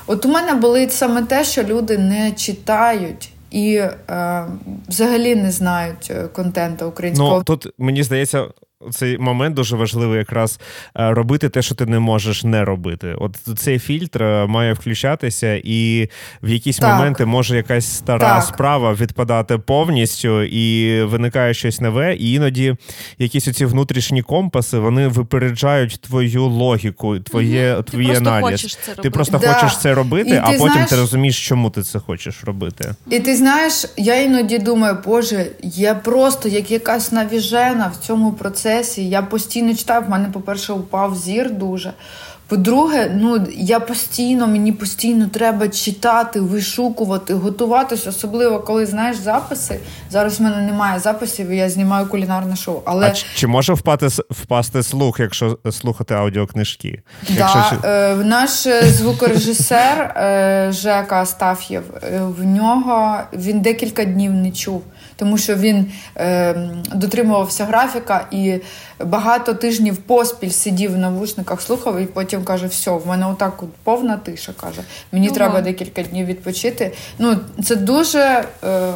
От 0.07 0.25
у 0.25 0.29
мене 0.29 0.53
болить 0.53 0.93
саме 0.93 1.23
те, 1.23 1.43
що 1.43 1.63
люди 1.63 1.97
не 1.97 2.31
читають. 2.31 3.29
І 3.51 3.73
е, 3.75 4.45
взагалі 4.87 5.35
не 5.35 5.51
знають 5.51 6.11
е, 6.11 6.27
контенту 6.27 6.87
українського. 6.87 7.37
Ну, 7.37 7.43
Тут 7.43 7.67
мені 7.77 8.03
здається, 8.03 8.45
цей 8.91 9.17
момент 9.17 9.55
дуже 9.55 9.75
важливий 9.75 10.17
якраз 10.17 10.59
е, 10.99 11.11
робити 11.11 11.49
те, 11.49 11.61
що 11.61 11.75
ти 11.75 11.85
не 11.85 11.99
можеш 11.99 12.43
не 12.43 12.65
робити. 12.65 13.15
От 13.19 13.37
цей 13.57 13.79
фільтр 13.79 14.23
е, 14.23 14.45
має 14.45 14.73
включатися, 14.73 15.61
і 15.63 16.09
в 16.43 16.49
якісь 16.49 16.77
так. 16.77 16.97
моменти 16.97 17.25
може 17.25 17.55
якась 17.55 17.85
стара 17.85 18.19
так. 18.19 18.43
справа 18.43 18.93
відпадати 18.93 19.57
повністю, 19.57 20.43
і 20.43 21.03
виникає 21.03 21.53
щось 21.53 21.81
нове. 21.81 22.15
І 22.15 22.31
іноді 22.31 22.75
якісь 23.17 23.47
оці 23.47 23.65
внутрішні 23.65 24.21
компаси 24.21 24.79
вони 24.79 25.07
випереджають 25.07 26.01
твою 26.01 26.45
логіку, 26.45 27.19
твоє 27.19 27.73
угу. 27.73 27.83
твій 27.83 28.15
аналіз. 28.15 28.77
Це 28.85 28.95
ти 28.95 29.09
просто 29.09 29.37
да. 29.37 29.53
хочеш 29.53 29.77
це 29.77 29.93
робити, 29.93 30.29
і 30.29 30.37
а 30.37 30.45
потім 30.45 30.69
знаєш... 30.71 30.89
ти 30.89 30.95
розумієш, 30.95 31.47
чому 31.47 31.69
ти 31.69 31.81
це 31.81 31.99
хочеш 31.99 32.43
робити. 32.43 32.95
І 33.09 33.19
ти 33.19 33.35
знаєш, 33.35 33.85
я 33.97 34.21
іноді 34.21 34.57
думаю, 34.57 34.97
боже, 35.05 35.45
я 35.63 35.95
просто 35.95 36.49
як 36.49 36.71
якась 36.71 37.11
навіжена 37.11 37.91
в 37.95 38.05
цьому 38.05 38.31
процесі 38.31 38.66
процесі. 38.67 39.09
Я 39.09 39.21
постійно 39.21 39.75
читаю. 39.75 40.01
В 40.07 40.09
мене, 40.09 40.29
по-перше, 40.33 40.73
упав 40.73 41.15
зір 41.15 41.51
дуже. 41.53 41.93
По-друге, 42.47 43.11
ну 43.15 43.47
я 43.57 43.79
постійно, 43.79 44.47
мені 44.47 44.71
постійно 44.71 45.27
треба 45.27 45.67
читати, 45.67 46.39
вишукувати, 46.39 47.33
готуватися, 47.33 48.09
особливо 48.09 48.59
коли 48.59 48.85
знаєш 48.85 49.17
записи. 49.17 49.79
Зараз 50.09 50.39
в 50.39 50.43
мене 50.43 50.61
немає 50.61 50.99
записів, 50.99 51.53
я 51.53 51.69
знімаю 51.69 52.07
кулінарне 52.07 52.55
шоу. 52.55 52.81
Але 52.85 53.07
а 53.07 53.11
чи 53.11 53.47
може 53.47 53.73
впати 53.73 54.07
впасти 54.29 54.83
слух, 54.83 55.19
якщо 55.19 55.57
слухати 55.71 56.13
аудіокнижки? 56.13 57.01
Да, 57.29 57.53
якщо... 57.55 57.87
е, 57.87 58.15
Наш 58.15 58.65
е, 58.65 58.81
звукорежисер 58.83 59.99
е, 59.99 60.67
Жека 60.71 61.21
Астаф'єв, 61.21 61.83
е, 62.03 62.21
в 62.37 62.45
нього 62.45 63.17
він 63.33 63.61
декілька 63.61 64.05
днів 64.05 64.33
не 64.33 64.51
чув 64.51 64.83
тому 65.17 65.37
що 65.37 65.55
він 65.55 65.91
е, 66.17 66.53
дотримувався 66.93 67.65
графіка 67.65 68.27
і 68.31 68.59
багато 69.05 69.53
тижнів 69.53 69.97
поспіль 69.97 70.49
сидів 70.49 70.93
в 70.93 70.97
навушниках, 70.97 71.61
слухав, 71.61 71.99
і 71.99 72.05
потім 72.05 72.43
каже: 72.43 72.67
все, 72.67 72.91
в 72.91 73.07
мене 73.07 73.27
отак 73.27 73.63
от 73.63 73.69
повна 73.83 74.17
тиша. 74.17 74.53
каже, 74.61 74.81
Мені 75.11 75.27
ага. 75.27 75.35
треба 75.35 75.61
декілька 75.61 76.03
днів 76.03 76.25
відпочити. 76.25 76.91
Ну, 77.19 77.37
Це 77.63 77.75
дуже, 77.75 78.45
е, 78.63 78.93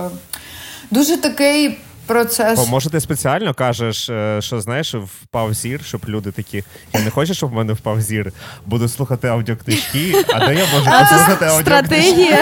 дуже 0.92 1.18
такий 1.18 1.78
процес. 2.12 2.60
О, 2.60 2.66
може, 2.66 2.90
ти 2.90 3.00
спеціально 3.02 3.54
кажеш, 3.54 4.10
е, 4.10 4.38
що 4.42 4.62
знаєш, 4.62 4.96
впав 4.96 5.54
зір, 5.54 5.84
щоб 5.84 6.02
люди 6.08 6.32
такі. 6.32 6.64
Я 6.94 7.02
не 7.02 7.10
хочу, 7.10 7.34
щоб 7.34 7.50
в 7.50 7.54
мене 7.54 7.74
впав 7.74 8.02
зір. 8.02 8.34
Буду 8.66 8.90
слухати 8.90 9.28
аудіокнижки, 9.28 10.26
а 10.34 10.48
де 10.48 10.56
я 10.56 10.66
можу 10.74 10.86
послухати 11.00 11.46
аудіокнижки? 11.46 12.36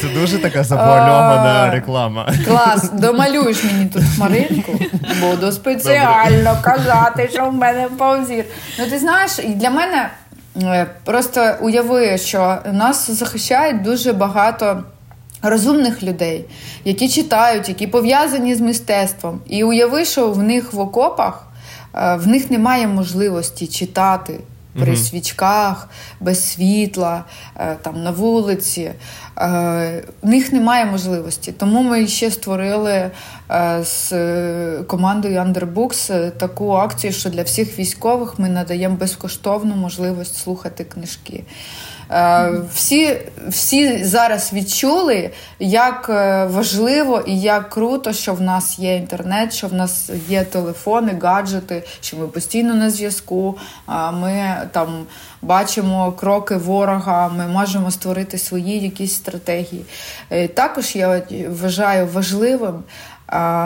Це 0.00 0.08
дуже 0.20 0.38
така 0.38 0.64
завуальована 0.64 1.70
реклама. 1.70 2.32
Клас, 2.46 2.90
домалюєш 2.92 3.64
мені 3.64 3.86
тут 3.86 4.02
хмаринку, 4.16 4.80
буду 5.20 5.52
спеціально 5.52 6.58
казати, 6.62 7.28
що 7.32 7.46
в 7.46 7.54
мене 7.54 7.86
впав 7.86 8.24
зір. 8.24 8.44
Ну 8.78 8.86
ти 8.86 8.98
знаєш, 8.98 9.32
для 9.44 9.70
мене 9.70 10.10
е, 10.62 10.86
просто 11.04 11.54
уяви, 11.60 12.18
що 12.18 12.58
нас 12.72 13.10
захищають 13.10 13.82
дуже 13.82 14.12
багато 14.12 14.84
розумних 15.44 16.02
людей, 16.02 16.44
які 16.84 17.08
читають, 17.08 17.68
які 17.68 17.86
пов'язані 17.86 18.54
з 18.54 18.60
мистецтвом. 18.60 19.40
І 19.48 19.64
уяви, 19.64 20.04
що 20.04 20.30
в 20.30 20.42
них 20.42 20.72
в 20.72 20.80
окопах 20.80 21.46
е, 21.94 22.16
в 22.16 22.26
них 22.26 22.50
немає 22.50 22.88
можливості 22.88 23.66
читати. 23.66 24.40
При 24.80 24.92
mm 24.92 24.96
свічках, 24.96 25.88
без 26.20 26.52
світла, 26.52 27.24
е, 27.56 27.76
там 27.82 28.02
на 28.02 28.10
вулиці. 28.10 28.80
Е, 28.82 28.94
в 30.22 30.28
них 30.28 30.52
немає 30.52 30.84
можливості. 30.84 31.52
Тому 31.52 31.82
ми 31.82 32.06
ще 32.06 32.30
створили 32.30 33.10
з 33.82 34.12
командою 34.86 35.38
Underbooks 35.40 36.30
таку 36.30 36.70
акцію, 36.72 37.12
що 37.12 37.30
для 37.30 37.42
всіх 37.42 37.78
військових 37.78 38.38
ми 38.38 38.48
надаємо 38.48 38.96
безкоштовну 38.96 39.76
можливість 39.76 40.36
слухати 40.36 40.84
книжки. 40.84 41.44
Е, 42.10 42.52
всі 42.74 43.16
всі 43.48 44.04
зараз 44.04 44.52
відчули, 44.52 45.30
як 45.58 46.06
е, 46.08 46.46
важливо 46.46 47.22
і 47.26 47.40
як 47.40 47.70
круто, 47.70 48.12
що 48.12 48.34
в 48.34 48.40
нас 48.40 48.78
є 48.78 48.96
інтернет, 48.96 49.52
що 49.52 49.66
в 49.66 49.74
нас 49.74 50.10
є 50.28 50.44
телефони, 50.44 51.18
гаджети, 51.22 51.82
що 52.00 52.16
ми 52.16 52.28
постійно 52.28 52.74
на 52.74 52.90
зв'язку. 52.90 53.58
Ми 54.12 54.56
там 54.72 55.06
бачимо 55.42 56.12
кроки 56.12 56.56
ворога, 56.56 57.28
ми 57.28 57.46
можемо 57.46 57.90
створити 57.90 58.38
свої 58.38 58.80
якісь 58.80 59.14
стратегії. 59.14 59.84
Е, 60.30 60.48
також 60.48 60.96
я 60.96 61.22
вважаю 61.48 62.06
важливим 62.06 62.84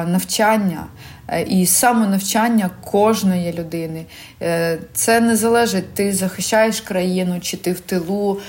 навчання. 0.07 0.85
Е, 1.29 1.43
і 1.43 1.67
самонавчання 1.67 2.71
кожної 2.85 3.53
людини. 3.53 4.05
Е, 4.43 4.79
це 4.93 5.21
не 5.21 5.37
залежить, 5.37 5.95
ти 5.95 6.13
захищаєш 6.13 6.81
країну 6.81 7.41
чи 7.41 7.57
ти 7.57 7.73
в 7.73 7.81
тилу. 7.81 8.41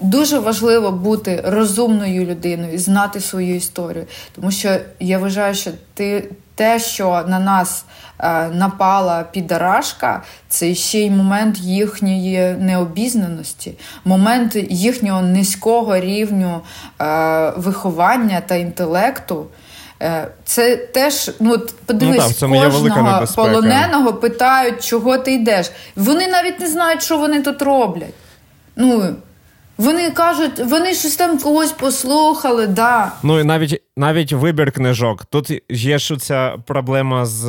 Дуже 0.00 0.38
важливо 0.38 0.92
бути 0.92 1.42
розумною 1.44 2.26
людиною 2.26 2.74
і 2.74 2.78
знати 2.78 3.20
свою 3.20 3.56
історію. 3.56 4.06
Тому 4.34 4.50
що 4.50 4.76
я 5.00 5.18
вважаю, 5.18 5.54
що 5.54 5.70
ти 5.94 6.30
те, 6.54 6.78
що 6.78 7.24
на 7.28 7.38
нас 7.38 7.84
е, 8.18 8.48
напала 8.48 9.22
підарашка, 9.22 10.22
це 10.48 10.74
ще 10.74 10.98
й 10.98 11.10
момент 11.10 11.58
їхньої 11.58 12.56
необізнаності, 12.58 13.74
момент 14.04 14.56
їхнього 14.70 15.22
низького 15.22 15.98
рівню 15.98 16.60
виховання 17.56 18.40
та 18.40 18.54
інтелекту. 18.54 19.46
Е, 20.02 20.28
це 20.44 20.76
теж, 20.76 21.30
ну 21.40 21.58
подивись, 21.86 22.42
ну, 22.42 22.60
так, 22.60 22.70
кожного 22.70 23.26
полоненого 23.36 24.14
питають, 24.14 24.84
чого 24.84 25.18
ти 25.18 25.32
йдеш. 25.32 25.70
Вони 25.96 26.28
навіть 26.28 26.60
не 26.60 26.66
знають, 26.66 27.02
що 27.02 27.18
вони 27.18 27.42
тут 27.42 27.62
роблять. 27.62 28.14
Ну, 28.76 29.16
Вони 29.78 30.10
кажуть, 30.10 30.58
вони 30.58 30.94
щось 30.94 31.16
там 31.16 31.38
когось 31.38 31.72
послухали, 31.72 32.66
да. 32.66 33.12
Ну 33.22 33.40
і 33.40 33.44
навіть 33.44 33.82
навіть 34.00 34.32
вибір 34.32 34.72
книжок. 34.72 35.24
Тут 35.24 35.62
є 35.68 35.98
ж 35.98 36.16
ця 36.16 36.54
проблема 36.66 37.26
з 37.26 37.46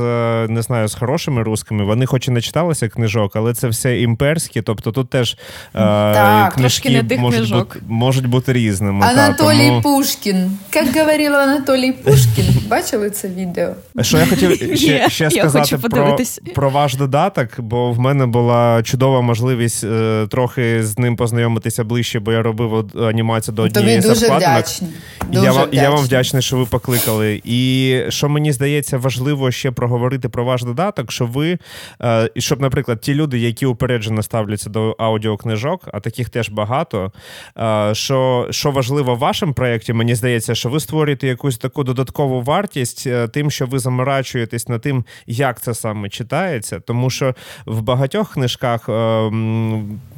не 0.47 0.61
знаю, 0.61 0.87
з 0.87 0.95
хорошими 0.95 1.43
рускими. 1.43 1.83
Вони 1.83 2.05
хоч 2.05 2.27
і 2.27 2.31
не 2.31 2.41
читалися 2.41 2.89
книжок, 2.89 3.35
але 3.35 3.53
це 3.53 3.67
все 3.67 4.01
імперські. 4.01 4.61
Тобто 4.61 4.91
тут 4.91 5.09
теж 5.09 5.37
е, 5.75 5.79
так, 6.13 6.53
книжки 6.53 7.03
не 7.09 7.17
можуть 7.17 7.39
книжок. 7.39 7.67
бути 7.67 7.79
можуть 7.87 8.25
бути 8.25 8.53
різними. 8.53 9.05
Анатолій 9.05 9.57
та, 9.57 9.67
тому... 9.67 9.81
Пушкін. 9.81 10.57
Як 10.75 10.95
говорив 10.95 11.33
Анатолій 11.33 11.91
Пушкін, 11.91 12.45
бачили 12.67 13.09
це 13.09 13.27
відео? 13.27 13.69
Що 14.01 14.17
я 14.17 14.25
хотів 14.25 14.77
ще, 14.77 15.09
ще 15.09 15.31
сказати 15.31 15.77
про 15.77 16.17
про 16.55 16.69
ваш 16.69 16.95
додаток, 16.95 17.47
бо 17.57 17.91
в 17.91 17.99
мене 17.99 18.25
була 18.25 18.83
чудова 18.83 19.21
можливість 19.21 19.83
е, 19.83 20.27
трохи 20.29 20.83
з 20.83 20.99
ним 20.99 21.15
познайомитися 21.15 21.83
ближче, 21.83 22.19
бо 22.19 22.31
я 22.31 22.41
робив 22.41 22.89
анімацію 23.03 23.55
до 23.55 23.61
однієї 23.61 24.01
Тобі 24.01 24.13
дуже 24.13 24.25
вдячний. 24.25 24.91
Дуже 25.29 25.45
я, 25.45 25.51
вдячний. 25.51 25.83
я 25.83 25.89
вам 25.89 26.03
вдячний 26.03 26.40
що 26.41 26.57
ви 26.57 26.65
покликали. 26.65 27.41
І 27.43 27.99
що 28.09 28.29
мені 28.29 28.51
здається, 28.51 28.97
важливо 28.97 29.51
ще 29.51 29.71
проговорити 29.71 30.29
про 30.29 30.45
ваш 30.45 30.63
додаток, 30.63 31.11
що 31.11 31.25
ви, 31.25 31.57
е, 32.01 32.29
щоб, 32.37 32.61
наприклад, 32.61 33.01
ті 33.01 33.13
люди, 33.13 33.39
які 33.39 33.65
упереджено 33.65 34.23
ставляться 34.23 34.69
до 34.69 34.95
аудіокнижок, 34.99 35.89
а 35.93 35.99
таких 35.99 36.29
теж 36.29 36.49
багато. 36.49 37.11
Е, 37.57 37.95
що 37.95 38.47
що 38.51 38.71
важливо 38.71 39.15
в 39.15 39.17
вашому 39.17 39.53
проєкті, 39.53 39.93
мені 39.93 40.15
здається, 40.15 40.55
що 40.55 40.69
ви 40.69 40.79
створюєте 40.79 41.27
якусь 41.27 41.57
таку 41.57 41.83
додаткову 41.83 42.41
вартість 42.41 43.07
е, 43.07 43.27
тим, 43.27 43.51
що 43.51 43.65
ви 43.65 43.79
заморачуєтесь 43.79 44.67
над 44.67 44.81
тим, 44.81 45.05
як 45.27 45.61
це 45.61 45.73
саме 45.73 46.09
читається, 46.09 46.79
тому 46.79 47.09
що 47.09 47.35
в 47.65 47.81
багатьох 47.81 48.33
книжках 48.33 48.89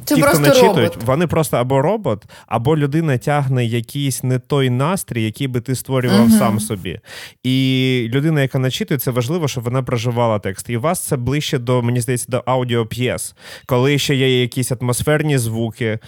Це 0.04 0.14
ті, 0.14 0.22
хто 0.22 0.38
не 0.38 0.48
начитують, 0.48 0.96
вони 1.04 1.26
просто 1.26 1.56
або 1.56 1.82
робот, 1.82 2.24
або 2.46 2.76
людина 2.76 3.18
тягне 3.18 3.64
якийсь 3.64 4.22
не 4.22 4.38
той 4.38 4.70
настрій, 4.70 5.22
який 5.22 5.48
би 5.48 5.60
ти 5.60 5.74
створював 5.74 6.28
uh-huh. 6.28 6.38
сам 6.38 6.60
собі. 6.60 7.00
І 7.42 8.10
людина, 8.14 8.42
яка 8.42 8.58
начитує, 8.58 8.98
це 8.98 9.10
важливо, 9.10 9.48
щоб 9.48 9.64
вона 9.64 9.82
проживала 9.82 10.38
текст. 10.38 10.70
І 10.70 10.76
у 10.76 10.80
вас 10.80 11.00
це 11.00 11.16
ближче 11.16 11.58
до, 11.58 11.82
мені 11.82 12.00
здається, 12.00 12.26
до 12.28 12.42
аудіоп'єс, 12.46 13.34
коли 13.66 13.98
ще 13.98 14.14
є 14.14 14.40
якісь 14.40 14.72
атмосферні 14.72 15.38
звуки, 15.38 15.98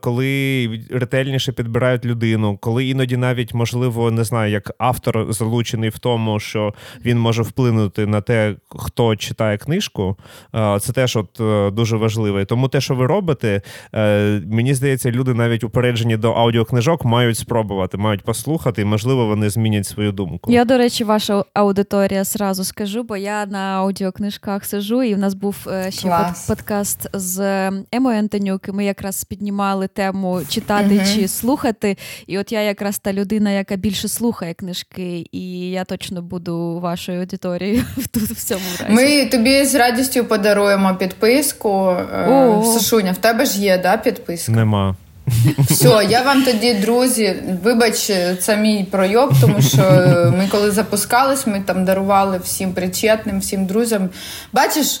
коли 0.00 0.68
ретельніше 0.90 1.52
підбирають 1.52 2.04
людину, 2.04 2.58
коли 2.60 2.86
іноді 2.86 3.16
навіть, 3.16 3.54
можливо, 3.54 4.10
не 4.10 4.24
знаю, 4.24 4.52
як 4.52 4.70
автор 4.78 5.32
залучений 5.32 5.90
в 5.90 5.98
тому, 5.98 6.40
що 6.40 6.74
він 7.04 7.18
може 7.18 7.42
вплинути 7.42 8.06
на 8.06 8.20
те, 8.20 8.54
хто 8.68 9.16
читає 9.16 9.58
книжку. 9.58 10.16
Це 10.80 10.92
теж 10.92 11.16
от 11.16 11.40
е, 11.40 11.70
дуже 11.70 11.96
важливо. 11.96 12.44
Тому 12.44 12.68
те, 12.68 12.80
що 12.80 12.94
ви 12.94 13.06
робите, 13.06 13.17
е, 13.94 14.42
мені 14.46 14.74
здається, 14.74 15.10
люди 15.10 15.34
навіть 15.34 15.64
упереджені 15.64 16.16
до 16.16 16.32
аудіокнижок 16.32 17.04
мають 17.04 17.38
спробувати, 17.38 17.96
мають 17.96 18.22
послухати, 18.22 18.82
і 18.82 18.84
можливо 18.84 19.26
вони 19.26 19.50
змінять 19.50 19.86
свою 19.86 20.12
думку. 20.12 20.52
Я, 20.52 20.64
до 20.64 20.78
речі, 20.78 21.04
ваша 21.04 21.44
аудиторія 21.54 22.24
зразу 22.24 22.64
скажу, 22.64 23.02
бо 23.02 23.16
я 23.16 23.46
на 23.46 23.58
аудіокнижках 23.58 24.64
сижу, 24.64 25.02
і 25.02 25.14
в 25.14 25.18
нас 25.18 25.34
був 25.34 25.56
е, 25.72 25.90
ще 25.90 26.08
Клас. 26.08 26.46
подкаст 26.46 27.08
з 27.12 27.68
Емою 27.92 28.18
Антонюк. 28.18 28.68
і 28.68 28.72
Ми 28.72 28.84
якраз 28.84 29.24
піднімали 29.24 29.88
тему 29.88 30.40
читати 30.48 30.94
uh 30.94 31.14
чи 31.14 31.28
слухати. 31.28 31.96
І 32.26 32.38
от 32.38 32.52
я 32.52 32.62
якраз 32.62 32.98
та 32.98 33.12
людина, 33.12 33.50
яка 33.50 33.76
більше 33.76 34.08
слухає 34.08 34.54
книжки, 34.54 35.24
і 35.32 35.70
я 35.70 35.84
точно 35.84 36.22
буду 36.22 36.80
вашою 36.80 37.20
аудиторією 37.20 37.84
тут 38.12 38.22
в 38.22 38.44
цьому 38.44 38.64
разі. 38.80 38.92
Ми 38.92 39.26
тобі 39.26 39.64
з 39.64 39.74
радістю 39.74 40.24
подаруємо 40.24 40.94
підписку. 40.94 41.96
Е, 42.12 42.26
Сашуня, 43.08 43.12
в 43.12 43.18
тебе 43.18 43.46
ж 43.46 43.60
є 43.60 43.78
да, 43.78 43.96
підписка? 43.96 44.52
Нема. 44.52 44.96
Все, 45.58 46.06
я 46.08 46.22
вам 46.22 46.42
тоді, 46.42 46.74
друзі, 46.74 47.36
вибач, 47.64 48.10
це 48.40 48.56
мій 48.56 48.86
пройоб, 48.90 49.32
тому 49.40 49.62
що 49.62 49.82
ми 50.38 50.48
коли 50.50 50.70
запускались, 50.70 51.46
ми 51.46 51.60
там 51.66 51.84
дарували 51.84 52.40
всім 52.44 52.72
причетним, 52.72 53.40
всім 53.40 53.66
друзям. 53.66 54.08
Бачиш, 54.52 55.00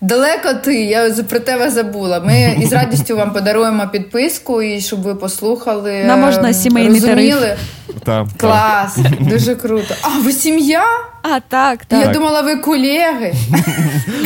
далеко 0.00 0.54
ти, 0.54 0.84
я 0.84 1.10
про 1.28 1.40
тебе 1.40 1.70
забула. 1.70 2.20
Ми 2.20 2.56
із 2.60 2.72
радістю 2.72 3.16
вам 3.16 3.32
подаруємо 3.32 3.88
підписку, 3.92 4.62
і 4.62 4.80
щоб 4.80 5.02
ви 5.02 5.14
послухали. 5.14 6.04
Нам 6.04 6.20
можна 6.20 6.52
сімейний 6.52 7.00
розуміли. 7.00 7.56
тариф. 8.04 8.28
Клас, 8.36 8.98
дуже 9.20 9.54
круто. 9.54 9.94
А 10.02 10.08
ви 10.18 10.32
сім'я? 10.32 10.84
А, 11.26 11.40
так, 11.40 11.84
так. 11.84 12.06
Я 12.06 12.12
думала, 12.12 12.40
ви 12.40 12.56
колеги. 12.56 13.34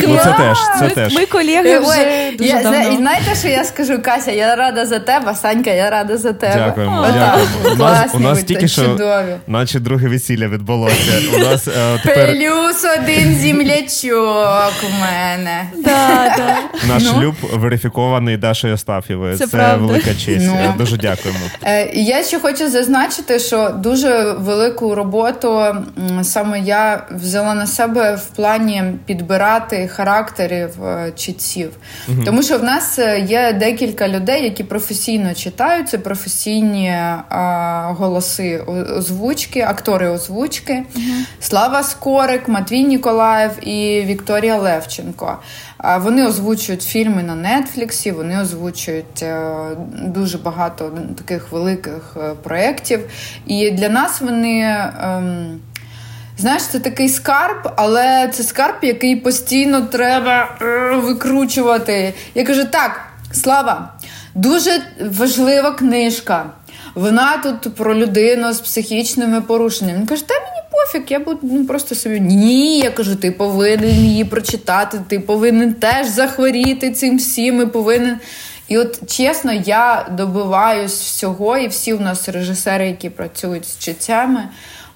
Ну, 0.07 0.17
Це 0.23 0.33
теж, 0.33 0.57
це 0.79 0.89
теж. 0.89 1.15
Ми 1.15 1.25
колеги 1.25 1.79
вже 1.79 2.31
дуже 2.37 2.49
я, 2.49 2.63
давно. 2.63 2.93
І 2.93 2.97
знаєте, 2.97 3.35
що 3.39 3.47
я 3.47 3.63
скажу, 3.63 4.01
Кася, 4.01 4.31
я 4.31 4.55
рада 4.55 4.85
за 4.85 4.99
тебе, 4.99 5.35
Санька, 5.35 5.69
я 5.69 5.89
рада 5.89 6.17
за 6.17 6.33
тебе. 6.33 6.55
Дякуємо. 6.55 7.07
дякуємо. 7.13 7.73
У 7.73 7.75
нас, 7.75 8.15
у 8.15 8.19
нас 8.19 8.43
тільки 8.43 8.67
що, 8.67 8.99
наче 9.47 9.79
друге 9.79 10.07
весілля 10.07 10.47
відбулося. 10.47 11.13
У 11.35 11.39
нас, 11.39 11.67
е, 11.67 11.99
тепер... 12.03 12.27
Плюс 12.27 12.85
один 12.99 13.35
землячок 13.35 14.73
у 14.83 15.01
мене. 15.01 15.69
Да, 15.77 16.35
да. 16.37 16.57
Наш 16.87 17.03
ну? 17.03 17.13
шлюб 17.13 17.35
верифікований 17.53 18.37
Дашою 18.37 18.73
Астафєвою. 18.73 19.37
Це, 19.37 19.47
це 19.47 19.75
велика 19.75 20.15
честь. 20.15 20.45
Ну. 20.47 20.73
Дуже 20.77 20.97
дякуємо. 20.97 21.39
Е, 21.63 21.89
я 21.93 22.23
ще 22.23 22.39
хочу 22.39 22.69
зазначити, 22.69 23.39
що 23.39 23.69
дуже 23.69 24.35
велику 24.39 24.95
роботу 24.95 25.75
саме 26.23 26.59
я 26.59 26.88
взяла 27.11 27.53
на 27.53 27.67
себе 27.67 28.15
в 28.15 28.25
плані 28.25 28.83
підбирати 29.05 29.87
характерів 29.87 30.83
е, 30.83 31.11
читців. 31.15 31.71
Угу. 32.07 32.23
Тому 32.25 32.43
що 32.43 32.57
в 32.57 32.63
нас 32.63 32.99
е, 32.99 33.19
є 33.19 33.53
декілька 33.53 34.07
людей, 34.07 34.43
які 34.43 34.63
професійно 34.63 35.33
читають, 35.33 35.89
це 35.89 35.97
професійні 35.97 36.89
а, 37.29 37.93
голоси 37.97 38.63
озвучки, 38.97 39.61
актори 39.61 40.09
озвучки. 40.09 40.83
Угу. 40.95 41.03
Слава 41.39 41.83
Скорик, 41.83 42.47
Матвій 42.47 42.83
Ніколаєв 42.83 43.67
і 43.67 44.03
Вікторія 44.05 44.57
Левченко. 44.57 45.37
Вони 45.99 46.27
озвучують 46.27 46.83
фільми 46.83 47.23
на 47.23 47.35
Нетфліксі, 47.35 48.11
вони 48.11 48.41
озвучують 48.41 49.23
е, 49.23 49.55
дуже 49.93 50.37
багато 50.37 50.91
таких 51.17 51.51
великих 51.51 52.17
проєктів. 52.43 52.99
І 53.45 53.71
для 53.71 53.89
нас 53.89 54.21
вони. 54.21 54.61
Ем, 55.01 55.59
Знаєш, 56.39 56.63
це 56.63 56.79
такий 56.79 57.09
скарб, 57.09 57.73
але 57.77 58.29
це 58.33 58.43
скарб, 58.43 58.75
який 58.81 59.15
постійно 59.15 59.81
треба 59.81 60.57
е, 60.61 60.95
викручувати. 60.95 62.13
Я 62.35 62.43
кажу: 62.43 62.65
так, 62.65 63.01
слава, 63.31 63.93
дуже 64.35 64.81
важлива 65.11 65.71
книжка. 65.71 66.45
Вона 66.95 67.37
тут 67.37 67.75
про 67.75 67.95
людину 67.95 68.53
з 68.53 68.59
психічними 68.59 69.41
порушеннями. 69.41 69.99
Він 69.99 70.07
каже, 70.07 70.27
та 70.27 70.33
мені 70.33 70.61
пофіг, 70.71 71.01
я 71.09 71.19
буду 71.19 71.39
ну, 71.41 71.65
просто 71.65 71.95
собі. 71.95 72.19
Ні, 72.19 72.79
я 72.79 72.91
кажу, 72.91 73.15
ти 73.15 73.31
повинен 73.31 73.89
її 73.89 74.25
прочитати, 74.25 75.01
ти 75.07 75.19
повинен 75.19 75.73
теж 75.73 76.07
захворіти 76.07 76.91
цим 76.91 77.17
всім 77.17 77.61
і 77.61 77.65
повинен. 77.65 78.17
І 78.67 78.77
от 78.77 79.11
чесно, 79.11 79.53
я 79.53 80.07
добиваюсь 80.11 81.01
всього, 81.01 81.57
і 81.57 81.67
всі 81.67 81.93
у 81.93 81.99
нас 81.99 82.29
режисери, 82.29 82.87
які 82.87 83.09
працюють 83.09 83.65
з 83.65 83.77
читцями 83.77 84.49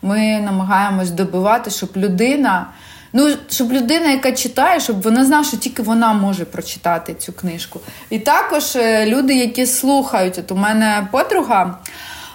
ми 0.04 0.40
намагаємось 0.46 1.12
добивати, 1.12 1.72
щоб 1.72 1.90
людина. 1.96 2.68
Ну, 3.14 3.36
щоб 3.50 3.72
людина, 3.72 4.12
яка 4.12 4.32
читає, 4.32 4.80
щоб 4.80 5.02
вона 5.02 5.26
знала, 5.26 5.44
що 5.44 5.58
тільки 5.58 5.82
вона 5.82 6.14
може 6.14 6.46
прочитати 6.46 7.14
цю 7.14 7.34
книжку. 7.34 7.80
І 8.10 8.20
також 8.20 8.76
е, 8.76 9.06
люди, 9.06 9.36
які 9.36 9.66
слухають, 9.66 10.38
от 10.38 10.52
у 10.52 10.56
мене 10.56 11.08
подруга, 11.12 11.78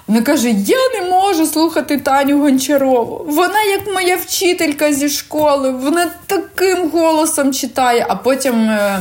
вона 0.07 0.23
каже: 0.23 0.51
Я 0.51 0.77
не 0.95 1.11
можу 1.11 1.47
слухати 1.47 1.99
Таню 1.99 2.41
Гончарову. 2.41 3.27
Вона 3.29 3.63
як 3.63 3.95
моя 3.95 4.17
вчителька 4.17 4.93
зі 4.93 5.09
школи, 5.09 5.71
вона 5.71 6.11
таким 6.27 6.91
голосом 6.91 7.53
читає. 7.53 8.07
А 8.09 8.15
потім 8.15 8.71
е, 8.71 9.01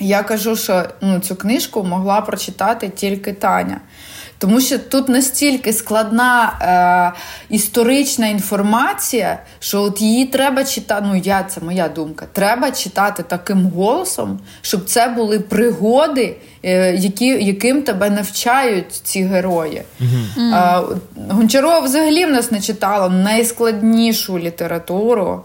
я 0.00 0.22
кажу, 0.22 0.56
що 0.56 0.84
ну, 1.00 1.20
цю 1.20 1.36
книжку 1.36 1.84
могла 1.84 2.20
прочитати 2.20 2.88
тільки 2.88 3.32
Таня. 3.32 3.80
Тому 4.40 4.60
що 4.60 4.78
тут 4.78 5.08
настільки 5.08 5.72
складна 5.72 6.52
е, 6.62 7.20
історична 7.54 8.26
інформація, 8.26 9.38
що 9.58 9.82
от 9.82 10.00
її 10.00 10.26
треба 10.26 10.64
читати. 10.64 11.06
Ну, 11.08 11.16
я 11.24 11.42
це 11.42 11.60
моя 11.60 11.88
думка. 11.88 12.26
Треба 12.32 12.70
читати 12.70 13.24
таким 13.28 13.66
голосом, 13.66 14.40
щоб 14.62 14.84
це 14.84 15.08
були 15.08 15.40
пригоди, 15.40 16.36
е, 16.62 16.94
які, 16.94 17.26
яким 17.26 17.82
тебе 17.82 18.10
навчають 18.10 18.92
ці 18.92 19.22
герої. 19.22 19.82
Mm-hmm. 20.00 20.54
Е, 20.54 20.96
Гончарова 21.28 21.80
взагалі 21.80 22.26
в 22.26 22.30
нас 22.30 22.50
не 22.50 22.60
читала 22.60 23.08
найскладнішу 23.08 24.38
літературу. 24.38 25.44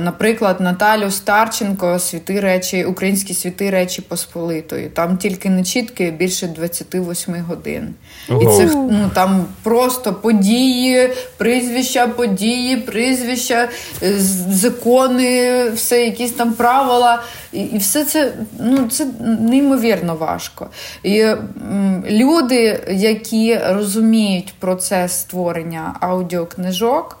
Наприклад, 0.00 0.60
Наталю 0.60 1.10
Старченко 1.10 1.98
світи 1.98 2.40
речі, 2.40 2.84
українські 2.84 3.34
світи 3.34 3.70
речі 3.70 4.02
Посполитої. 4.02 4.88
Там 4.88 5.16
тільки 5.16 5.50
не 5.50 5.64
чітки 5.64 6.10
більше 6.10 6.46
28 6.46 7.34
годин. 7.48 7.94
Ого. 8.28 8.42
І 8.42 8.56
це 8.56 8.74
ну 8.74 9.10
там 9.14 9.46
просто 9.62 10.14
події, 10.14 11.10
прізвища, 11.36 12.06
події, 12.06 12.76
прізвища, 12.76 13.68
е, 14.02 14.14
закони, 14.50 15.70
все, 15.70 16.04
якісь 16.04 16.32
там 16.32 16.52
правила. 16.52 17.22
І 17.52 17.60
і 17.60 17.78
все 17.78 18.04
це 18.04 18.32
ну, 18.60 18.88
це 18.88 19.06
неймовірно 19.40 20.14
важко. 20.14 20.66
І 21.02 21.20
м, 21.20 22.04
люди, 22.10 22.80
які 22.90 23.58
розуміють 23.58 24.54
процес 24.58 25.12
створення 25.12 25.94
аудіокнижок 26.00 27.18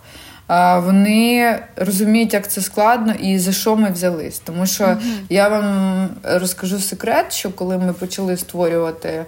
вони 0.76 1.58
розуміють, 1.76 2.32
як 2.32 2.50
це 2.50 2.60
складно 2.60 3.12
і 3.12 3.38
за 3.38 3.52
що 3.52 3.76
ми 3.76 3.90
взялись. 3.90 4.38
Тому 4.38 4.66
що 4.66 4.84
mm-hmm. 4.84 5.18
я 5.28 5.48
вам 5.48 6.08
розкажу 6.22 6.78
секрет, 6.78 7.32
що 7.32 7.50
коли 7.50 7.78
ми 7.78 7.92
почали 7.92 8.36
створювати 8.36 9.24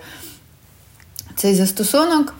цей 1.36 1.54
застосунок, 1.54 2.34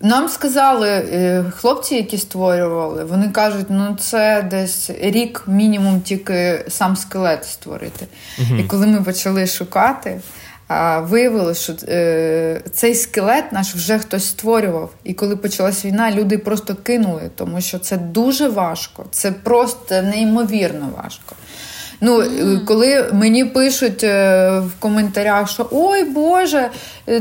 нам 0.00 0.28
сказали 0.28 0.88
е, 0.88 1.44
хлопці, 1.56 1.94
які 1.94 2.18
створювали, 2.18 3.04
вони 3.04 3.28
кажуть, 3.28 3.66
ну 3.68 3.96
це 4.00 4.42
десь 4.50 4.90
рік 5.00 5.44
мінімум 5.46 6.00
тільки 6.00 6.64
сам 6.68 6.96
скелет 6.96 7.44
створити. 7.44 8.06
Mm-hmm. 8.38 8.60
І 8.60 8.64
коли 8.64 8.86
ми 8.86 9.02
почали 9.02 9.46
шукати 9.46 10.20
виявилося, 11.00 11.62
що 11.62 11.86
е, 11.88 12.60
цей 12.72 12.94
скелет 12.94 13.52
наш 13.52 13.74
вже 13.74 13.98
хтось 13.98 14.28
створював. 14.28 14.90
І 15.04 15.14
коли 15.14 15.36
почалась 15.36 15.84
війна, 15.84 16.10
люди 16.10 16.38
просто 16.38 16.74
кинули, 16.74 17.30
тому 17.34 17.60
що 17.60 17.78
це 17.78 17.96
дуже 17.96 18.48
важко, 18.48 19.04
це 19.10 19.32
просто 19.32 20.02
неймовірно 20.02 20.88
важко. 21.02 21.36
Ну, 22.00 22.20
mm. 22.20 22.64
Коли 22.64 23.10
мені 23.12 23.44
пишуть 23.44 24.04
е, 24.04 24.48
в 24.60 24.70
коментарях, 24.78 25.50
що 25.50 25.68
ой 25.70 26.04
Боже, 26.04 26.70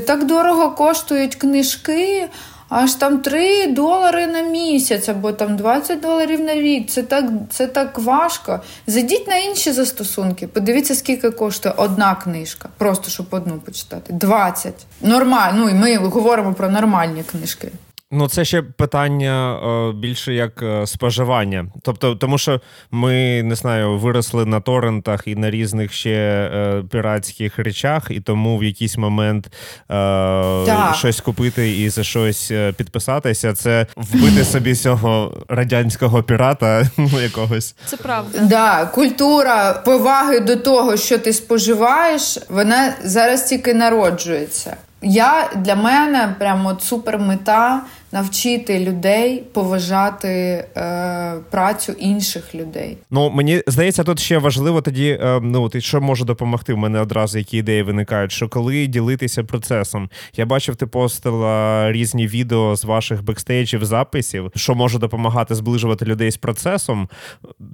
так 0.08 0.26
дорого 0.26 0.72
коштують 0.72 1.36
книжки. 1.36 2.28
Аж 2.74 2.94
там 2.94 3.20
3 3.20 3.68
долари 3.68 4.28
на 4.28 4.42
місяць 4.42 5.10
або 5.10 5.32
там 5.32 5.56
20 5.56 6.00
доларів 6.00 6.40
на 6.40 6.54
рік. 6.56 6.90
Це 6.90 7.04
так 7.04 7.26
це 7.50 7.68
так 7.68 8.00
важко. 8.00 8.60
Зайдіть 8.88 9.28
на 9.28 9.36
інші 9.36 9.72
застосунки. 9.72 10.48
Подивіться, 10.48 10.96
скільки 10.96 11.32
коштує 11.32 11.76
одна 11.78 12.16
книжка. 12.16 12.70
Просто 12.78 13.10
щоб 13.10 13.26
одну 13.30 13.60
почитати. 13.60 14.14
20. 14.14 14.74
Нормально. 15.02 15.60
Ну 15.60 15.70
і 15.70 15.74
ми 15.74 16.08
говоримо 16.08 16.54
про 16.54 16.70
нормальні 16.70 17.24
книжки. 17.24 17.72
Ну, 18.16 18.28
це 18.28 18.46
ще 18.46 18.62
питання 18.62 19.56
е, 19.56 19.92
більше 19.92 20.34
як 20.34 20.64
е, 20.64 20.88
споживання. 20.88 21.66
Тобто, 21.82 22.16
тому 22.16 22.38
що 22.38 22.62
ми 22.92 23.44
не 23.44 23.56
знаю, 23.56 23.98
виросли 23.98 24.46
на 24.46 24.60
торрентах 24.60 25.24
і 25.26 25.36
на 25.36 25.52
різних 25.52 25.94
ще 25.94 26.12
е, 26.12 26.84
піратських 26.92 27.60
речах, 27.60 28.08
і 28.10 28.22
тому 28.22 28.58
в 28.58 28.64
якийсь 28.64 28.98
момент 28.98 29.52
е, 29.92 30.94
щось 30.94 31.22
купити 31.22 31.78
і 31.78 31.90
за 31.90 32.04
щось 32.04 32.52
підписатися, 32.78 33.54
це 33.54 33.88
вбити 33.96 34.44
собі 34.44 34.76
цього 34.76 35.38
радянського 35.48 36.24
пірата 36.24 36.84
ну, 36.98 37.22
якогось. 37.22 37.76
Це 37.86 37.98
правда. 37.98 38.40
Да, 38.40 38.86
Культура 38.86 39.74
поваги 39.74 40.40
до 40.40 40.56
того, 40.56 40.98
що 40.98 41.18
ти 41.18 41.34
споживаєш, 41.34 42.40
вона 42.50 42.94
зараз 43.04 43.44
тільки 43.44 43.74
народжується. 43.74 44.78
Я 45.04 45.50
для 45.56 45.76
мене 45.76 46.36
прямо 46.40 46.70
от 46.70 46.84
супер 46.84 47.20
мета 47.20 47.82
навчити 48.14 48.80
людей 48.80 49.44
поважати 49.54 50.28
е, 50.28 51.34
працю 51.50 51.94
інших 52.00 52.56
людей. 52.56 52.98
Ну 53.12 53.30
мені 53.30 53.62
здається, 53.68 54.04
тут 54.04 54.20
ще 54.20 54.38
важливо 54.38 54.82
тоді. 54.82 55.20
Е, 55.22 55.40
ну 55.44 55.70
ти 55.70 55.82
що 55.82 56.02
може 56.02 56.26
допомогти? 56.26 56.74
У 56.74 56.78
мене 56.78 57.02
одразу 57.02 57.38
які 57.38 57.58
ідеї 57.58 57.84
виникають. 57.84 58.32
Що 58.32 58.50
коли 58.50 58.88
ділитися 58.88 59.44
процесом? 59.44 60.10
Я 60.36 60.46
бачив, 60.46 60.76
ти 60.76 60.86
постила 60.86 61.92
різні 61.92 62.28
відео 62.28 62.76
з 62.76 62.84
ваших 62.84 63.24
бекстейджів, 63.24 63.86
записів, 63.86 64.52
що 64.56 64.76
може 64.76 65.00
допомагати 65.00 65.56
зближувати 65.56 66.06
людей 66.06 66.32
з 66.32 66.38
процесом. 66.38 67.10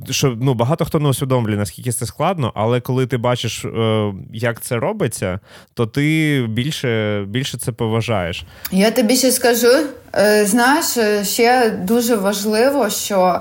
Що 0.09 0.37
ну 0.41 0.53
багато 0.53 0.85
хто 0.85 0.99
не 0.99 1.09
усвідомлює, 1.09 1.57
наскільки 1.57 1.91
це 1.91 2.05
складно, 2.05 2.51
але 2.55 2.81
коли 2.81 3.07
ти 3.07 3.17
бачиш, 3.17 3.65
е, 3.65 4.13
як 4.33 4.61
це 4.61 4.75
робиться, 4.75 5.39
то 5.73 5.85
ти 5.85 6.45
більше, 6.49 7.23
більше 7.27 7.57
це 7.57 7.71
поважаєш. 7.71 8.43
Я 8.71 8.91
тобі 8.91 9.15
ще 9.15 9.31
скажу. 9.31 9.87
Е, 10.15 10.45
знаєш, 10.45 10.97
е, 10.97 11.25
ще 11.25 11.69
дуже 11.69 12.15
важливо, 12.15 12.89
що 12.89 13.39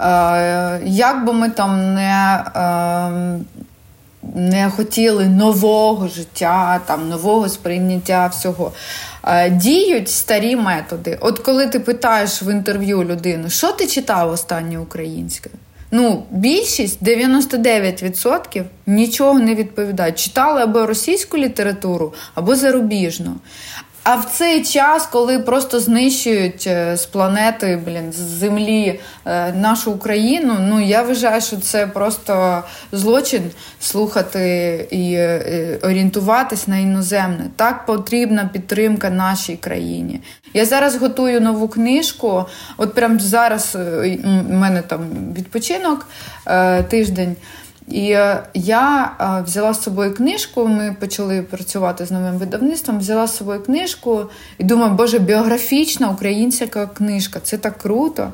е, 0.00 0.80
як 0.84 1.24
би 1.24 1.32
ми 1.32 1.50
там 1.50 1.94
не 1.94 2.44
не 4.34 4.70
хотіли 4.70 5.26
нового 5.26 6.08
життя, 6.08 6.80
там, 6.86 7.08
нового 7.08 7.48
сприйняття 7.48 8.26
всього, 8.26 8.72
діють 9.50 10.10
старі 10.10 10.56
методи. 10.56 11.18
От 11.20 11.38
коли 11.38 11.66
ти 11.66 11.80
питаєш 11.80 12.42
в 12.42 12.48
інтерв'ю 12.50 13.04
людину, 13.04 13.50
що 13.50 13.72
ти 13.72 13.86
читав 13.86 14.30
останнє 14.30 14.78
українське? 14.78 15.50
Ну, 15.90 16.22
більшість 16.30 17.02
99% 17.02 18.64
нічого 18.86 19.38
не 19.38 19.54
відповідають. 19.54 20.18
Читали 20.18 20.62
або 20.62 20.86
російську 20.86 21.36
літературу, 21.36 22.14
або 22.34 22.56
зарубіжну. 22.56 23.36
А 24.08 24.16
в 24.16 24.24
цей 24.24 24.62
час, 24.62 25.06
коли 25.06 25.38
просто 25.38 25.80
знищують 25.80 26.64
е, 26.66 26.96
з 26.96 27.06
планети, 27.06 27.80
блін, 27.86 28.12
з 28.12 28.16
землі 28.16 29.00
е, 29.24 29.52
нашу 29.52 29.92
Україну, 29.92 30.56
ну 30.60 30.80
я 30.80 31.02
вважаю, 31.02 31.40
що 31.40 31.56
це 31.56 31.86
просто 31.86 32.62
злочин 32.92 33.42
слухати 33.80 34.88
і 34.90 35.12
е, 35.12 35.78
орієнтуватись 35.82 36.68
на 36.68 36.78
іноземне. 36.78 37.46
Так 37.56 37.86
потрібна 37.86 38.50
підтримка 38.52 39.10
нашій 39.10 39.56
країні. 39.56 40.20
Я 40.54 40.64
зараз 40.64 40.96
готую 40.96 41.40
нову 41.40 41.68
книжку. 41.68 42.44
От 42.76 42.94
прямо 42.94 43.18
зараз 43.18 43.76
у 44.48 44.52
мене 44.52 44.82
там 44.82 45.00
відпочинок 45.36 46.06
тиждень. 46.88 47.36
І 47.88 48.10
е, 48.10 48.42
я 48.54 49.12
е, 49.20 49.42
взяла 49.42 49.74
з 49.74 49.82
собою 49.82 50.14
книжку. 50.14 50.66
Ми 50.68 50.96
почали 51.00 51.42
працювати 51.42 52.06
з 52.06 52.10
новим 52.10 52.38
видавництвом. 52.38 52.98
Взяла 52.98 53.26
з 53.26 53.36
собою 53.36 53.62
книжку 53.62 54.24
і 54.58 54.64
думаю, 54.64 54.92
боже, 54.92 55.18
біографічна 55.18 56.10
українська 56.10 56.86
книжка 56.86 57.40
це 57.40 57.58
так 57.58 57.78
круто. 57.78 58.32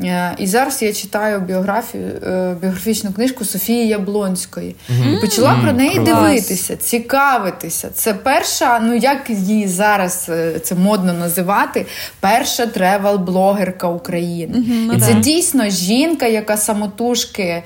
Е, 0.00 0.34
і 0.38 0.46
зараз 0.46 0.82
я 0.82 0.92
читаю 0.92 1.40
біографію, 1.40 2.04
е, 2.04 2.56
біографічну 2.60 3.12
книжку 3.12 3.44
Софії 3.44 3.88
Яблонської. 3.88 4.76
Mm-hmm. 4.90 5.16
І 5.16 5.20
почала 5.20 5.50
mm-hmm. 5.50 5.62
про 5.62 5.72
неї 5.72 5.94
Клас. 5.94 6.04
дивитися, 6.04 6.76
цікавитися. 6.76 7.88
Це 7.94 8.14
перша, 8.14 8.80
ну 8.80 8.94
як 8.94 9.30
її 9.30 9.68
зараз 9.68 10.26
е, 10.28 10.58
це 10.58 10.74
модно 10.74 11.12
називати, 11.12 11.86
перша 12.20 12.66
тревел-блогерка 12.66 13.86
України. 13.86 14.58
Mm-hmm. 14.58 14.96
І 14.96 15.00
це 15.00 15.14
дійсно 15.14 15.68
жінка, 15.68 16.26
яка 16.26 16.56
самотужки 16.56 17.62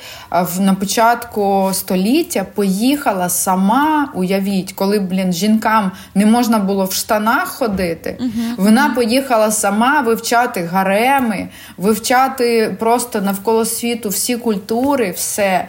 на 0.61 0.75
початку 0.75 1.71
століття 1.73 2.47
поїхала 2.55 3.29
сама. 3.29 4.13
Уявіть, 4.15 4.73
коли 4.73 4.99
блін, 4.99 5.33
жінкам 5.33 5.93
не 6.15 6.27
можна 6.27 6.59
було 6.59 6.85
в 6.85 6.93
штанах 6.93 7.49
ходити. 7.49 8.19
Вона 8.57 8.89
поїхала 8.95 9.51
сама 9.51 10.01
вивчати 10.01 10.65
гареми, 10.65 11.49
вивчати 11.77 12.20
вивчати 12.21 12.77
просто 12.79 13.21
навколо 13.21 13.65
світу 13.65 14.09
всі 14.09 14.37
культури, 14.37 15.11
все. 15.17 15.69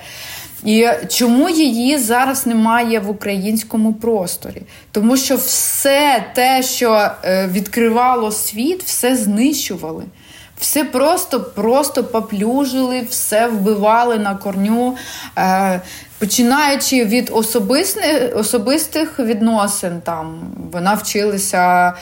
І 0.64 0.88
чому 1.10 1.50
її 1.50 1.98
зараз 1.98 2.46
немає 2.46 3.00
в 3.00 3.10
українському 3.10 3.94
просторі? 3.94 4.62
Тому 4.92 5.18
що 5.18 5.36
все 5.36 6.26
те, 6.36 6.64
що 6.64 7.10
е, 7.24 7.48
відкривало 7.48 8.32
світ, 8.32 8.84
все 8.84 9.16
знищували. 9.16 10.04
Все 10.60 10.84
просто 10.84 11.42
просто 11.42 12.04
поплюжили, 12.04 13.02
все 13.10 13.48
вбивали 13.48 14.18
на 14.18 14.36
корню, 14.36 14.96
е, 15.38 15.82
починаючи 16.20 17.06
від 17.06 17.30
особистих 17.34 18.38
особистих 18.38 19.20
відносин, 19.20 20.02
там 20.02 20.40
вона 20.72 20.94
вчилася 20.94 21.94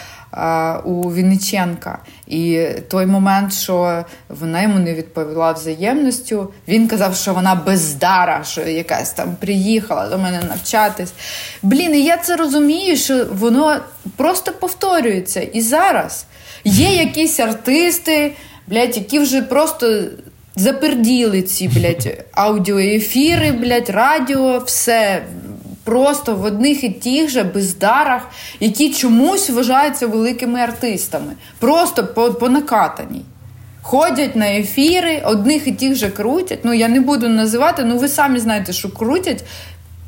у 0.86 1.14
Вінниченка. 1.14 2.00
І 2.28 2.66
той 2.90 3.06
момент, 3.06 3.54
що 3.54 4.06
вона 4.30 4.62
йому 4.62 4.80
не 4.80 4.94
відповіла 4.94 5.52
взаємністю, 5.52 6.54
він 6.68 6.88
казав, 6.88 7.16
що 7.16 7.34
вона 7.34 7.56
бездара, 7.56 8.44
що 8.44 8.62
якась 8.62 9.12
там 9.12 9.36
приїхала 9.40 10.08
до 10.08 10.18
мене 10.18 10.42
навчатись. 10.50 11.14
Блін, 11.62 11.96
і 11.96 12.04
я 12.04 12.18
це 12.18 12.36
розумію, 12.36 12.98
що 12.98 13.26
воно 13.32 13.80
просто 14.16 14.52
повторюється. 14.52 15.42
І 15.42 15.62
зараз 15.62 16.26
є 16.64 16.96
якісь 16.96 17.40
артисти, 17.40 18.34
блядь, 18.68 18.98
які 18.98 19.20
вже 19.20 19.42
просто. 19.42 20.04
Заперділи 20.56 21.42
ці, 21.42 21.68
блядь, 21.68 22.26
аудіоефіри, 22.32 23.52
блядь, 23.52 23.90
радіо, 23.90 24.60
все 24.66 25.24
просто 25.90 26.36
в 26.36 26.44
одних 26.44 26.84
і 26.84 26.90
тих 26.90 27.30
же 27.30 27.44
бездарах, 27.44 28.22
які 28.60 28.94
чомусь 28.94 29.50
вважаються 29.50 30.08
великими 30.08 30.60
артистами. 30.60 31.34
Просто 31.60 32.08
по, 32.40 32.50
накатаній. 32.50 33.22
Ходять 33.82 34.36
на 34.36 34.46
ефіри, 34.50 35.22
одних 35.26 35.68
і 35.68 35.72
тих 35.72 35.96
же 35.96 36.10
крутять. 36.10 36.60
Ну 36.64 36.74
я 36.74 36.88
не 36.88 37.00
буду 37.00 37.30
називати, 37.30 37.84
ну 37.84 37.98
ви 37.98 38.08
самі 38.08 38.40
знаєте, 38.40 38.74
що 38.74 38.90
крутять 38.90 39.44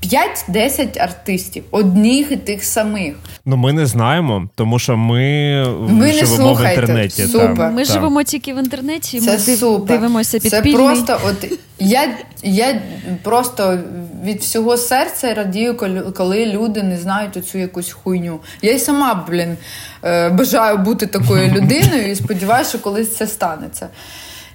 5-10 0.04 1.00
артистів, 1.04 1.64
одних 1.72 2.32
і 2.32 2.38
тих 2.38 2.64
самих. 2.64 3.16
Ну 3.46 3.58
ми 3.58 3.74
не 3.74 3.86
знаємо, 3.86 4.50
тому 4.56 4.80
що 4.80 4.98
ми, 4.98 5.66
ми 5.90 6.12
живемо 6.12 6.54
в 6.54 6.70
інтернеті. 6.70 7.24
Супер. 7.24 7.58
Там, 7.58 7.74
ми 7.74 7.86
там. 7.86 7.96
живемо 7.96 8.24
тільки 8.24 8.54
в 8.54 8.58
інтернеті. 8.58 9.20
Це 9.20 9.32
ми 9.32 9.40
супер. 9.58 9.98
дивимося 9.98 10.40
підпільний. 10.40 10.74
Це 10.74 10.78
просто 10.78 11.20
от 11.26 11.60
я 11.80 12.10
я 12.44 12.82
просто 13.24 13.80
від 14.24 14.40
всього 14.40 14.78
серця 14.78 15.34
радію, 15.34 15.78
коли 16.18 16.46
люди 16.46 16.84
не 16.84 16.98
знають 16.98 17.38
оцю 17.38 17.58
якусь 17.58 17.92
хуйню. 17.92 18.40
Я 18.62 18.72
й 18.72 18.80
сама, 18.80 19.26
блін, 19.30 19.58
е, 20.04 20.30
бажаю 20.30 20.78
бути 20.78 21.08
такою 21.08 21.52
людиною 21.56 22.12
і 22.12 22.16
сподіваюся, 22.16 22.70
що 22.70 22.80
колись 22.80 23.16
це 23.16 23.28
станеться. 23.28 23.88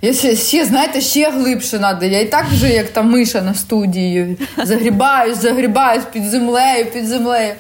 Я 0.03 0.13
ще, 0.13 0.37
ще, 0.37 0.65
знаєте, 0.65 1.01
ще 1.01 1.31
глибше 1.31 1.79
треба. 1.79 2.05
Я 2.05 2.21
і 2.21 2.27
так 2.27 2.45
вже, 2.53 2.69
як 2.69 2.89
та 2.89 3.03
миша 3.03 3.43
на 3.43 3.55
студії, 3.55 4.39
загрібаюсь, 4.65 5.39
загрібаюсь 5.39 6.05
під 6.13 6.25
землею, 6.25 6.87
під 6.93 7.07
землею. 7.07 7.55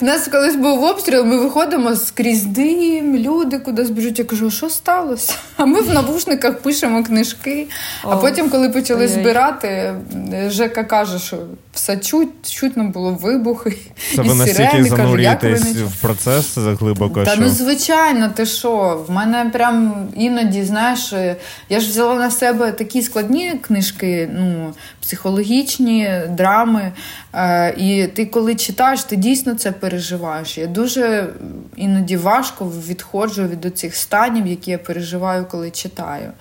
У 0.00 0.04
нас 0.04 0.28
колись 0.28 0.56
був 0.56 0.84
обстріл, 0.84 1.24
ми 1.24 1.36
виходимо 1.36 1.96
скрізь 1.96 2.44
дим, 2.44 3.16
люди 3.16 3.58
кудись 3.58 3.90
біжуть. 3.90 4.18
Я 4.18 4.24
кажу, 4.24 4.50
що 4.50 4.70
сталося? 4.70 5.34
А 5.56 5.64
ми 5.64 5.80
в 5.80 5.94
навушниках 5.94 6.58
пишемо 6.58 7.04
книжки. 7.04 7.66
А 8.02 8.16
потім, 8.16 8.50
коли 8.50 8.68
почали 8.70 9.08
збирати, 9.08 9.94
Жека 10.48 10.84
каже, 10.84 11.18
що 11.18 11.36
все 11.72 11.96
чуть, 11.96 12.50
чутно 12.50 12.84
було 12.84 13.12
вибухи. 13.12 13.78
Це 14.16 14.22
ви 14.22 14.34
настільки 14.34 14.84
занурюєтесь 14.84 15.62
в 15.76 16.00
процес 16.00 16.56
глибоко. 16.56 17.24
Та 17.24 17.32
що? 17.32 17.40
ну 17.40 17.48
звичайно, 17.48 18.28
ти 18.28 18.46
що? 18.46 19.04
В 19.08 19.10
мене 19.10 19.50
прям 19.52 20.08
іноді, 20.16 20.64
знаєш. 20.64 21.12
Я 21.68 21.80
ж 21.80 21.88
взяла 21.88 22.14
на 22.14 22.30
себе 22.30 22.72
такі 22.72 23.02
складні 23.02 23.50
книжки, 23.50 24.30
ну, 24.34 24.74
психологічні 25.00 26.10
драми. 26.28 26.92
Е, 27.34 27.74
І 27.76 28.06
ти, 28.06 28.26
коли 28.26 28.54
читаєш, 28.54 29.04
ти 29.04 29.16
дійсно 29.16 29.54
це 29.54 29.72
переживаєш. 29.72 30.58
Я 30.58 30.66
дуже 30.66 31.28
іноді 31.76 32.16
важко 32.16 32.72
відходжу 32.88 33.42
від 33.42 33.78
цих 33.78 33.96
станів, 33.96 34.46
які 34.46 34.70
я 34.70 34.78
переживаю, 34.78 35.46
коли 35.50 35.70
читаю. 35.70 36.32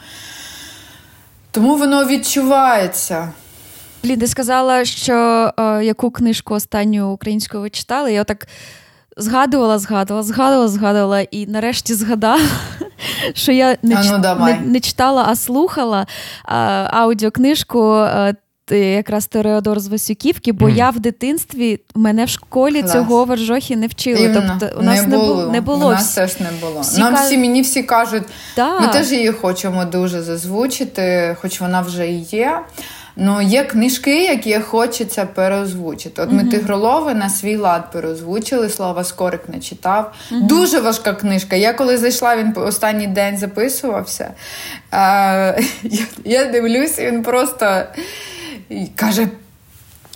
Тому 1.51 1.75
воно 1.75 2.05
відчувається. 2.05 3.31
Ліда 4.05 4.27
сказала, 4.27 4.85
що 4.85 5.49
е, 5.59 5.83
яку 5.83 6.11
книжку 6.11 6.53
останню 6.53 7.11
українську 7.11 7.59
ви 7.59 7.69
читали. 7.69 8.13
Я 8.13 8.23
так 8.23 8.47
згадувала, 9.17 9.79
згадувала, 9.79 10.23
згадувала, 10.23 10.67
згадувала 10.67 11.21
і 11.21 11.47
нарешті 11.47 11.93
згадала, 11.93 12.41
що 13.33 13.51
я 13.51 13.77
не, 13.81 13.95
а 13.95 14.35
ну, 14.39 14.45
не, 14.45 14.59
не 14.65 14.79
читала, 14.79 15.25
а 15.27 15.35
слухала 15.35 16.07
а, 16.45 16.87
аудіокнижку. 16.91 18.07
Якраз 18.71 19.27
Тореодор 19.27 19.79
з 19.79 19.87
Васюківки, 19.87 20.51
бо 20.51 20.65
mm. 20.65 20.75
я 20.75 20.89
в 20.89 20.99
дитинстві 20.99 21.79
мене 21.95 22.25
в 22.25 22.29
школі 22.29 22.81
Клас. 22.81 22.93
цього 22.93 23.25
вержохи 23.25 23.75
не 23.75 23.87
вчили. 23.87 24.21
Іменно. 24.21 24.57
Тобто 24.59 24.79
у 24.79 24.83
нас 24.83 25.07
не 25.07 25.17
було. 25.17 25.51
Не 25.51 25.61
було. 25.61 25.87
У 25.87 25.91
нас 25.91 26.15
теж 26.15 26.39
не 26.39 26.49
було. 26.61 26.81
Всі 26.81 26.99
Нам 26.99 27.15
всі 27.15 27.37
мені 27.37 27.61
всі 27.61 27.83
кажуть, 27.83 28.23
да. 28.55 28.79
ми 28.79 28.87
теж 28.87 29.11
її 29.11 29.31
хочемо 29.31 29.85
дуже 29.85 30.21
зазвучити, 30.21 31.37
хоч 31.41 31.61
вона 31.61 31.81
вже 31.81 32.07
і 32.07 32.19
є. 32.19 32.59
Ну, 33.15 33.41
є 33.41 33.63
книжки, 33.63 34.23
які 34.23 34.59
хочеться 34.59 35.25
переозвучити. 35.25 36.21
От 36.21 36.29
mm-hmm. 36.29 36.33
ми 36.33 36.43
Тигролови 36.43 37.13
на 37.13 37.29
свій 37.29 37.57
лад 37.57 37.91
переозвучили, 37.91 38.69
Слава 38.69 39.03
Скорик 39.03 39.49
не 39.49 39.59
читав. 39.59 40.13
Mm-hmm. 40.31 40.47
Дуже 40.47 40.79
важка 40.79 41.13
книжка. 41.13 41.55
Я 41.55 41.73
коли 41.73 41.97
зайшла, 41.97 42.37
він 42.37 42.53
останній 42.55 43.07
день 43.07 43.37
записувався. 43.37 44.31
Е, 44.93 44.97
я, 45.83 46.05
я 46.25 46.45
дивлюся, 46.45 47.11
він 47.11 47.23
просто 47.23 47.83
каже: 48.95 49.27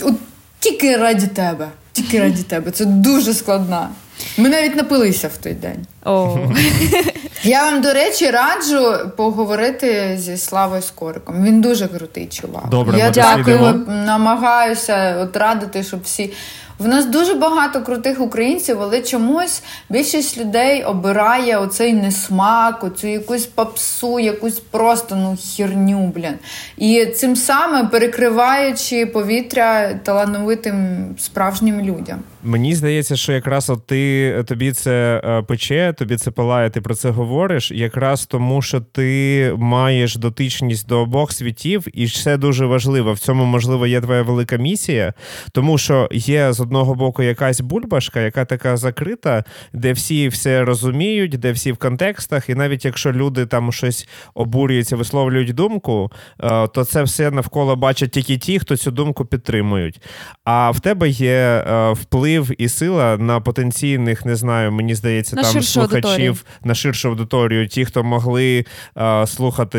От 0.01 0.13
тільки 0.59 0.97
раді 0.97 1.27
тебе, 1.27 1.67
тільки 1.91 2.19
раді 2.19 2.43
тебе. 2.43 2.71
Це 2.71 2.85
дуже 2.85 3.33
складна. 3.33 3.89
Ми 4.37 4.49
навіть 4.49 4.75
напилися 4.75 5.27
в 5.27 5.37
той 5.37 5.53
день. 5.53 5.85
Oh. 6.05 6.55
Я 7.43 7.65
вам, 7.65 7.81
до 7.81 7.93
речі, 7.93 8.29
раджу 8.29 9.09
поговорити 9.17 10.15
зі 10.19 10.37
Славою 10.37 10.81
Скориком. 10.81 11.43
Він 11.43 11.61
дуже 11.61 11.87
крутий 11.87 12.27
чувак. 12.27 12.69
Добре, 12.69 12.97
Я 12.97 13.09
дякую, 13.09 13.85
намагаюся 13.87 15.17
от 15.21 15.37
радити, 15.37 15.83
щоб 15.83 15.99
всі. 16.03 16.33
В 16.79 16.87
нас 16.87 17.05
дуже 17.05 17.33
багато 17.33 17.81
крутих 17.81 18.21
українців, 18.21 18.77
але 18.81 19.01
чомусь 19.01 19.63
більшість 19.89 20.37
людей 20.37 20.83
обирає 20.83 21.57
оцей 21.57 21.93
несмак, 21.93 22.83
оцю 22.83 23.07
якусь 23.07 23.45
попсу, 23.45 24.19
якусь 24.19 24.59
просто 24.59 25.15
ну 25.15 25.37
херню, 25.55 26.11
блін. 26.15 26.35
І 26.77 27.05
цим 27.05 27.35
самим 27.35 27.87
перекриваючи 27.87 29.05
повітря 29.05 29.99
талановитим 30.03 31.05
справжнім 31.19 31.81
людям. 31.81 32.19
Мені 32.47 32.75
здається, 32.75 33.15
що 33.15 33.33
якраз 33.33 33.69
от 33.69 33.87
ти 33.87 34.43
тобі 34.47 34.71
це 34.71 35.21
е, 35.23 35.41
пече, 35.41 35.93
тобі 35.97 36.17
це 36.17 36.31
палає, 36.31 36.69
ти 36.69 36.81
про 36.81 36.95
це 36.95 37.09
говориш, 37.09 37.71
якраз 37.71 38.25
тому, 38.25 38.61
що 38.61 38.81
ти 38.81 39.53
маєш 39.57 40.15
дотичність 40.15 40.87
до 40.87 40.99
обох 40.99 41.31
світів, 41.31 41.85
і 41.93 42.07
це 42.07 42.37
дуже 42.37 42.65
важливо. 42.65 43.13
В 43.13 43.19
цьому 43.19 43.45
можливо 43.45 43.87
є 43.87 44.01
твоя 44.01 44.21
велика 44.21 44.57
місія, 44.57 45.13
тому 45.51 45.77
що 45.77 46.09
є 46.11 46.53
з 46.53 46.59
одного 46.59 46.95
боку 46.95 47.23
якась 47.23 47.61
бульбашка, 47.61 48.21
яка 48.21 48.45
така 48.45 48.77
закрита, 48.77 49.43
де 49.73 49.93
всі 49.93 50.27
все 50.27 50.63
розуміють, 50.63 51.31
де 51.31 51.51
всі 51.51 51.71
в 51.71 51.77
контекстах, 51.77 52.49
і 52.49 52.55
навіть 52.55 52.85
якщо 52.85 53.11
люди 53.11 53.45
там 53.45 53.71
щось 53.71 54.07
обурюються, 54.33 54.95
висловлюють 54.95 55.53
думку, 55.53 56.11
е, 56.43 56.67
то 56.67 56.85
це 56.85 57.03
все 57.03 57.31
навколо 57.31 57.75
бачать 57.75 58.11
тільки 58.11 58.37
ті, 58.37 58.59
хто 58.59 58.77
цю 58.77 58.91
думку 58.91 59.25
підтримують. 59.25 60.01
А 60.43 60.71
в 60.71 60.79
тебе 60.79 61.09
є 61.09 61.33
е, 61.67 61.91
вплив 61.91 62.34
вплив 62.39 62.61
і 62.61 62.69
сила 62.69 63.17
на 63.17 63.39
потенційних, 63.39 64.25
не 64.25 64.35
знаю, 64.35 64.71
мені 64.71 64.95
здається, 64.95 65.35
на 65.35 65.41
там 65.41 65.61
слухачів 65.61 65.81
аудиторію. 65.81 66.35
на 66.63 66.75
ширшу 66.75 67.09
аудиторію, 67.09 67.67
ті, 67.67 67.85
хто 67.85 68.03
могли 68.03 68.65
а, 68.95 69.25
слухати, 69.27 69.77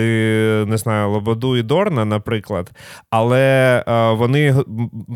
не 0.67 0.77
знаю, 0.77 1.11
Лободу 1.11 1.57
і 1.57 1.63
Дорна, 1.63 2.05
наприклад, 2.05 2.71
але 3.11 3.83
а, 3.87 4.13
вони 4.13 4.55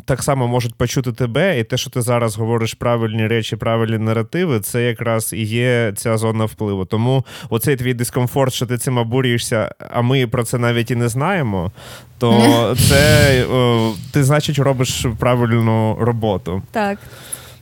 так 0.05 0.23
само 0.23 0.49
можуть 0.49 0.75
почути 0.75 1.13
тебе, 1.13 1.61
і 1.61 1.65
те, 1.65 1.77
що 1.77 1.91
ти 1.91 2.03
зараз 2.03 2.37
говориш 2.37 2.75
правильні 2.75 3.27
речі, 3.27 3.57
правильні 3.57 3.99
наративи, 3.99 4.61
це 4.61 4.83
якраз 4.83 5.33
і 5.33 5.43
є 5.43 5.93
ця 5.97 6.17
зона 6.17 6.45
впливу. 6.45 6.85
Тому 6.85 7.25
оцей 7.51 7.77
твій 7.77 7.95
дискомфорт, 7.95 8.53
що 8.53 8.67
ти 8.67 8.79
цим 8.79 8.99
обурюєшся, 8.99 9.75
а 9.91 10.03
ми 10.03 10.27
про 10.27 10.45
це 10.45 10.59
навіть 10.59 10.91
і 10.91 10.95
не 10.95 11.09
знаємо. 11.09 11.73
То 12.19 12.77
це 12.89 13.47
ти, 14.13 14.25
значить, 14.25 14.59
робиш 14.59 15.07
правильну 15.19 15.97
роботу. 16.01 16.63
Так. 16.71 16.99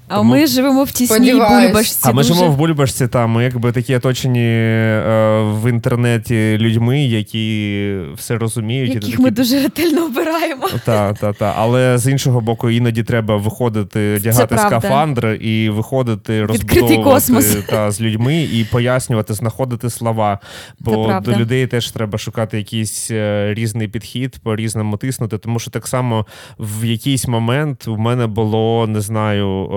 А 0.09 0.17
Тому... 0.17 0.31
ми 0.31 0.47
живемо 0.47 0.85
в 0.85 0.93
тісній 0.93 1.33
бульбашці. 1.33 1.99
А 2.03 2.13
ми 2.13 2.23
дуже... 2.23 2.35
живемо 2.35 2.53
в 2.53 2.57
бульбашці, 2.57 3.09
там 3.09 3.31
ми 3.31 3.45
якби 3.45 3.73
такі 3.73 3.97
оточені 3.97 4.45
е, 4.45 5.43
в 5.43 5.71
інтернеті 5.71 6.59
людьми, 6.59 7.05
які 7.05 7.97
все 8.17 8.39
розуміють. 8.39 8.95
Яких 8.95 9.11
такі... 9.11 9.23
ми 9.23 9.31
дуже 9.31 9.63
ретельно 9.63 10.05
обираємо. 10.05 10.69
Так, 10.85 11.19
так, 11.19 11.37
так. 11.37 11.55
Але 11.59 11.99
з 11.99 12.11
іншого 12.11 12.41
боку, 12.41 12.71
іноді 12.71 13.03
треба 13.03 13.37
виходити, 13.37 14.15
одягати 14.17 14.59
скафандр 14.59 15.27
і 15.27 15.71
виходити 15.71 16.45
розбудовувати 16.45 17.63
та, 17.69 17.91
з 17.91 18.01
людьми 18.01 18.43
і 18.43 18.65
пояснювати, 18.65 19.35
знаходити 19.35 19.91
слова. 19.91 20.39
Бо 20.81 21.21
до 21.25 21.33
людей 21.33 21.67
теж 21.67 21.91
треба 21.91 22.19
шукати 22.19 22.59
якийсь 22.59 23.11
е, 23.11 23.55
різний 23.55 23.89
підхід, 23.89 24.39
по 24.43 24.57
різному 24.57 24.97
тиснути. 24.97 25.39
Тому 25.39 25.59
що 25.59 25.71
так 25.71 25.87
само 25.87 26.27
в 26.59 26.85
якийсь 26.85 27.29
момент 27.29 27.87
в 27.87 27.99
мене 27.99 28.27
було, 28.27 28.87
не 28.87 29.01
знаю 29.01 29.69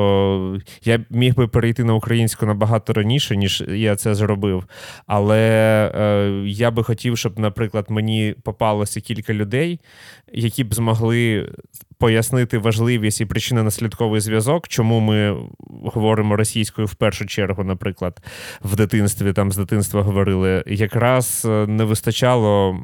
я 0.83 1.05
міг 1.09 1.35
би 1.35 1.47
перейти 1.47 1.83
на 1.83 1.93
українську 1.93 2.45
набагато 2.45 2.93
раніше, 2.93 3.37
ніж 3.37 3.63
я 3.67 3.95
це 3.95 4.15
зробив. 4.15 4.63
Але 5.07 5.39
е, 5.95 6.43
я 6.45 6.71
би 6.71 6.83
хотів, 6.83 7.17
щоб, 7.17 7.39
наприклад, 7.39 7.85
мені 7.89 8.35
попалося 8.43 9.01
кілька 9.01 9.33
людей, 9.33 9.79
які 10.33 10.63
б 10.63 10.73
змогли. 10.73 11.49
Пояснити 11.97 12.57
важливість 12.57 13.21
і 13.21 13.25
причинно-наслідковий 13.25 14.19
зв'язок, 14.19 14.67
чому 14.67 14.99
ми 14.99 15.37
говоримо 15.69 16.35
російською 16.35 16.87
в 16.87 16.95
першу 16.95 17.25
чергу, 17.25 17.63
наприклад, 17.63 18.21
в 18.61 18.75
дитинстві 18.75 19.33
там 19.33 19.51
з 19.51 19.57
дитинства 19.57 20.01
говорили, 20.01 20.63
якраз 20.67 21.47
е, 21.49 21.67
не 21.67 21.83
вистачало 21.83 22.79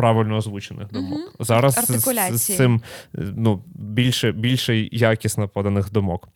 правильно 0.00 0.36
озвучених 0.36 0.88
думок. 0.92 1.18
Угу. 1.18 1.44
Зараз 1.44 1.74
з, 1.74 2.38
з 2.38 2.56
цим 2.56 2.82
ну, 3.14 3.64
більше, 3.74 4.32
більше 4.32 4.76
якісно 4.92 5.48
поданих 5.48 5.92
думок. 5.92 6.28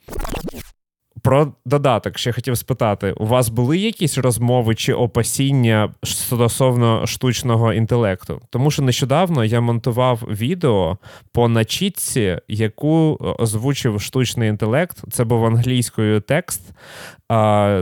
Про 1.25 1.53
додаток 1.65 2.19
ще 2.19 2.33
хотів 2.33 2.59
спитати: 2.59 3.15
у 3.17 3.27
вас 3.27 3.49
були 3.49 3.79
якісь 3.79 4.19
розмови 4.19 4.75
чи 4.75 4.93
опасіння 4.93 5.93
стосовно 6.03 7.07
штучного 7.07 7.73
інтелекту? 7.73 8.41
Тому 8.51 8.71
що 8.71 8.83
нещодавно 8.83 9.45
я 9.45 9.61
монтував 9.61 10.23
відео 10.31 10.99
по 11.33 11.49
начітці, 11.49 12.39
яку 12.49 13.19
озвучив 13.39 14.01
штучний 14.01 14.49
інтелект. 14.49 15.03
Це 15.13 15.25
був 15.25 15.47
англійською 15.47 16.21
текст, 16.21 16.63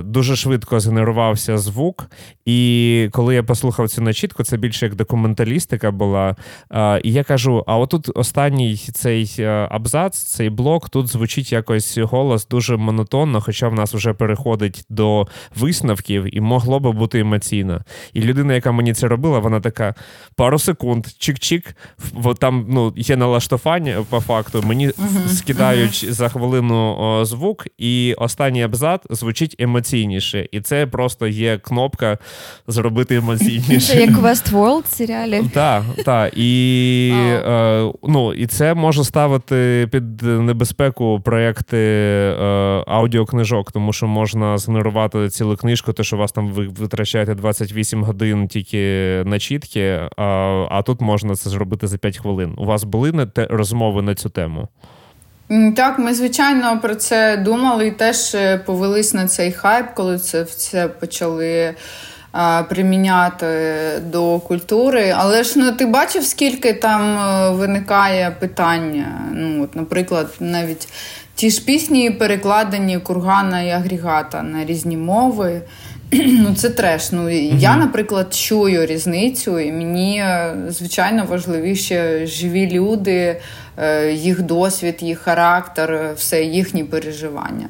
дуже 0.05 0.37
швидко 0.37 0.81
згенерувався 0.81 1.59
звук. 1.59 2.11
І 2.45 3.09
коли 3.13 3.35
я 3.35 3.43
послухав 3.43 3.89
цю 3.89 4.03
начітку, 4.03 4.45
це 4.45 4.57
більше 4.57 4.87
як 4.87 4.95
документалістика 4.95 5.91
була. 5.91 6.37
І 7.03 7.13
я 7.13 7.25
кажу: 7.25 7.65
а 7.67 7.79
отут 7.79 8.11
останній 8.15 8.77
цей 8.77 9.35
е, 9.39 9.69
абзац, 9.71 10.19
цей 10.19 10.51
блок, 10.51 10.91
тут 10.91 11.09
звучить 11.09 11.53
якось 11.53 11.99
голос 11.99 12.49
дуже 12.49 12.77
монотонно, 12.77 13.32
хоча 13.41 13.69
в 13.69 13.75
нас 13.75 13.95
вже 13.95 14.13
переходить 14.13 14.85
до 14.89 15.27
висновків 15.57 16.37
і 16.37 16.41
могло 16.41 16.81
би 16.81 16.93
бути 16.93 17.21
емоційно. 17.21 17.81
І 18.13 18.23
людина, 18.23 18.55
яка 18.55 18.73
мені 18.73 18.95
це 18.95 19.09
робила, 19.09 19.39
вона 19.39 19.61
така: 19.61 19.95
пару 20.37 20.59
секунд, 20.59 21.07
чик-чик, 21.07 21.75
там 22.39 22.67
ну, 22.69 22.93
є 22.97 23.17
налаштування 23.17 24.05
по 24.11 24.21
факту. 24.21 24.63
Мені 24.67 24.89
uh-huh. 24.89 25.29
скидають 25.29 26.05
uh-huh. 26.05 26.13
за 26.13 26.29
хвилину 26.29 26.97
о, 26.99 27.25
звук, 27.25 27.67
і 27.79 28.15
останній 28.19 28.63
абзац 28.63 29.01
звучить 29.11 29.57
емоційніше, 29.59 30.49
і 30.53 30.61
це 30.61 30.87
просто 30.87 31.27
є 31.27 31.59
кнопка 31.59 32.19
зробити 32.67 33.17
емоційніше. 33.17 33.93
Це 33.93 34.01
як 34.01 34.11
Westworld 34.11 34.87
серіалі. 34.87 35.43
Так, 35.55 35.83
так. 36.05 36.33
І 36.37 37.13
е, 37.15 37.93
ну, 38.03 38.35
і 38.35 38.47
це 38.47 38.75
може 38.75 39.05
ставити 39.05 39.89
під 39.93 40.23
небезпеку 40.23 41.21
проекти 41.25 41.77
е, 41.77 42.35
аудіокнижок, 43.23 43.73
тому 43.73 43.93
що 43.93 44.07
можна 44.07 44.59
згенерувати 44.59 45.29
цілу 45.29 45.57
книжку, 45.57 45.93
те, 45.93 46.05
що 46.05 46.17
у 46.17 46.19
вас 46.19 46.33
там 46.33 46.49
ви 46.49 46.67
витрачаєте 46.67 47.35
28 47.35 48.05
годин 48.05 48.49
тільки 48.49 48.79
на 49.27 49.39
чітки, 49.39 50.09
а, 50.17 50.23
а 50.71 50.83
тут 50.83 51.01
можна 51.01 51.37
це 51.37 51.51
зробити 51.51 51.87
за 51.87 51.99
5 51.99 52.19
хвилин. 52.19 52.55
У 52.59 52.65
вас 52.65 52.85
були 52.85 53.29
розмови 53.37 54.03
на 54.03 54.15
цю 54.15 54.29
тему? 54.29 54.69
Так, 55.77 55.99
ми 55.99 56.15
звичайно 56.15 56.81
про 56.83 56.95
це 56.95 57.37
думали 57.37 57.87
і 57.87 57.91
теж 57.91 58.35
е, 58.35 58.59
повелись 58.59 59.15
на 59.15 59.27
цей 59.27 59.53
хайп, 59.53 59.87
коли 59.95 60.19
це 60.19 60.43
все 60.43 60.89
почали 60.89 61.75
приміняти 62.69 63.47
до 64.07 64.39
культури. 64.39 65.15
Але 65.17 65.43
ж 65.43 65.59
ну 65.59 65.73
ти 65.73 65.87
бачив, 65.87 66.25
скільки 66.25 66.73
там 66.73 67.19
е, 67.19 67.51
виникає 67.51 68.37
питання? 68.41 69.31
Ну, 69.33 69.63
от, 69.65 69.77
Наприклад, 69.77 70.35
навіть 70.41 70.89
ті 71.35 71.51
ж 71.51 71.65
пісні 71.65 72.11
перекладені 72.11 72.99
кургана 72.99 73.63
і 73.63 73.71
агрегата 73.71 74.43
на 74.43 74.65
різні 74.65 74.97
мови. 74.97 75.63
Ну, 76.15 76.55
це 76.55 76.71
треш. 76.71 77.13
Ну, 77.13 77.31
Я, 77.59 77.77
наприклад, 77.77 78.35
чую 78.35 78.87
різницю, 78.87 79.59
і 79.59 79.73
мені 79.73 80.19
е, 80.19 80.55
звичайно 80.69 81.25
важливіше 81.25 82.27
живі 82.27 82.71
люди, 82.71 83.41
е, 83.77 84.13
їх 84.13 84.43
досвід, 84.43 84.97
їх 85.01 85.19
характер, 85.19 86.11
все 86.17 86.45
їхні 86.45 86.85
переживання. 86.85 87.69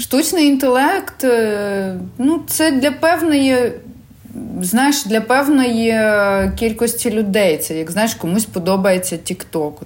Штучний 0.00 0.46
інтелект 0.46 1.26
ну, 2.18 2.42
це 2.46 2.70
для 2.70 2.90
певної 2.90 3.72
знаєш, 4.62 5.04
для 5.04 5.20
певної 5.20 5.88
е, 5.88 6.52
кількості 6.56 7.10
людей 7.10 7.58
це 7.58 7.74
як 7.74 7.90
знаєш, 7.90 8.14
комусь 8.14 8.44
подобається 8.44 9.16
Тік-Ток. 9.16 9.82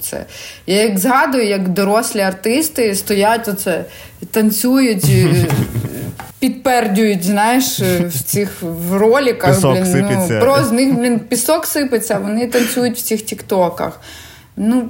Я 0.67 0.83
як 0.83 0.99
згадую, 0.99 1.49
як 1.49 1.69
дорослі 1.69 2.21
артисти 2.21 2.95
стоять 2.95 3.49
оце, 3.49 3.85
танцюють. 4.31 5.07
Підпердюють, 6.39 7.25
знаєш, 7.25 7.81
е, 7.81 8.07
в 8.07 8.23
цих 8.23 8.63
в 8.63 8.97
роліках. 8.97 9.55
Пісок 9.55 9.73
блін, 9.73 9.87
сипеться. 9.87 10.29
ну, 10.35 10.41
про 10.41 10.65
з 10.65 10.73
них 10.73 10.95
блін, 10.95 11.19
пісок 11.19 11.67
сипеться, 11.67 12.19
вони 12.19 12.47
танцюють 12.47 12.99
в 12.99 13.03
цих 13.03 13.23
тіктоках. 13.23 14.01
Ну, 14.57 14.89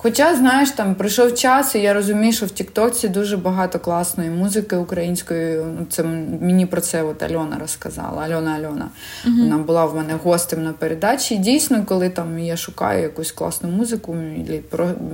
Хоча, 0.00 0.36
знаєш, 0.36 0.70
там 0.70 0.94
пройшов 0.94 1.34
час, 1.34 1.74
і 1.74 1.78
я 1.78 1.94
розумію, 1.94 2.32
що 2.32 2.46
в 2.46 2.50
Тіктоці 2.50 3.08
дуже 3.08 3.36
багато 3.36 3.78
класної 3.78 4.30
музики 4.30 4.76
української. 4.76 5.56
Ну, 5.56 5.86
це 5.90 6.02
мені 6.40 6.66
про 6.66 6.80
це 6.80 7.02
от 7.02 7.22
Альона 7.22 7.58
розказала. 7.60 8.22
Альона 8.22 8.50
Альона. 8.50 8.88
uh 9.26 9.40
Вона 9.40 9.58
була 9.58 9.84
в 9.84 9.96
мене 9.96 10.14
гостем 10.24 10.64
на 10.64 10.72
передачі. 10.72 11.34
І 11.34 11.38
дійсно, 11.38 11.84
коли 11.84 12.08
там 12.08 12.38
я 12.38 12.56
шукаю 12.56 13.02
якусь 13.02 13.32
класну 13.32 13.70
музику, 13.70 14.16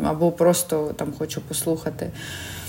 або 0.05 0.33
просто 0.33 0.95
там 0.97 1.09
хочу 1.19 1.41
послухати. 1.41 2.11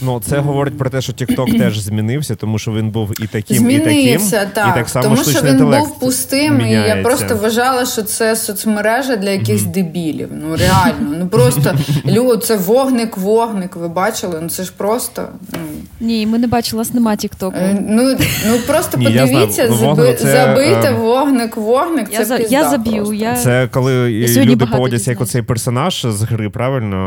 Ну, 0.02 0.22
це 0.26 0.40
говорить 0.40 0.78
про 0.78 0.90
те, 0.90 1.02
що 1.02 1.14
TikTok 1.14 1.58
теж 1.60 1.80
змінився, 1.80 2.36
тому 2.36 2.60
що 2.60 2.72
він 2.72 2.90
був 2.90 3.12
і 3.24 3.28
таким, 3.28 3.58
змінився, 3.58 4.42
і 4.42 4.46
таким. 4.46 4.52
так. 4.54 4.70
І 4.72 4.80
так 4.80 4.90
само 4.90 5.04
тому 5.04 5.24
що 5.24 5.42
він 5.42 5.58
був 5.58 6.00
пустим, 6.00 6.58
міняється. 6.58 6.94
і 6.94 6.98
я 6.98 7.04
просто 7.04 7.36
вважала, 7.36 7.86
що 7.86 8.02
це 8.02 8.36
соцмережа 8.36 9.16
для 9.16 9.30
якихось 9.30 9.62
mm-hmm. 9.62 9.72
дебілів. 9.72 10.30
Ну 10.32 10.56
реально, 10.56 11.16
ну 11.20 11.28
просто 11.28 11.78
лю, 12.08 12.38
це 12.38 12.58
вогник, 12.58 13.18
вогник. 13.18 13.76
Ви 13.76 13.88
бачили? 13.88 14.40
Ну 14.42 14.50
це 14.50 14.64
ж 14.64 14.74
просто. 14.78 15.30
Ну. 15.54 15.60
Ні, 16.00 16.28
ми 16.28 16.38
не 16.38 16.48
бачили, 16.48 16.80
нас 16.80 16.94
нема 16.94 17.16
Тіктоку. 17.16 17.58
Е, 17.58 17.78
ну 17.90 18.18
ну 18.48 18.58
просто 18.68 18.98
Ні, 18.98 19.06
подивіться, 19.06 19.74
заби, 19.74 20.14
це, 20.14 20.32
забийте 20.32 20.88
е... 20.88 20.94
вогник, 20.94 21.58
вогник. 21.58 22.10
Це 22.10 22.16
я, 22.16 22.38
пізда 22.38 22.58
я 22.58 22.70
заб'ю. 22.70 23.14
Я... 23.14 23.36
Це 23.36 23.68
коли 23.72 24.12
я 24.12 24.44
люди 24.44 24.66
поводяться 24.66 25.12
як 25.12 25.22
оцей 25.22 25.42
персонаж 25.42 26.06
з 26.10 26.22
гри, 26.22 26.50
правильно 26.50 26.98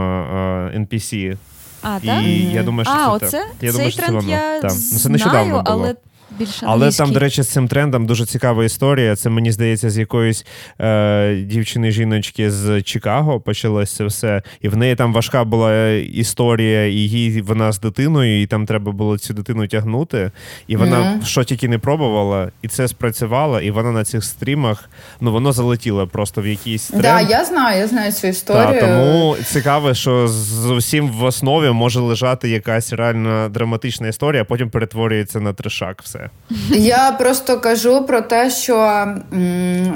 NPC. 0.77 1.37
А, 1.83 1.99
так? 2.07 2.23
І 2.25 2.43
я 2.53 2.63
думаю, 2.63 2.85
що 2.85 2.95
а, 2.95 3.19
це 3.19 3.27
оце? 3.27 3.45
Я 3.61 3.73
Цей 3.73 3.91
що 3.91 4.03
тренд 4.03 4.21
це 4.21 4.27
воно. 4.27 4.31
я 4.31 4.61
Так. 4.61 4.71
знаю, 4.71 5.01
Це 5.01 5.09
нещодавно 5.09 5.51
було. 5.51 5.63
але 5.67 5.95
більше 6.39 6.67
Але 6.69 6.91
там, 6.91 7.13
до 7.13 7.21
речі, 7.21 7.43
з 7.43 7.49
цим 7.49 7.69
трендом 7.69 8.07
дуже 8.07 8.27
цікава 8.27 8.65
історія. 8.65 9.17
Це 9.17 9.31
мені 9.31 9.53
здається, 9.53 9.91
з 9.91 9.99
якоїсь 9.99 10.47
е, 10.81 11.35
дівчини-жіночки 11.37 12.51
з 12.51 12.83
Чикаго 12.83 13.41
почалося 13.41 13.97
це 13.97 14.05
все. 14.05 14.43
І 14.61 14.69
в 14.69 14.77
неї 14.77 14.95
там 14.95 15.13
важка 15.13 15.45
була 15.45 15.89
історія, 15.93 16.87
і 16.87 16.95
їй 16.95 17.43
вона 17.43 17.73
з 17.73 17.81
дитиною, 17.81 18.43
і 18.43 18.47
там 18.47 18.67
треба 18.67 18.93
було 18.93 19.19
цю 19.19 19.35
дитину 19.35 19.67
тягнути. 19.67 20.31
І 20.67 20.77
вона 20.77 20.97
mm-hmm. 20.97 21.25
що 21.25 21.45
тільки 21.45 21.69
не 21.69 21.79
пробувала, 21.79 22.51
і 22.63 22.69
це 22.69 22.89
спрацювало, 22.89 23.61
і 23.61 23.71
вона 23.71 23.93
на 23.93 24.05
цих 24.05 24.25
стрімах 24.25 24.91
ну 25.21 25.33
воно 25.33 25.53
залетіло 25.53 26.07
просто 26.07 26.43
в 26.43 26.47
якийсь 26.47 26.89
тренд. 26.89 27.03
Да, 27.03 27.21
я 27.21 27.45
знаю, 27.45 27.79
я 27.79 27.87
знаю 27.87 28.13
цю 28.13 28.27
історію. 28.27 28.81
Так, 28.81 28.81
Тому 28.81 29.37
цікаво, 29.45 29.95
що 29.95 30.29
зовсім 30.29 31.11
в 31.11 31.25
основі 31.25 31.71
може 31.71 32.01
лежати 32.01 32.49
якась 32.49 32.93
реально 32.93 33.49
драматична 33.49 34.09
історія, 34.09 34.43
а 34.43 34.45
потім 34.45 34.71
перетворюється 34.71 35.41
на 35.41 35.53
трешак 35.53 36.03
все. 36.03 36.28
Я 36.71 37.13
просто 37.19 37.61
кажу 37.61 38.05
про 38.05 38.21
те, 38.21 38.51
що 38.51 39.07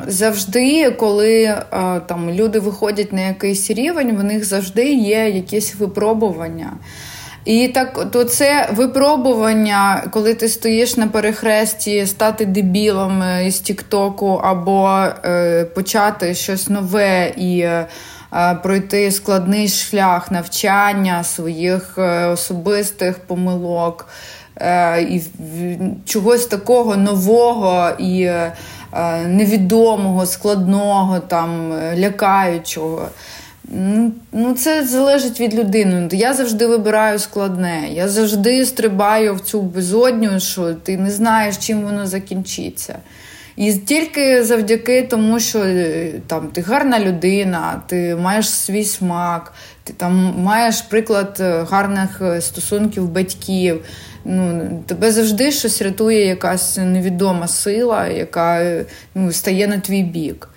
завжди, 0.06 0.90
коли 0.90 1.44
а, 1.70 2.00
там 2.06 2.30
люди 2.30 2.58
виходять 2.58 3.12
на 3.12 3.20
якийсь 3.20 3.70
рівень, 3.70 4.16
в 4.16 4.24
них 4.24 4.44
завжди 4.44 4.92
є 4.92 5.28
якісь 5.28 5.74
випробування. 5.74 6.72
І 7.44 7.68
так, 7.68 8.10
то 8.10 8.24
це 8.24 8.68
випробування, 8.72 10.04
коли 10.10 10.34
ти 10.34 10.48
стоїш 10.48 10.96
на 10.96 11.06
перехресті, 11.06 12.06
стати 12.06 12.46
дебілом 12.46 13.22
е, 13.22 13.46
із 13.46 13.60
Тіктоку, 13.60 14.40
або 14.44 15.06
е, 15.24 15.64
почати 15.64 16.34
щось 16.34 16.68
нове 16.68 17.32
і 17.36 17.58
е, 17.58 17.86
пройти 18.62 19.10
складний 19.10 19.68
шлях 19.68 20.30
навчання 20.30 21.24
своїх 21.24 21.94
е, 21.98 22.26
особистих 22.26 23.18
помилок. 23.18 24.08
Е, 24.56 25.02
і 25.02 25.22
чогось 26.04 26.46
такого 26.46 26.96
нового 26.96 27.90
і 27.98 28.22
е, 28.22 28.52
невідомого, 29.26 30.26
складного, 30.26 31.20
там, 31.20 31.72
лякаючого. 31.96 33.08
Ну, 34.32 34.54
Це 34.58 34.86
залежить 34.86 35.40
від 35.40 35.54
людини. 35.54 36.08
Я 36.12 36.34
завжди 36.34 36.66
вибираю 36.66 37.18
складне. 37.18 37.88
Я 37.92 38.08
завжди 38.08 38.66
стрибаю 38.66 39.34
в 39.34 39.40
цю 39.40 39.62
безодню, 39.62 40.40
що 40.40 40.74
ти 40.74 40.96
не 40.96 41.10
знаєш, 41.10 41.56
чим 41.56 41.82
воно 41.82 42.06
закінчиться. 42.06 42.98
І 43.56 43.72
тільки 43.72 44.44
завдяки 44.44 45.02
тому, 45.02 45.40
що 45.40 45.58
е, 45.58 46.12
там 46.26 46.46
ти 46.46 46.60
гарна 46.60 47.00
людина, 47.00 47.82
ти 47.86 48.16
маєш 48.16 48.50
свій 48.50 48.84
смак, 48.84 49.52
ти 49.84 49.92
там 49.92 50.34
маєш 50.38 50.80
приклад 50.80 51.36
гарних 51.70 52.22
стосунків 52.40 53.08
батьків 53.08 53.84
ну, 54.24 54.82
тебе 54.86 55.12
завжди 55.12 55.52
щось 55.52 55.82
рятує 55.82 56.26
якась 56.26 56.76
невідома 56.76 57.48
сила, 57.48 58.08
яка 58.08 58.76
ну, 59.14 59.32
стає 59.32 59.66
на 59.66 59.78
твій 59.78 60.02
бік. 60.02 60.48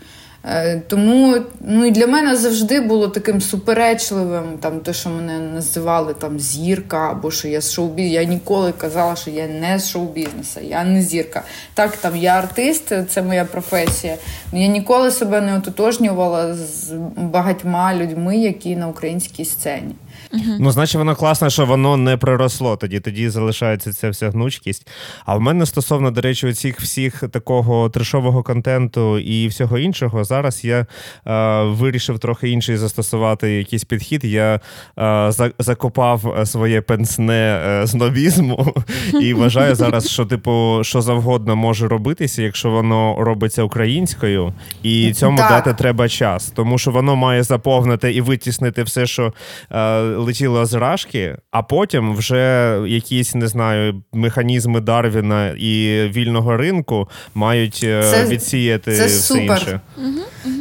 Е, 0.48 0.82
тому 0.88 1.38
ну, 1.62 1.86
і 1.86 1.92
для 1.92 2.08
мене 2.08 2.36
завжди 2.36 2.82
було 2.82 3.08
таким 3.08 3.42
суперечливим, 3.42 4.44
там, 4.60 4.80
те, 4.80 4.94
що 4.94 5.10
мене 5.10 5.40
називали 5.40 6.14
там 6.14 6.40
зірка, 6.40 7.12
або 7.12 7.32
що 7.32 7.48
я 7.48 7.62
з 7.62 7.74
шоу-бізнесу. 7.74 8.14
Я 8.14 8.24
ніколи 8.24 8.72
казала, 8.72 9.16
що 9.16 9.32
я 9.32 9.48
не 9.48 9.80
з 9.80 9.90
шоу-бізнесу, 9.90 10.60
я 10.64 10.84
не 10.84 11.02
зірка. 11.02 11.44
Так, 11.74 11.98
там 11.98 12.16
я 12.16 12.32
артист, 12.32 12.94
це 13.10 13.22
моя 13.22 13.46
професія. 13.46 14.18
Я 14.54 14.68
ніколи 14.68 15.12
себе 15.12 15.42
не 15.42 15.58
ототожнювала 15.58 16.54
з 16.54 16.92
багатьма 17.18 17.96
людьми, 17.96 18.38
які 18.38 18.76
на 18.76 18.88
українській 18.88 19.46
сцені. 19.46 19.96
Uh-huh. 20.34 20.58
Ну, 20.60 20.72
значить, 20.72 20.96
воно 20.96 21.16
класно, 21.16 21.50
що 21.50 21.66
воно 21.66 21.98
не 21.98 22.18
приросло 22.18 22.78
тоді, 22.78 23.00
тоді 23.00 23.30
залишається 23.30 23.94
ця 23.94 24.10
вся 24.10 24.30
гнучкість. 24.30 24.88
А 25.26 25.36
в 25.36 25.42
мене 25.42 25.66
стосовно, 25.66 26.12
до 26.12 26.22
речі, 26.22 26.48
оцих 26.48 26.82
всіх 26.82 27.24
такого 27.32 27.90
трешового 27.90 28.44
контенту 28.44 29.20
і 29.20 29.48
всього 29.48 29.78
іншого, 29.78 30.24
зараз 30.36 30.66
я 30.66 30.86
е, 31.28 31.64
вирішив 31.64 32.20
трохи 32.20 32.50
інший 32.50 32.78
застосувати 32.78 33.52
якийсь 33.52 33.84
підхід. 33.84 34.24
Я 34.24 34.60
е, 35.00 35.32
закопав 35.60 36.42
своє 36.46 36.82
пенсне 36.82 37.62
е, 37.66 37.88
знобізму 37.88 38.74
і 39.22 39.34
вважаю 39.34 39.76
зараз, 39.76 40.10
що, 40.10 40.26
типу, 40.26 40.80
що 40.82 41.02
завгодно 41.02 41.56
може 41.56 41.88
робитися, 41.88 42.42
якщо 42.42 42.70
воно 42.70 43.16
робиться 43.20 43.64
українською, 43.64 44.54
і 44.84 45.14
цьому 45.14 45.38
так. 45.38 45.50
дати 45.50 45.74
треба 45.74 46.10
час, 46.10 46.52
тому 46.56 46.78
що 46.78 46.92
воно 46.92 47.16
має 47.16 47.44
заповнити 47.44 48.14
і 48.14 48.22
витіснити 48.22 48.84
все, 48.84 49.06
що. 49.06 49.34
Е, 49.72 50.00
летіло 50.02 50.66
з 50.66 50.74
рашки, 50.74 51.38
а 51.52 51.64
потім 51.64 52.16
вже 52.16 52.80
якісь 52.88 53.36
не 53.36 53.48
знаю 53.48 54.04
механізми 54.14 54.82
Дарвіна 54.82 55.48
і 55.58 56.02
вільного 56.08 56.58
ринку 56.58 57.10
мають 57.36 57.82
е, 57.84 58.04
це, 58.12 58.26
відсіяти 58.26 58.96
це 58.96 59.06
все 59.06 59.34
супер. 59.34 59.42
інше. 59.44 59.80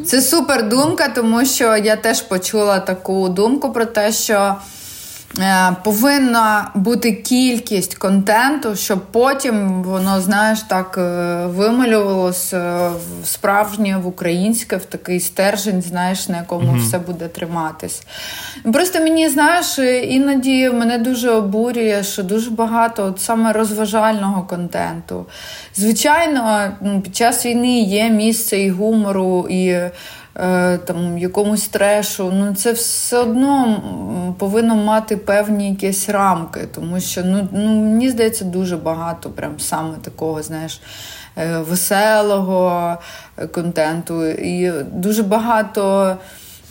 Це 0.06 0.22
супер 0.22 0.68
думка, 0.68 1.08
тому 1.08 1.44
що 1.44 1.76
я 1.76 1.96
теж 1.96 2.20
почула 2.20 2.80
таку 2.80 3.28
думку 3.28 3.72
про 3.72 3.84
те, 3.84 4.12
що. 4.12 4.56
Е, 5.38 5.76
повинна 5.84 6.70
бути 6.74 7.12
кількість 7.12 7.94
контенту, 7.94 8.76
щоб 8.76 9.00
потім 9.10 9.82
воно, 9.82 10.20
знаєш, 10.20 10.60
так 10.60 10.98
е, 10.98 11.46
вималювалося 11.46 12.88
в 13.22 13.26
справжнє, 13.26 13.96
в 13.96 14.06
українське, 14.06 14.76
в 14.76 14.84
такий 14.84 15.20
стержень, 15.20 15.82
знаєш, 15.82 16.28
на 16.28 16.36
якому 16.36 16.72
mm-hmm. 16.72 16.80
все 16.80 16.98
буде 16.98 17.28
триматись. 17.28 18.02
Просто 18.72 18.98
мені, 18.98 19.28
знаєш, 19.28 19.78
іноді 20.04 20.70
мене 20.70 20.98
дуже 20.98 21.30
обурює, 21.30 22.02
що 22.02 22.22
дуже 22.22 22.50
багато 22.50 23.04
от 23.04 23.20
саме 23.20 23.52
розважального 23.52 24.42
контенту. 24.42 25.26
Звичайно, 25.76 26.70
під 27.02 27.16
час 27.16 27.46
війни 27.46 27.80
є 27.80 28.10
місце 28.10 28.58
і 28.58 28.70
гумору, 28.70 29.46
і 29.50 29.66
е, 29.66 29.90
там 30.84 31.18
якомусь 31.18 31.68
трешу, 31.68 32.32
ну 32.34 32.54
це 32.54 32.72
все 32.72 33.18
одно 33.18 33.82
повинно 34.38 34.76
мати 34.76 35.16
певні 35.16 35.70
якісь 35.70 36.08
рамки, 36.08 36.60
тому 36.74 37.00
що 37.00 37.24
ну, 37.24 37.48
ну 37.52 37.68
мені 37.68 38.10
здається 38.10 38.44
дуже 38.44 38.76
багато 38.76 39.30
прям 39.30 39.60
саме 39.60 39.94
такого, 40.02 40.42
знаєш. 40.42 40.80
Е, 41.36 41.58
веселого 41.58 42.96
контенту, 43.52 44.26
і 44.26 44.72
дуже 44.92 45.22
багато 45.22 46.16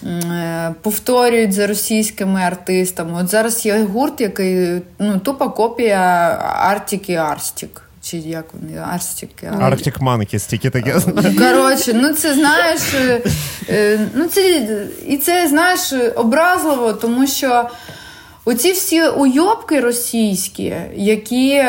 Е, 0.05 0.73
повторюють 0.81 1.53
за 1.53 1.67
російськими 1.67 2.41
артистами. 2.41 3.21
От 3.21 3.27
зараз 3.27 3.65
є 3.65 3.83
гурт, 3.83 4.21
який 4.21 4.81
ну, 4.99 5.19
тупа 5.19 5.49
копія 5.49 5.99
Артік 6.59 7.09
і 7.09 7.15
Асті. 7.15 7.82
Чи 8.03 8.17
як 8.17 8.45
вони 8.53 8.77
Асті? 8.77 9.29
Arctic 9.43 9.99
Monkeys, 9.99 10.49
тільки 10.49 10.69
таке. 10.69 10.99
Коротше, 11.39 11.93
ну 11.93 12.13
це 12.13 12.33
знаєш, 12.33 12.81
е, 12.93 13.21
е, 13.69 14.07
ну 14.15 14.25
це 14.25 14.67
і 15.07 15.17
це 15.17 15.47
знаєш 15.47 15.93
образливо, 16.15 16.93
тому 16.93 17.27
що. 17.27 17.69
Оці 18.45 18.71
всі 18.71 19.03
уйобки 19.07 19.79
російські, 19.79 20.75
які, 20.95 21.63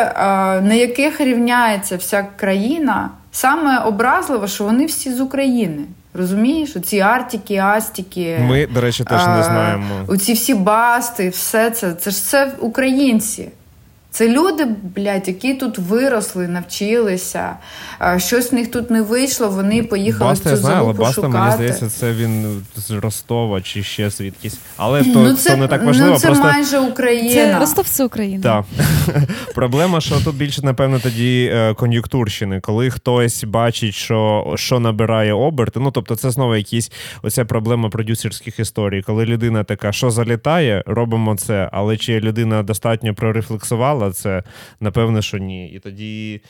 на 0.62 0.74
яких 0.74 1.20
рівняється 1.20 1.97
вся 1.97 2.26
країна, 2.37 3.11
саме 3.32 3.78
образливо, 3.78 4.49
що 4.49 4.64
вони 4.64 4.87
всі 4.87 5.14
з 5.14 5.20
України. 5.20 5.82
Розумієш, 6.14 6.76
оці 6.76 7.01
Артіки, 7.01 7.57
Астіки. 7.57 8.39
Ми, 8.41 8.66
до 8.66 8.80
речі, 8.80 9.05
теж 9.05 9.26
не 9.26 9.43
знаємо. 9.43 10.05
Оці 10.07 10.32
всі 10.32 10.55
басти, 10.55 11.28
все 11.28 11.70
це. 11.70 11.93
Це 11.93 12.11
ж 12.11 12.16
все 12.16 12.53
українці. 12.61 13.49
Це 14.14 14.28
люди, 14.28 14.66
блядь, 14.96 15.28
які 15.28 15.54
тут 15.54 15.78
виросли, 15.78 16.48
навчилися. 16.48 17.56
Щось 18.16 18.52
в 18.52 18.54
них 18.54 18.70
тут 18.70 18.90
не 18.90 19.02
вийшло, 19.02 19.48
вони 19.48 19.82
поїхали 19.82 20.30
Баста, 20.30 20.50
в 20.50 20.56
цю 20.56 20.62
знаю, 20.62 20.78
але 20.78 20.92
Баста, 20.92 21.14
шукати. 21.14 21.38
мені 21.38 21.52
здається, 21.52 21.88
це 21.88 22.12
він 22.12 22.62
з 22.76 22.90
Ростова 22.90 23.60
чи 23.60 23.82
ще 23.82 24.10
звідкись. 24.10 24.58
Але 24.76 25.04
то 25.04 25.18
ну, 25.18 25.34
це, 25.34 25.50
то 25.50 25.56
не 25.56 25.68
так 25.68 25.84
важливо. 25.84 26.10
Ну, 26.10 26.18
Це 26.18 26.26
просто... 26.26 26.44
майже 26.44 26.78
Україна. 26.78 27.34
Це 27.34 27.58
Ростов 27.58 27.88
це 27.88 28.04
Україна. 28.04 28.42
Так. 28.42 28.64
Проблема, 29.54 30.00
що 30.00 30.20
тут 30.20 30.36
більше, 30.36 30.62
напевно, 30.62 30.98
тоді 30.98 31.50
е, 31.54 31.74
кон'юнктурщини, 31.74 32.60
коли 32.60 32.90
хтось 32.90 33.44
бачить, 33.44 33.94
що 33.94 34.52
що 34.56 34.80
набирає 34.80 35.32
оберти. 35.32 35.80
Ну, 35.80 35.90
тобто, 35.90 36.16
це 36.16 36.30
знову 36.30 36.56
якісь 36.56 36.92
оця 37.22 37.44
проблема 37.44 37.88
продюсерських 37.88 38.58
історій, 38.58 39.02
коли 39.02 39.24
людина 39.24 39.64
така, 39.64 39.92
що 39.92 40.10
залітає, 40.10 40.82
робимо 40.86 41.36
це. 41.36 41.68
Але 41.72 41.96
чи 41.96 42.20
людина 42.20 42.62
достатньо 42.62 43.14
прорефлексувала? 43.14 44.03
Сказала, 44.12 44.42
це 44.42 44.42
напевне, 44.80 45.22
що 45.22 45.38
ні. 45.38 45.68
І 45.68 45.78
тоді 45.78 46.40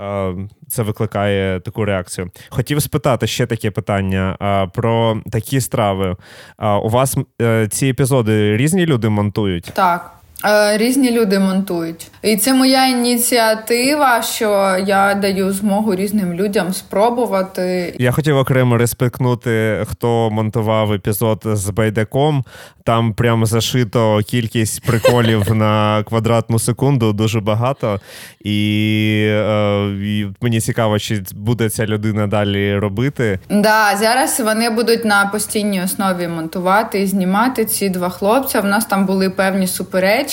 е, 0.00 0.34
це 0.68 0.82
викликає 0.82 1.60
таку 1.60 1.84
реакцію. 1.84 2.30
Хотів 2.48 2.82
спитати 2.82 3.26
ще 3.26 3.46
таке 3.46 3.70
питання 3.70 4.36
е, 4.42 4.66
про 4.74 5.20
такі 5.32 5.60
страви. 5.60 6.16
Е, 6.58 6.68
у 6.68 6.88
вас 6.88 7.16
е, 7.42 7.68
ці 7.68 7.86
епізоди 7.86 8.56
різні 8.56 8.86
люди 8.86 9.08
монтують? 9.08 9.72
Так. 9.74 10.21
Е, 10.44 10.76
різні 10.78 11.10
люди 11.10 11.38
монтують, 11.38 12.10
і 12.22 12.36
це 12.36 12.54
моя 12.54 12.86
ініціатива, 12.86 14.22
що 14.22 14.76
я 14.86 15.14
даю 15.14 15.52
змогу 15.52 15.94
різним 15.94 16.32
людям 16.32 16.72
спробувати. 16.72 17.96
Я 17.98 18.12
хотів 18.12 18.36
окремо 18.36 18.76
респектнути, 18.76 19.84
хто 19.90 20.30
монтував 20.30 20.92
епізод 20.92 21.42
з 21.44 21.70
байдаком. 21.70 22.44
Там 22.84 23.14
прямо 23.14 23.46
зашито 23.46 24.20
кількість 24.26 24.82
приколів 24.86 25.54
на 25.54 26.04
квадратну 26.08 26.58
секунду, 26.58 27.12
дуже 27.12 27.40
багато. 27.40 28.00
І, 28.40 29.24
е, 29.28 29.88
і 30.02 30.26
мені 30.40 30.60
цікаво, 30.60 30.98
чи 30.98 31.22
буде 31.34 31.70
ця 31.70 31.86
людина 31.86 32.26
далі 32.26 32.76
робити. 32.78 33.38
Да, 33.50 33.96
зараз 33.96 34.40
вони 34.40 34.70
будуть 34.70 35.04
на 35.04 35.26
постійній 35.26 35.82
основі 35.82 36.28
монтувати 36.28 37.02
і 37.02 37.06
знімати 37.06 37.64
ці 37.64 37.88
два 37.88 38.08
хлопця. 38.08 38.60
В 38.60 38.64
нас 38.64 38.84
там 38.84 39.06
були 39.06 39.30
певні 39.30 39.66
суперечки. 39.66 40.31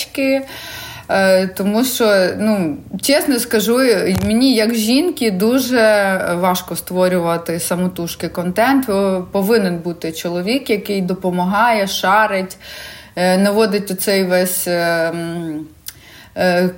Е, 1.10 1.46
тому 1.46 1.84
що, 1.84 2.28
ну 2.38 2.76
чесно 3.02 3.38
скажу, 3.38 3.78
мені 4.26 4.54
як 4.54 4.74
жінки 4.74 5.30
дуже 5.30 6.18
важко 6.40 6.76
створювати 6.76 7.60
самотужки 7.60 8.28
контент. 8.28 8.86
Повинен 9.32 9.78
бути 9.78 10.12
чоловік, 10.12 10.70
який 10.70 11.02
допомагає, 11.02 11.86
шарить, 11.86 12.56
е, 13.16 13.38
наводить 13.38 13.90
оцей 13.90 14.24
весь. 14.24 14.68
Е, 16.40 16.70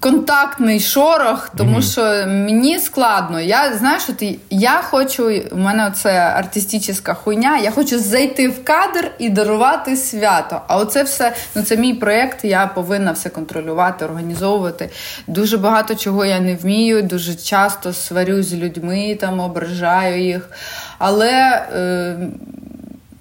контактний 0.00 0.80
шорох, 0.80 1.50
тому 1.56 1.78
mm-hmm. 1.78 1.92
що 1.92 2.26
мені 2.26 2.78
складно. 2.78 3.40
Я 3.40 3.76
знаєш, 3.78 4.02
от 4.08 4.24
я 4.50 4.82
хочу, 4.82 5.42
у 5.52 5.56
мене 5.56 5.92
це 5.94 6.10
артистична 6.10 7.14
хуйня. 7.14 7.58
Я 7.58 7.70
хочу 7.70 7.98
зайти 7.98 8.48
в 8.48 8.64
кадр 8.64 9.10
і 9.18 9.28
дарувати 9.28 9.96
свято. 9.96 10.62
А 10.68 10.76
оце 10.76 11.02
все 11.02 11.32
ну 11.54 11.62
це 11.62 11.76
мій 11.76 11.94
проєкт, 11.94 12.44
я 12.44 12.66
повинна 12.66 13.12
все 13.12 13.28
контролювати, 13.28 14.04
організовувати. 14.04 14.90
Дуже 15.26 15.58
багато 15.58 15.94
чого 15.94 16.24
я 16.24 16.40
не 16.40 16.54
вмію, 16.56 17.02
дуже 17.02 17.34
часто 17.34 17.92
сварю 17.92 18.42
з 18.42 18.54
людьми, 18.54 19.18
там 19.20 19.40
ображаю 19.40 20.24
їх. 20.24 20.50
Але 20.98 21.62
е, 21.74 22.16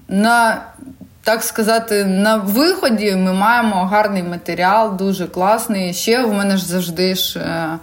на 0.07 0.61
так 1.30 1.44
сказати, 1.44 2.06
на 2.06 2.36
виході 2.36 3.16
ми 3.16 3.34
маємо 3.34 3.86
гарний 3.86 4.24
матеріал, 4.24 4.98
дуже 4.98 5.28
класний. 5.28 5.94
Ще 5.94 6.24
в 6.24 6.34
мене 6.34 6.58
ж 6.58 6.66
завжди 6.66 7.16
ж. 7.16 7.40
Е, 7.40 7.80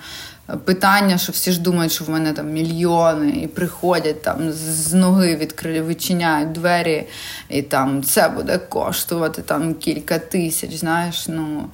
питання, 0.65 1.19
що 1.19 1.33
всі 1.33 1.53
ж 1.53 1.61
думають, 1.61 1.93
що 1.93 2.05
в 2.05 2.11
мене 2.11 2.33
там 2.33 2.53
мільйони, 2.53 3.29
і 3.29 3.47
приходять 3.47 4.23
там 4.23 4.53
з 4.53 4.95
ноги 4.95 5.37
відкри... 5.37 5.83
відчиняють 5.83 6.53
двері, 6.53 7.07
і 7.49 7.63
там 7.63 8.03
це 8.03 8.29
буде 8.29 8.59
коштувати 8.59 9.43
там 9.43 9.75
кілька 9.75 10.19
тисяч. 10.19 10.75
Знаєш, 10.75 11.29
ну 11.29 11.65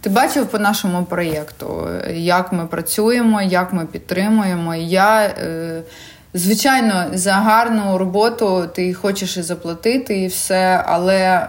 ти 0.00 0.10
бачив 0.10 0.46
по 0.46 0.58
нашому 0.58 1.04
проєкту, 1.04 1.88
як 2.14 2.52
ми 2.52 2.66
працюємо, 2.66 3.42
як 3.42 3.72
ми 3.72 3.86
підтримуємо. 3.86 4.74
Я 4.74 5.22
е, 5.22 5.82
Звичайно, 6.34 7.04
за 7.14 7.32
гарну 7.32 7.98
роботу 7.98 8.68
ти 8.74 8.94
хочеш 8.94 9.36
і 9.36 9.42
заплатити, 9.42 10.18
і 10.18 10.26
все, 10.26 10.84
але 10.86 11.18
е, 11.18 11.48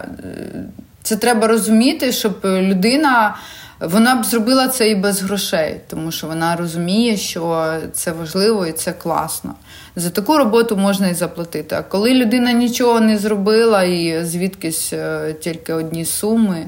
це 1.02 1.16
треба 1.16 1.46
розуміти, 1.46 2.12
щоб 2.12 2.40
людина 2.44 3.36
вона 3.80 4.14
б 4.14 4.24
зробила 4.24 4.68
це 4.68 4.90
і 4.90 4.94
без 4.94 5.22
грошей, 5.22 5.80
тому 5.88 6.12
що 6.12 6.26
вона 6.26 6.56
розуміє, 6.56 7.16
що 7.16 7.74
це 7.92 8.12
важливо 8.12 8.66
і 8.66 8.72
це 8.72 8.92
класно. 8.92 9.54
За 9.96 10.10
таку 10.10 10.38
роботу 10.38 10.76
можна 10.76 11.08
і 11.08 11.14
заплатити. 11.14 11.76
А 11.76 11.82
коли 11.82 12.14
людина 12.14 12.52
нічого 12.52 13.00
не 13.00 13.18
зробила 13.18 13.82
і 13.82 14.24
звідкись 14.24 14.92
е, 14.92 15.34
тільки 15.40 15.72
одні 15.72 16.04
суми. 16.04 16.66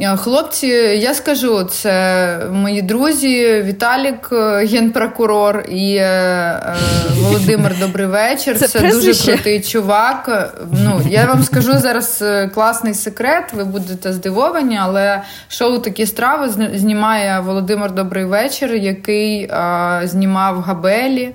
Е, 0.00 0.16
хлопці, 0.16 0.66
я 0.66 1.14
скажу, 1.14 1.64
це 1.64 2.38
мої 2.52 2.82
друзі, 2.82 3.62
Віталік, 3.62 4.28
е, 4.32 4.66
генпрокурор 4.66 5.64
і 5.68 5.96
е, 5.96 6.02
е, 6.02 6.76
Володимир 7.20 7.78
Добрий 7.80 8.06
вечір. 8.06 8.58
Це, 8.58 8.68
це 8.68 8.90
дуже 8.90 9.14
крутий 9.14 9.60
чувак. 9.60 10.52
Ну, 10.72 11.00
Я 11.08 11.26
вам 11.26 11.42
скажу 11.42 11.78
зараз 11.78 12.24
класний 12.54 12.94
секрет, 12.94 13.52
ви 13.52 13.64
будете 13.64 14.12
здивовані, 14.12 14.78
але 14.82 15.22
шоу 15.48 15.78
такі 15.78 16.06
страви 16.06 16.48
знімає 16.74 17.40
Володимир 17.40 17.92
Добрий 17.92 18.24
вечір, 18.24 18.74
який 18.74 19.42
е, 19.42 20.00
знімав 20.04 20.60
Габелі, 20.60 21.30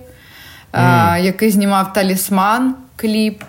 mm. 0.73 1.23
який 1.23 1.51
знімав 1.51 1.93
Талісман 1.93 2.75
кліп. 2.95 3.43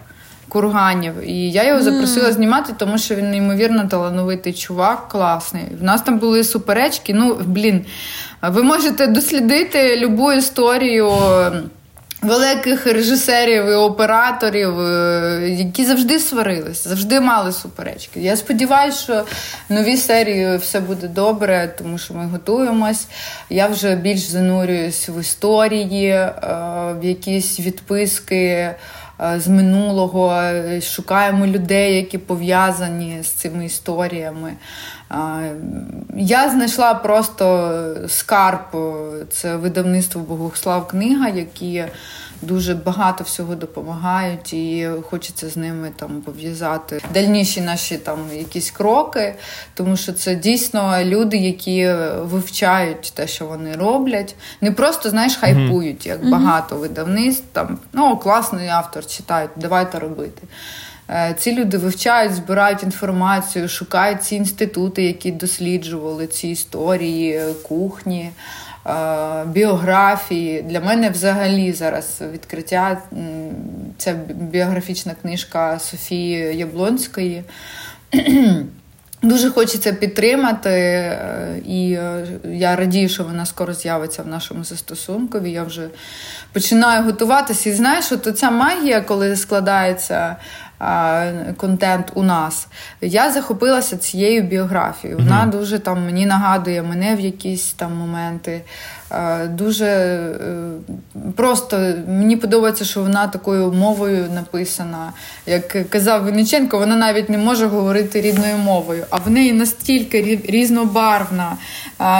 Курганів. 0.52 1.12
І 1.26 1.50
я 1.50 1.64
його 1.64 1.82
запросила 1.82 2.28
mm. 2.28 2.32
знімати, 2.32 2.72
тому 2.78 2.98
що 2.98 3.14
він 3.14 3.30
неймовірно 3.30 3.88
талановитий 3.88 4.52
чувак, 4.52 5.08
класний. 5.08 5.64
В 5.80 5.82
нас 5.82 6.02
там 6.02 6.18
були 6.18 6.44
суперечки. 6.44 7.14
Ну, 7.14 7.38
блін, 7.46 7.84
ви 8.42 8.62
можете 8.62 9.06
дослідити 9.06 9.96
любу 9.96 10.32
історію. 10.32 11.12
Великих 12.22 12.86
режисерів 12.86 13.66
і 13.66 13.74
операторів, 13.74 14.80
е, 14.80 15.48
які 15.58 15.84
завжди 15.84 16.18
сварилися, 16.18 16.88
завжди 16.88 17.20
мали 17.20 17.52
суперечки. 17.52 18.20
Я 18.20 18.36
сподіваюся, 18.36 18.98
що 18.98 19.24
в 19.68 19.72
новій 19.72 19.96
серії 19.96 20.56
все 20.56 20.80
буде 20.80 21.08
добре, 21.08 21.74
тому 21.78 21.98
що 21.98 22.14
ми 22.14 22.26
готуємось. 22.26 23.06
Я 23.50 23.66
вже 23.66 23.96
більш 23.96 24.20
занурююсь 24.20 25.08
в 25.08 25.20
історії, 25.20 26.08
е, 26.08 26.34
в 27.00 27.04
якісь 27.04 27.60
відписки. 27.60 28.74
Е, 29.20 29.40
з 29.40 29.48
минулого, 29.48 30.32
е, 30.32 30.80
шукаємо 30.80 31.46
людей, 31.46 31.96
які 31.96 32.18
пов'язані 32.18 33.22
з 33.22 33.28
цими 33.28 33.66
історіями. 33.66 34.52
Е, 35.10 35.16
я 36.16 36.50
знайшла 36.50 36.94
просто 36.94 37.96
скарб, 38.08 38.76
це 39.30 39.56
видавництво 39.56 40.20
Богослав 40.20 40.88
книга, 40.88 41.28
які 41.28 41.84
дуже 42.42 42.74
багато 42.74 43.24
всього 43.24 43.54
допомагають, 43.54 44.52
і 44.52 44.88
хочеться 45.10 45.48
з 45.48 45.56
ними 45.56 45.90
там 45.96 46.20
пов'язати 46.20 47.00
дальніші 47.14 47.60
наші 47.60 47.96
там 47.96 48.18
якісь 48.36 48.70
кроки, 48.70 49.34
тому 49.74 49.96
що 49.96 50.12
це 50.12 50.34
дійсно 50.34 51.04
люди, 51.04 51.36
які 51.36 51.94
вивчають 52.18 53.12
те, 53.14 53.26
що 53.26 53.46
вони 53.46 53.76
роблять. 53.76 54.34
Не 54.60 54.72
просто 54.72 55.10
знаєш, 55.10 55.36
хайпують, 55.36 56.06
як 56.06 56.30
багато 56.30 56.76
видавництв 56.76 57.44
там 57.52 57.78
ну 57.92 58.16
класний 58.16 58.68
автор 58.68 59.06
читають, 59.06 59.50
давайте 59.56 59.98
робити. 59.98 60.42
Е, 61.10 61.34
ці 61.38 61.54
люди 61.54 61.78
вивчають, 61.78 62.34
збирають 62.34 62.82
інформацію, 62.82 63.68
шукають 63.68 64.22
ці 64.22 64.36
інститути, 64.36 65.02
які 65.02 65.32
досліджували 65.32 66.26
ці 66.26 66.48
історії, 66.48 67.40
кухні, 67.62 68.30
біографії. 69.46 70.62
Для 70.62 70.80
мене 70.80 71.10
взагалі 71.10 71.72
зараз 71.72 72.22
відкриття 72.32 73.02
це 73.98 74.14
біографічна 74.28 75.14
книжка 75.22 75.78
Софії 75.78 76.56
Яблонської. 76.56 77.44
Дуже 79.22 79.50
хочеться 79.50 79.92
підтримати, 79.92 80.70
е, 80.70 81.60
і 81.66 81.88
я 82.44 82.76
радію, 82.76 83.08
що 83.08 83.24
вона 83.24 83.46
скоро 83.46 83.74
з'явиться 83.74 84.22
в 84.22 84.26
нашому 84.26 84.64
застосункові. 84.64 85.50
Я 85.50 85.62
вже 85.64 85.88
починаю 86.52 87.04
готуватися. 87.04 87.70
І 87.70 87.72
знаєш, 87.72 88.12
от 88.12 88.38
ця 88.38 88.50
магія, 88.50 89.00
коли 89.00 89.36
складається 89.36 90.36
контент 91.56 92.10
у 92.14 92.22
нас. 92.22 92.68
Я 93.00 93.32
захопилася 93.32 93.96
цією 93.96 94.42
біографією. 94.42 95.18
Вона 95.18 95.44
mm-hmm. 95.44 95.50
дуже 95.50 95.78
там 95.78 96.04
мені 96.04 96.26
нагадує 96.26 96.82
мене 96.82 97.16
в 97.16 97.20
якісь 97.20 97.72
там 97.72 97.94
моменти. 97.94 98.62
Дуже 99.48 99.86
е, 99.86 100.36
просто 101.36 101.94
мені 102.08 102.36
подобається, 102.36 102.84
що 102.84 103.02
вона 103.02 103.26
такою 103.26 103.72
мовою 103.72 104.30
написана. 104.34 105.12
Як 105.46 105.90
казав 105.90 106.24
Винниченко, 106.24 106.78
вона 106.78 106.96
навіть 106.96 107.28
не 107.28 107.38
може 107.38 107.66
говорити 107.66 108.20
рідною 108.20 108.56
мовою, 108.56 109.04
а 109.10 109.16
в 109.16 109.30
неї 109.30 109.52
настільки 109.52 110.40
різнобарвна 110.44 111.56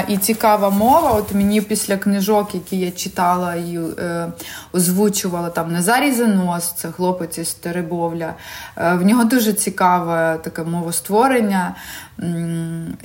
і 0.09 0.16
цікава 0.16 0.70
мова. 0.70 1.10
От 1.10 1.35
мені 1.35 1.60
після 1.60 1.97
книжок, 1.97 2.55
які 2.55 2.78
я 2.78 2.90
читала 2.90 3.55
і 3.55 3.78
е, 3.98 4.27
озвучувала 4.73 5.51
там 5.51 5.73
Назарій 5.73 6.12
Занос, 6.12 6.73
це 6.73 6.89
хлопець 6.89 7.39
із 7.39 7.55
Теребовля. 7.55 8.35
Е, 8.77 8.94
в 8.94 9.05
нього 9.05 9.24
дуже 9.24 9.52
цікаве 9.52 10.39
таке 10.43 10.62
мовостворення. 10.62 11.74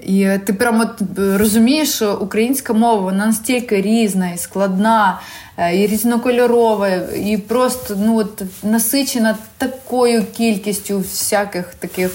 І 0.03 0.29
ти 0.45 0.53
прямо 0.53 0.89
розумієш, 1.17 1.89
що 1.89 2.17
українська 2.21 2.73
мова 2.73 3.01
вона 3.01 3.25
настільки 3.25 3.81
різна 3.81 4.29
і 4.29 4.37
складна, 4.37 5.21
е, 5.57 5.77
і 5.77 5.87
різнокольорова, 5.87 6.89
і 7.25 7.37
просто 7.37 7.97
ну, 7.99 8.17
от, 8.17 8.43
насичена 8.63 9.37
такою 9.57 10.25
кількістю 10.37 10.97
всяких 10.99 11.73
таких 11.75 12.11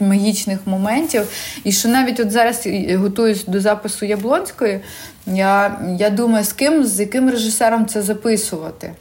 магічних 0.00 0.58
моментів. 0.66 1.22
І 1.64 1.72
що 1.72 1.88
навіть 1.88 2.20
от 2.20 2.30
зараз 2.30 2.68
готуюсь 2.94 3.44
до 3.44 3.60
запису 3.60 4.06
Яблонської, 4.06 4.80
я, 5.26 5.80
я 5.98 6.10
думаю, 6.10 6.44
з 6.44 6.52
ким, 6.52 6.84
з 6.84 7.00
яким 7.00 7.30
режисером 7.30 7.86
це 7.86 8.02
записувати. 8.02 8.92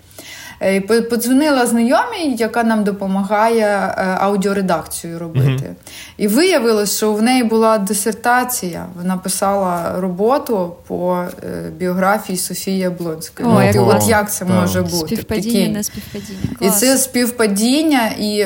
Е, 0.61 0.82
подзвонила 0.82 1.65
знайомій, 1.65 2.36
яка 2.38 2.64
нам 2.64 2.84
допомагає 2.84 3.65
е, 3.65 4.18
аудіоредакцію 4.19 5.19
робити. 5.19 5.49
Mm-hmm. 5.49 5.91
І 6.18 6.27
виявилось, 6.27 6.98
що 6.98 7.14
в 7.14 7.22
неї 7.22 7.44
була 7.44 7.77
дисертація. 7.77 8.86
Вона 8.98 9.18
писала 9.18 9.95
роботу 9.99 10.76
по 10.88 11.23
е, 11.44 11.69
біографії 11.77 12.38
Софії 12.38 12.77
Яблонської. 12.77 13.49
О, 13.49 13.61
як 13.61 13.76
От 13.80 14.07
як 14.07 14.32
це 14.32 14.45
так. 14.45 14.56
може 14.56 14.82
бути? 14.82 15.15
Співпадіння, 15.15 15.68
не 15.68 15.84
співпадіння. 15.84 16.40
Клас. 16.60 16.77
І 16.77 16.80
це 16.80 16.98
співпадіння, 16.98 18.07
і 18.19 18.45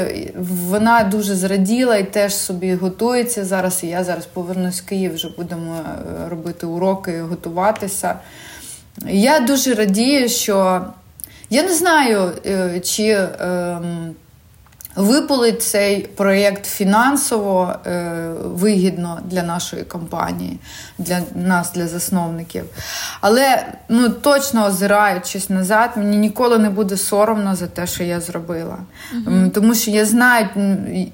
вона 0.68 1.04
дуже 1.04 1.36
зраділа 1.36 1.98
і 1.98 2.04
теж 2.12 2.36
собі 2.36 2.76
готується 2.76 3.46
зараз. 3.46 3.84
І 3.84 3.88
я 3.88 4.04
зараз 4.04 4.26
повернусь 4.26 4.82
в 4.82 4.86
Київ, 4.86 5.14
вже 5.14 5.30
будемо 5.38 5.76
робити 6.30 6.66
уроки, 6.66 7.22
готуватися. 7.22 8.16
Я 9.08 9.40
дуже 9.40 9.74
радію, 9.74 10.30
що 10.30 10.82
я 11.50 11.64
не 11.64 11.74
знаю, 11.74 12.32
е, 12.46 12.80
чи 12.80 13.04
ем, 13.40 14.16
випалить 14.96 15.64
цей 15.64 16.00
проєкт 16.00 16.66
фінансово 16.66 17.76
е, 17.86 18.12
вигідно 18.44 19.20
для 19.26 19.44
нашої 19.44 19.84
компанії, 19.84 20.60
для 20.98 21.20
нас, 21.36 21.72
для 21.74 21.88
засновників. 21.88 22.64
Але 23.22 23.66
ну, 23.90 24.10
точно 24.10 24.66
озираючись 24.66 25.50
назад, 25.50 25.90
мені 25.96 26.18
ніколи 26.18 26.58
не 26.58 26.70
буде 26.70 26.98
соромно 26.98 27.56
за 27.56 27.68
те, 27.68 27.88
що 27.88 28.04
я 28.04 28.20
зробила. 28.20 28.78
Угу. 29.14 29.50
Тому 29.54 29.76
що 29.76 29.92
я 29.92 30.06
знаю, 30.06 30.48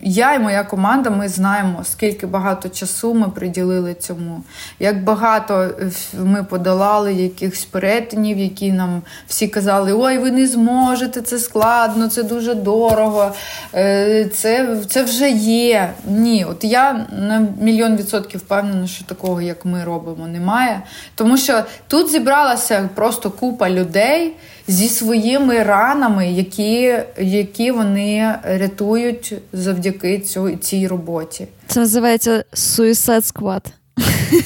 я 0.02 0.34
і 0.34 0.39
моя 0.39 0.64
команда, 0.64 1.10
ми 1.10 1.30
знаємо, 1.30 1.84
скільки 1.84 2.27
багато 2.27 2.69
часу 2.69 3.14
ми 3.14 3.30
приділили 3.30 3.93
цьому, 3.93 4.43
як 4.80 5.03
багато 5.03 5.69
ми 6.14 6.43
подолали 6.43 7.14
якихось 7.14 7.65
перетинів, 7.65 8.38
які 8.38 8.72
нам 8.72 9.02
всі 9.27 9.47
казали: 9.47 9.93
Ой, 9.93 10.18
ви 10.18 10.31
не 10.31 10.47
зможете, 10.47 11.22
це 11.22 11.39
складно, 11.39 12.07
це 12.07 12.23
дуже 12.23 12.53
дорого. 12.53 13.31
Е, 13.76 14.30
це 14.34 14.77
це 14.88 15.03
вже 15.03 15.30
є. 15.30 15.93
Ні, 16.07 16.45
от 16.49 16.64
я 16.64 17.06
на 17.19 17.47
мільйон 17.61 17.95
відсотків 17.95 18.39
впевнена, 18.39 18.88
що 18.88 19.06
такого, 19.06 19.41
як 19.41 19.65
ми 19.65 19.84
робимо, 19.84 20.27
немає. 20.27 20.81
Тому 21.15 21.38
що 21.38 21.64
тут 21.88 22.11
зібралася 22.11 22.89
просто 22.95 23.31
купа 23.31 23.69
людей 23.69 24.34
зі 24.68 24.88
своїми 24.89 25.64
ранами, 25.64 26.31
які 26.31 26.99
які 27.18 27.72
вони 27.72 28.35
рятують 28.43 29.34
завдяки 29.53 30.19
цій, 30.19 30.57
цій 30.61 30.88
роботі. 30.88 31.47
Це 31.68 31.80
називається 31.80 32.43
Suicide 32.53 33.34
Squad. 33.34 33.61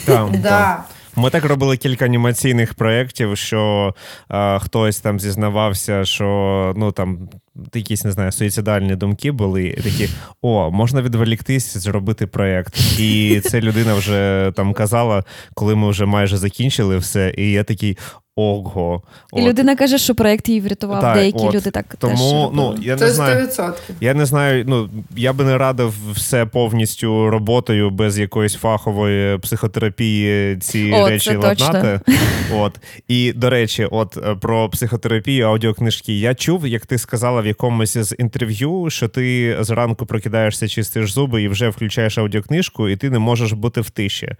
Так, 0.05 0.85
Ми 1.19 1.29
так 1.29 1.45
робили 1.45 1.77
кілька 1.77 2.05
анімаційних 2.05 2.73
проєктів, 2.73 3.37
що 3.37 3.93
е, 4.31 4.59
хтось 4.59 4.99
там 4.99 5.19
зізнавався, 5.19 6.05
що 6.05 6.73
ну 6.77 6.91
там 6.91 7.29
якісь 7.73 8.03
не 8.03 8.11
знаю, 8.11 8.31
суїцидальні 8.31 8.95
думки 8.95 9.31
були, 9.31 9.71
такі: 9.71 10.09
о, 10.41 10.71
можна 10.71 11.01
відволіктись, 11.01 11.77
зробити 11.77 12.27
проєкт. 12.27 12.99
І 12.99 13.41
це 13.43 13.61
людина 13.61 13.93
вже 13.93 14.51
там 14.55 14.73
казала, 14.73 15.23
коли 15.53 15.75
ми 15.75 15.89
вже 15.89 16.05
майже 16.05 16.37
закінчили 16.37 16.97
все. 16.97 17.33
І 17.37 17.51
я 17.51 17.63
такий: 17.63 17.97
ого. 18.39 19.01
І 19.33 19.41
от. 19.41 19.47
людина 19.47 19.75
каже, 19.75 19.97
що 19.97 20.15
проєкт 20.15 20.49
її 20.49 20.61
врятував. 20.61 21.01
Так, 21.01 21.15
Деякі 21.15 21.45
от. 21.45 21.55
люди 21.55 21.71
так 21.71 21.95
Тому, 21.99 22.13
теж 22.13 22.55
ну, 22.55 22.75
я 22.81 22.95
не 22.95 23.09
знаю, 23.09 23.47
100%. 23.47 23.73
Я 24.01 24.13
не 24.13 24.25
знаю, 24.25 24.63
ну 24.67 24.89
я 25.15 25.33
би 25.33 25.43
не 25.43 25.57
радив 25.57 25.93
все 26.13 26.45
повністю 26.45 27.29
роботою 27.29 27.89
без 27.89 28.19
якоїсь 28.19 28.55
фахової 28.55 29.37
психотерапії 29.37 30.57
ці 30.57 30.91
О, 30.93 31.09
речі 31.09 31.35
ладнати. 31.35 31.99
От. 32.53 32.79
І 33.07 33.33
до 33.33 33.49
речі, 33.49 33.87
от 33.91 34.17
е, 34.17 34.35
про 34.35 34.69
психотерапію, 34.69 35.47
аудіокнижки. 35.47 36.19
Я 36.19 36.35
чув, 36.35 36.67
як 36.67 36.85
ти 36.85 36.97
сказала 36.97 37.41
в 37.41 37.47
якомусь 37.47 37.97
з 37.97 38.15
інтерв'ю, 38.19 38.89
що 38.89 39.07
ти 39.07 39.57
зранку 39.59 40.05
прокидаєшся, 40.05 40.67
чистиш 40.67 41.11
зуби 41.11 41.43
і 41.43 41.47
вже 41.47 41.69
включаєш 41.69 42.17
аудіокнижку, 42.17 42.89
і 42.89 42.95
ти 42.95 43.09
не 43.09 43.19
можеш 43.19 43.51
бути 43.51 43.81
в 43.81 43.89
тиші. 43.89 44.35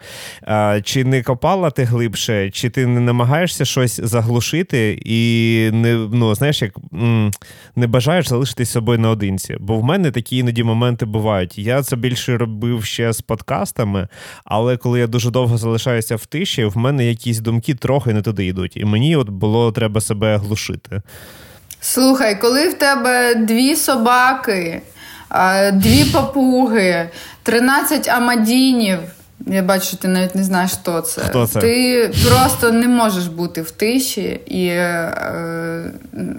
Чи 0.84 1.04
не 1.04 1.24
копала 1.24 1.70
ти 1.70 1.84
глибше, 1.84 2.50
чи 2.50 2.70
ти 2.70 2.86
не 2.86 3.00
намагаєшся 3.00 3.66
щось? 3.66 3.89
Щось 3.90 4.10
заглушити 4.10 5.02
і 5.06 5.70
не 5.74 5.94
ну, 5.94 6.36
знаєш, 6.36 6.62
як 6.62 6.72
не 7.76 7.88
бажаєш 7.88 8.30
залишитись 8.30 8.70
собою 8.70 9.00
наодинці. 9.00 9.58
Бо 9.60 9.78
в 9.78 9.84
мене 9.84 10.12
такі 10.12 10.38
іноді 10.38 10.64
моменти 10.64 11.06
бувають. 11.06 11.58
Я 11.58 11.84
це 11.84 11.96
більше 11.96 12.38
робив 12.38 12.86
ще 12.86 13.14
з 13.14 13.22
подкастами, 13.22 14.08
але 14.46 14.78
коли 14.78 15.00
я 15.00 15.08
дуже 15.08 15.32
довго 15.32 15.58
залишаюся 15.58 16.16
в 16.16 16.26
тиші, 16.26 16.66
в 16.66 16.78
мене 16.78 17.06
якісь 17.06 17.40
думки 17.40 17.76
трохи 17.76 18.14
не 18.14 18.22
туди 18.22 18.46
йдуть. 18.46 18.78
І 18.78 18.86
мені 18.86 19.16
от 19.16 19.30
було 19.30 19.72
треба 19.72 20.02
себе 20.02 20.38
глушити. 20.38 21.02
Слухай, 21.82 22.42
коли 22.42 22.70
в 22.70 22.74
тебе 22.74 23.36
дві 23.36 23.76
собаки, 23.76 24.82
дві 25.74 26.06
папуги, 26.06 27.10
13 27.44 28.08
амадінів. 28.08 29.00
Я 29.48 29.64
бачу, 29.64 29.86
що 29.86 29.98
ти 29.98 30.08
навіть 30.08 30.36
не 30.36 30.44
знаєш, 30.44 30.72
хто 30.72 31.02
це. 31.02 31.22
Хто 31.22 31.48
це? 31.48 31.60
Ти 31.60 32.12
просто 32.28 32.72
не 32.72 32.88
можеш 32.88 33.28
бути 33.28 33.62
в 33.62 33.72
тиші, 33.72 34.40
і 34.46 34.66
е, 34.66 35.14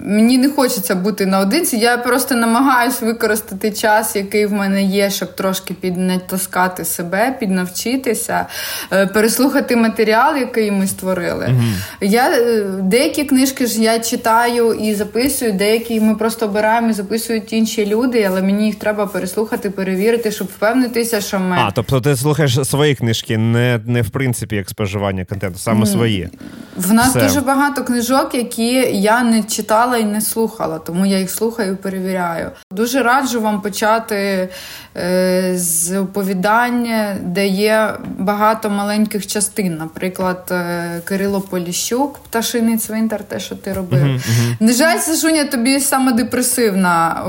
мені 0.05 0.37
не 0.37 0.49
хочеться 0.49 0.95
бути 0.95 1.25
наодинці. 1.25 1.77
Я 1.77 1.97
просто 1.97 2.35
намагаюся 2.35 3.05
використати 3.05 3.71
час, 3.71 4.15
який 4.15 4.45
в 4.45 4.53
мене 4.53 4.83
є, 4.83 5.09
щоб 5.09 5.35
трошки 5.35 5.73
піднатаскати 5.73 6.85
себе, 6.85 7.37
піднавчитися, 7.39 8.45
е, 8.93 9.07
переслухати 9.07 9.75
матеріал, 9.75 10.37
який 10.37 10.71
ми 10.71 10.87
створили. 10.87 11.45
Угу. 11.49 11.63
Я 12.01 12.29
е, 12.31 12.63
Деякі 12.81 13.23
книжки 13.23 13.65
ж 13.65 13.81
я 13.81 13.99
читаю 13.99 14.73
і 14.73 14.93
записую, 14.95 15.53
деякі 15.53 16.01
ми 16.01 16.15
просто 16.15 16.45
обираємо 16.45 16.89
і 16.89 16.93
записують 16.93 17.53
інші 17.53 17.85
люди, 17.85 18.23
але 18.23 18.41
мені 18.41 18.65
їх 18.65 18.75
треба 18.75 19.07
переслухати, 19.07 19.69
перевірити, 19.69 20.31
щоб 20.31 20.47
впевнитися, 20.47 21.21
що 21.21 21.39
ми. 21.39 21.55
А, 21.59 21.71
тобто 21.71 22.01
ти 22.01 22.15
слухаєш 22.15 22.59
свої 22.63 22.90
книжки, 22.95 23.37
не 23.37 23.79
не 23.85 24.01
в 24.01 24.09
принципі 24.09 24.55
як 24.55 24.69
споживання 24.69 25.25
контенту, 25.25 25.59
саме 25.59 25.85
свої. 25.85 26.29
В 26.75 26.93
нас 26.93 27.09
Все. 27.09 27.23
дуже 27.23 27.41
багато 27.41 27.83
книжок, 27.83 28.35
які 28.35 28.73
я 29.01 29.23
не 29.23 29.43
читала 29.43 29.97
і 29.97 30.03
не 30.03 30.21
слухала, 30.21 30.79
тому 30.79 31.05
я 31.05 31.19
їх 31.19 31.29
слухаю 31.29 31.73
і 31.73 31.75
перевіряю. 31.75 32.51
Дуже 32.71 33.03
раджу 33.03 33.41
вам 33.41 33.61
почати 33.61 34.49
е, 34.97 35.53
з 35.55 35.97
оповідання, 35.99 37.15
де 37.21 37.47
є 37.47 37.93
багато 38.17 38.69
маленьких 38.69 39.27
частин. 39.27 39.77
Наприклад, 39.77 40.47
е, 40.51 41.01
Кирило 41.05 41.41
Поліщук, 41.41 42.19
пташиний 42.19 42.77
цвинтар, 42.77 43.23
те, 43.23 43.39
що 43.39 43.55
ти 43.55 43.73
робив. 43.73 44.03
Uh-huh, 44.03 44.15
uh-huh. 44.15 44.55
Не 44.59 44.73
жаль, 44.73 44.97
Сашуня, 44.97 45.45
тобі 45.45 45.79
саме 45.79 46.11
депресивна 46.11 47.23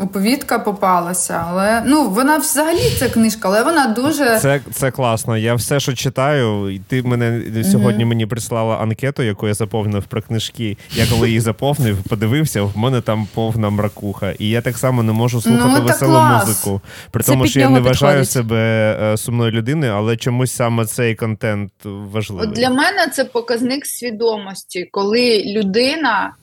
оповідка 0.00 0.58
попалася, 0.58 1.44
але 1.48 1.82
ну 1.86 2.08
вона 2.08 2.38
взагалі 2.38 2.96
це 2.98 3.08
книжка, 3.08 3.48
але 3.48 3.62
вона 3.62 3.86
дуже 3.86 4.38
це 4.38 4.60
це 4.82 4.90
класно. 4.90 5.36
Я 5.38 5.54
все, 5.54 5.80
що 5.80 5.94
читаю, 5.94 6.70
і 6.70 6.78
ти 6.78 7.02
мене 7.02 7.42
сьогодні 7.64 8.04
мені 8.04 8.26
прислала 8.26 8.76
анкету, 8.76 9.22
яку 9.22 9.48
я 9.48 9.54
заповнив 9.54 10.04
про 10.04 10.22
книжки. 10.22 10.76
Я 10.94 11.06
коли 11.06 11.28
її 11.28 11.40
заповнив, 11.40 12.02
подивився, 12.08 12.62
в 12.62 12.76
мене 12.78 13.00
там 13.00 13.28
повна 13.34 13.70
мракуха, 13.70 14.34
і 14.38 14.48
я 14.48 14.60
так 14.60 14.78
само 14.78 15.02
не 15.02 15.12
можу 15.12 15.40
слухати 15.40 15.74
ну, 15.78 15.84
веселу 15.84 16.12
клас. 16.12 16.46
музику. 16.46 16.80
При 17.10 17.22
це 17.22 17.32
тому, 17.32 17.46
що 17.46 17.60
я 17.60 17.68
не 17.68 17.80
вважаю 17.80 18.20
підходить. 18.20 18.30
себе 18.30 18.58
е, 19.02 19.16
сумною 19.16 19.50
людиною, 19.50 19.92
але 19.92 20.16
чомусь 20.16 20.52
саме 20.52 20.84
цей 20.84 21.14
контент 21.14 21.72
важливий. 21.84 22.48
От 22.48 22.54
Для 22.54 22.70
мене 22.70 23.08
це 23.12 23.24
показник 23.24 23.86
свідомості, 23.86 24.88
коли 24.92 25.44
людина 25.46 26.34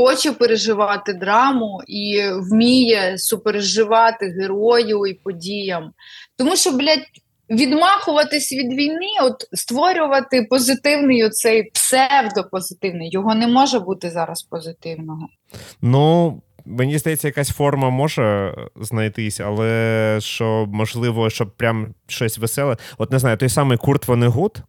хоче 0.00 0.32
переживати 0.32 1.12
драму 1.12 1.82
і 1.86 2.22
вміє 2.32 3.18
супереживати 3.18 4.26
герою 4.26 5.06
і 5.06 5.14
подіям. 5.14 5.92
Тому 6.36 6.56
що, 6.56 6.70
блядь, 6.70 7.06
відмахуватись 7.50 8.52
від 8.52 8.72
війни, 8.72 9.06
от 9.22 9.48
створювати 9.52 10.46
позитивний 10.50 11.24
оцей 11.24 11.70
псевдопозитивний, 11.74 13.10
його 13.10 13.34
не 13.34 13.46
може 13.46 13.80
бути 13.80 14.10
зараз 14.10 14.42
позитивного. 14.42 15.28
Ну. 15.82 16.40
Мені 16.64 16.98
здається, 16.98 17.28
якась 17.28 17.50
форма 17.50 17.90
може 17.90 18.54
знайтись, 18.80 19.40
але 19.40 20.16
що 20.20 20.66
можливо, 20.72 21.30
щоб 21.30 21.56
прям 21.56 21.94
щось 22.10 22.38
веселе. 22.38 22.76
От 22.98 23.12
не 23.12 23.18
знаю, 23.18 23.36
той 23.36 23.48
самий 23.48 23.78
Курт 23.78 24.08
Вонегут, 24.08 24.62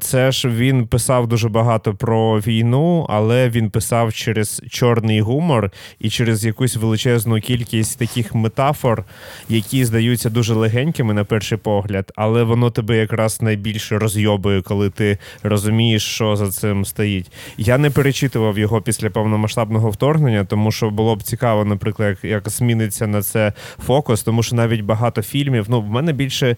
це 0.00 0.32
ж 0.32 0.48
він 0.48 0.86
писав 0.86 1.26
дуже 1.26 1.48
багато 1.48 1.94
про 1.94 2.38
війну, 2.38 3.06
але 3.08 3.48
він 3.48 3.70
писав 3.70 4.12
через 4.12 4.62
чорний 4.70 5.20
гумор 5.20 5.70
і 5.98 6.10
через 6.10 6.44
якусь 6.44 6.76
величезну 6.76 7.40
кількість 7.40 7.98
таких 7.98 8.34
метафор, 8.34 9.04
які 9.48 9.84
здаються 9.84 10.30
дуже 10.30 10.54
легенькими 10.54 11.14
на 11.14 11.24
перший 11.24 11.58
погляд, 11.58 12.12
але 12.16 12.42
воно 12.42 12.70
тебе 12.70 12.96
якраз 12.96 13.42
найбільше 13.42 13.98
розйобує, 13.98 14.62
коли 14.62 14.90
ти 14.90 15.18
розумієш, 15.42 16.06
що 16.06 16.36
за 16.36 16.48
цим 16.48 16.84
стоїть. 16.84 17.32
Я 17.56 17.78
не 17.78 17.90
перечитував 17.90 18.58
його 18.58 18.82
після 18.82 19.10
повномасштабного 19.10 19.90
вторгнення, 19.90 20.44
тому 20.44 20.72
що 20.72 20.90
було 20.90 21.16
б 21.16 21.22
цікаво, 21.22 21.64
наприклад, 21.64 22.18
як 22.22 22.48
зміниться 22.48 23.06
на 23.06 23.22
це 23.22 23.52
фокус, 23.86 24.22
тому 24.22 24.42
що 24.42 24.56
навіть 24.56 24.80
багато 24.80 25.22
фільмів. 25.22 25.66
Ну, 25.68 25.80
в 25.80 25.86
мене 25.86 26.12
більше 26.12 26.51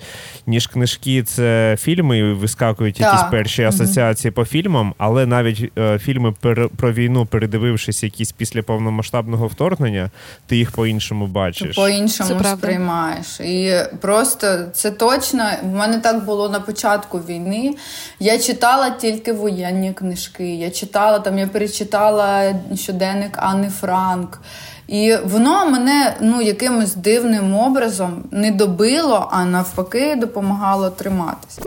ніж 0.46 0.66
книжки, 0.66 1.22
це 1.22 1.76
фільми 1.80 2.32
вискакують 2.32 3.00
якісь 3.00 3.22
перші 3.30 3.62
асоціації 3.62 4.30
mm-hmm. 4.30 4.34
по 4.34 4.44
фільмам, 4.44 4.94
але 4.98 5.26
навіть 5.26 5.72
е, 5.78 5.98
фільми 5.98 6.32
пер, 6.40 6.68
про 6.76 6.92
війну, 6.92 7.26
передивившись 7.26 8.02
якісь 8.02 8.32
після 8.32 8.62
повномасштабного 8.62 9.46
вторгнення, 9.46 10.10
ти 10.46 10.56
їх 10.56 10.70
по-іншому 10.70 11.26
бачиш. 11.26 11.76
По-іншому 11.76 12.40
сприймаєш. 12.44 13.40
І 13.40 13.74
просто 14.00 14.64
це 14.72 14.90
точно. 14.90 15.44
В 15.62 15.74
мене 15.74 15.98
так 15.98 16.24
було 16.24 16.48
на 16.48 16.60
початку 16.60 17.18
війни. 17.18 17.74
Я 18.20 18.38
читала 18.38 18.90
тільки 18.90 19.32
воєнні 19.32 19.92
книжки. 19.92 20.54
Я 20.54 20.70
читала 20.70 21.18
там, 21.18 21.38
я 21.38 21.46
перечитала 21.46 22.54
щоденник 22.74 23.38
Анни 23.38 23.68
Франк. 23.80 24.40
І 24.88 25.16
воно 25.24 25.70
мене 25.70 26.16
ну 26.20 26.42
якимось 26.42 26.94
дивним 26.94 27.54
образом 27.54 28.24
не 28.30 28.50
добило, 28.50 29.28
а 29.32 29.44
навпаки, 29.44 30.16
допомагало 30.20 30.90
триматися. 30.90 31.62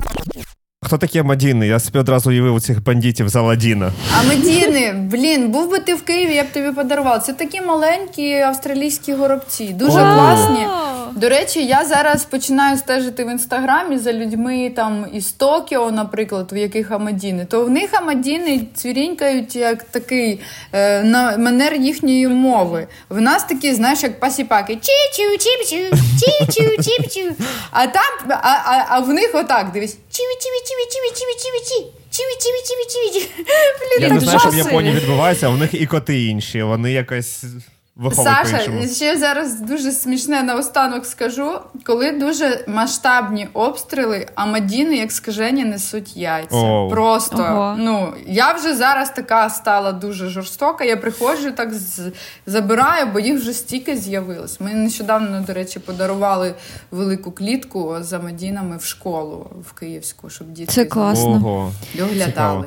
Хто 0.81 0.97
такі 0.97 1.19
Амадіни? 1.19 1.67
Я 1.67 1.79
собі 1.79 1.99
одразу 1.99 2.29
уявив 2.29 2.61
цих 2.61 2.83
бандитів 2.83 3.29
з 3.29 3.35
Аладдіна. 3.35 3.91
Амадіни, 4.19 4.93
блін, 5.11 5.51
був 5.51 5.69
би 5.71 5.79
ти 5.79 5.95
в 5.95 6.01
Києві, 6.03 6.33
я 6.35 6.43
б 6.43 6.51
тобі 6.53 6.71
подарувала. 6.71 7.19
Це 7.19 7.33
такі 7.33 7.61
маленькі 7.61 8.33
австралійські 8.39 9.13
горобці, 9.13 9.67
дуже 9.67 9.97
класні. 9.99 10.65
До 11.15 11.29
речі, 11.29 11.65
я 11.65 11.85
зараз 11.85 12.25
починаю 12.25 12.77
стежити 12.77 13.23
в 13.23 13.31
інстаграмі 13.31 13.97
за 13.97 14.13
людьми 14.13 14.71
там 14.75 15.05
із 15.13 15.31
Токіо, 15.31 15.91
наприклад, 15.91 16.49
в 16.51 16.57
яких 16.57 16.91
Амадіни. 16.91 17.45
То 17.45 17.65
в 17.65 17.69
них 17.69 17.89
Амадіни 17.93 18.61
цвірінькають 18.75 19.55
як 19.55 19.83
такий 19.83 20.39
е, 20.73 21.03
на 21.03 21.37
манер 21.37 21.75
їхньої 21.75 22.27
мови. 22.27 22.87
В 23.09 23.21
нас 23.21 23.43
такі, 23.43 23.73
знаєш, 23.73 24.03
як 24.03 24.19
пасіпаки. 24.19 24.73
Чі-чу, 24.73 25.31
чіп-чу, 25.33 25.93
чі-чу, 25.93 26.77
чіп-чу. 26.79 27.31
А 27.71 27.87
там, 27.87 28.13
а, 28.29 28.33
а, 28.65 28.85
а 28.89 28.99
в 28.99 29.09
них 29.09 29.31
отак 29.33 29.71
дивись. 29.71 29.97
Чіві-чіві-чіві-чіві-чіві-чіві-чі. 30.11 31.85
Чіві-чіві-чіві-чіві-чіві. 32.11 34.01
Я 34.01 34.09
не 34.09 34.19
знаю, 34.19 34.39
що 34.39 34.49
в 34.49 34.55
Японії 34.57 34.95
відбувається, 34.95 35.47
а 35.47 35.49
в 35.49 35.57
них 35.57 35.73
і 35.73 35.85
коти 35.85 36.25
інші. 36.25 36.63
Вони 36.63 36.91
якось 36.91 37.43
Саша, 38.13 38.87
ще 38.95 39.17
зараз 39.17 39.59
дуже 39.59 39.91
смішне 39.91 40.43
наостанок 40.43 41.05
скажу, 41.05 41.51
коли 41.83 42.11
дуже 42.11 42.65
масштабні 42.67 43.47
обстріли, 43.53 44.27
а 44.35 44.45
мадіни, 44.45 44.97
як 44.97 45.11
скажені, 45.11 45.65
несуть 45.65 46.17
яйця. 46.17 46.55
Oh. 46.55 46.89
Просто 46.89 47.37
Ого. 47.37 47.75
ну 47.79 48.13
я 48.27 48.53
вже 48.53 48.75
зараз 48.75 49.09
така 49.09 49.49
стала 49.49 49.91
дуже 49.91 50.29
жорстока. 50.29 50.83
Я 50.83 50.97
приходжу, 50.97 51.51
так 51.51 51.73
з... 51.73 52.11
забираю, 52.45 53.05
бо 53.13 53.19
їх 53.19 53.39
вже 53.39 53.53
стільки 53.53 53.97
з'явилось. 53.97 54.59
Ми 54.59 54.73
нещодавно, 54.73 55.43
до 55.47 55.53
речі, 55.53 55.79
подарували 55.79 56.55
велику 56.91 57.31
клітку 57.31 57.95
за 57.99 58.19
мадінами 58.19 58.77
в 58.77 58.83
школу 58.83 59.49
в 59.69 59.73
Київську, 59.73 60.29
щоб 60.29 60.51
діти 60.51 60.71
Це 60.71 60.85
класно. 60.85 61.71
доглядали. 61.95 62.65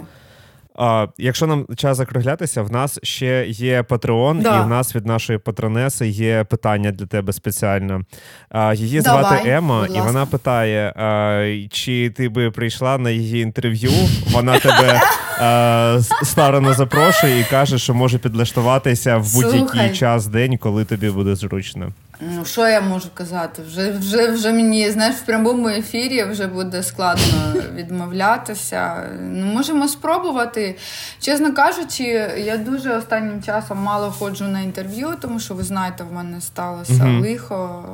А, 0.78 1.06
Якщо 1.18 1.46
нам 1.46 1.66
час 1.76 1.96
закруглятися, 1.96 2.62
в 2.62 2.72
нас 2.72 2.98
ще 3.02 3.46
є 3.48 3.82
Патреон, 3.82 4.40
да. 4.40 4.60
і 4.60 4.64
в 4.64 4.66
нас 4.66 4.96
від 4.96 5.06
нашої 5.06 5.38
патронеси 5.38 6.08
є 6.08 6.44
питання 6.44 6.90
для 6.92 7.06
тебе 7.06 7.32
спеціально. 7.32 8.00
А, 8.48 8.74
Її 8.74 9.00
Давай, 9.00 9.24
звати 9.24 9.50
Ема, 9.50 9.86
і 9.86 10.00
вона 10.00 10.26
питає: 10.26 10.92
а, 10.96 11.44
чи 11.70 12.10
ти 12.10 12.28
би 12.28 12.50
прийшла 12.50 12.98
на 12.98 13.10
її 13.10 13.42
інтерв'ю? 13.42 13.90
Вона 14.30 14.58
тебе 14.58 15.00
а, 15.40 15.98
старано 16.22 16.74
запрошує 16.74 17.40
і 17.40 17.44
каже, 17.44 17.78
що 17.78 17.94
може 17.94 18.18
підлаштуватися 18.18 19.16
в 19.16 19.34
будь-який 19.34 19.58
Слухай. 19.60 19.94
час 19.94 20.26
день, 20.26 20.58
коли 20.58 20.84
тобі 20.84 21.10
буде 21.10 21.34
зручно. 21.34 21.92
Ну, 22.20 22.44
що 22.44 22.68
я 22.68 22.80
можу 22.80 23.08
казати? 23.14 23.62
Вже 23.62 23.92
вже, 23.92 24.30
вже 24.30 24.52
мені 24.52 24.90
знаєш, 24.90 25.16
в 25.16 25.24
прямому 25.24 25.68
ефірі 25.68 26.24
вже 26.24 26.46
буде 26.46 26.82
складно 26.82 27.54
відмовлятися. 27.74 29.08
Ну, 29.20 29.46
Можемо 29.46 29.88
спробувати. 29.88 30.76
Чесно 31.20 31.54
кажучи, 31.54 32.02
я 32.38 32.56
дуже 32.56 32.96
останнім 32.96 33.42
часом 33.42 33.78
мало 33.78 34.10
ходжу 34.10 34.44
на 34.44 34.60
інтерв'ю, 34.60 35.08
тому 35.20 35.40
що 35.40 35.54
ви 35.54 35.62
знаєте, 35.62 36.04
в 36.04 36.12
мене 36.12 36.40
сталося 36.40 36.92
uh 36.92 37.20
лихо. 37.20 37.84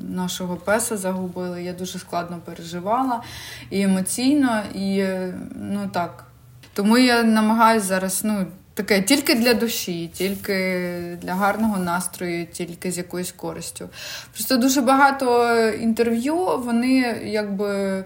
Нашого 0.00 0.56
песа 0.56 0.96
загубили. 0.96 1.62
Я 1.62 1.72
дуже 1.72 1.98
складно 1.98 2.38
переживала 2.44 3.22
і 3.70 3.82
емоційно, 3.82 4.62
і 4.74 5.04
ну 5.54 5.88
так. 5.92 6.24
Тому 6.74 6.98
я 6.98 7.22
намагаюся 7.22 7.86
зараз. 7.86 8.24
ну, 8.24 8.46
Таке 8.78 9.02
тільки 9.02 9.34
для 9.34 9.54
душі, 9.54 10.10
тільки 10.14 11.18
для 11.22 11.34
гарного 11.34 11.78
настрою, 11.78 12.46
тільки 12.46 12.92
з 12.92 12.98
якоюсь 12.98 13.32
користю. 13.32 13.88
Просто 14.32 14.56
дуже 14.56 14.80
багато 14.80 15.58
інтерв'ю 15.68 16.36
вони 16.36 17.20
якби 17.24 18.04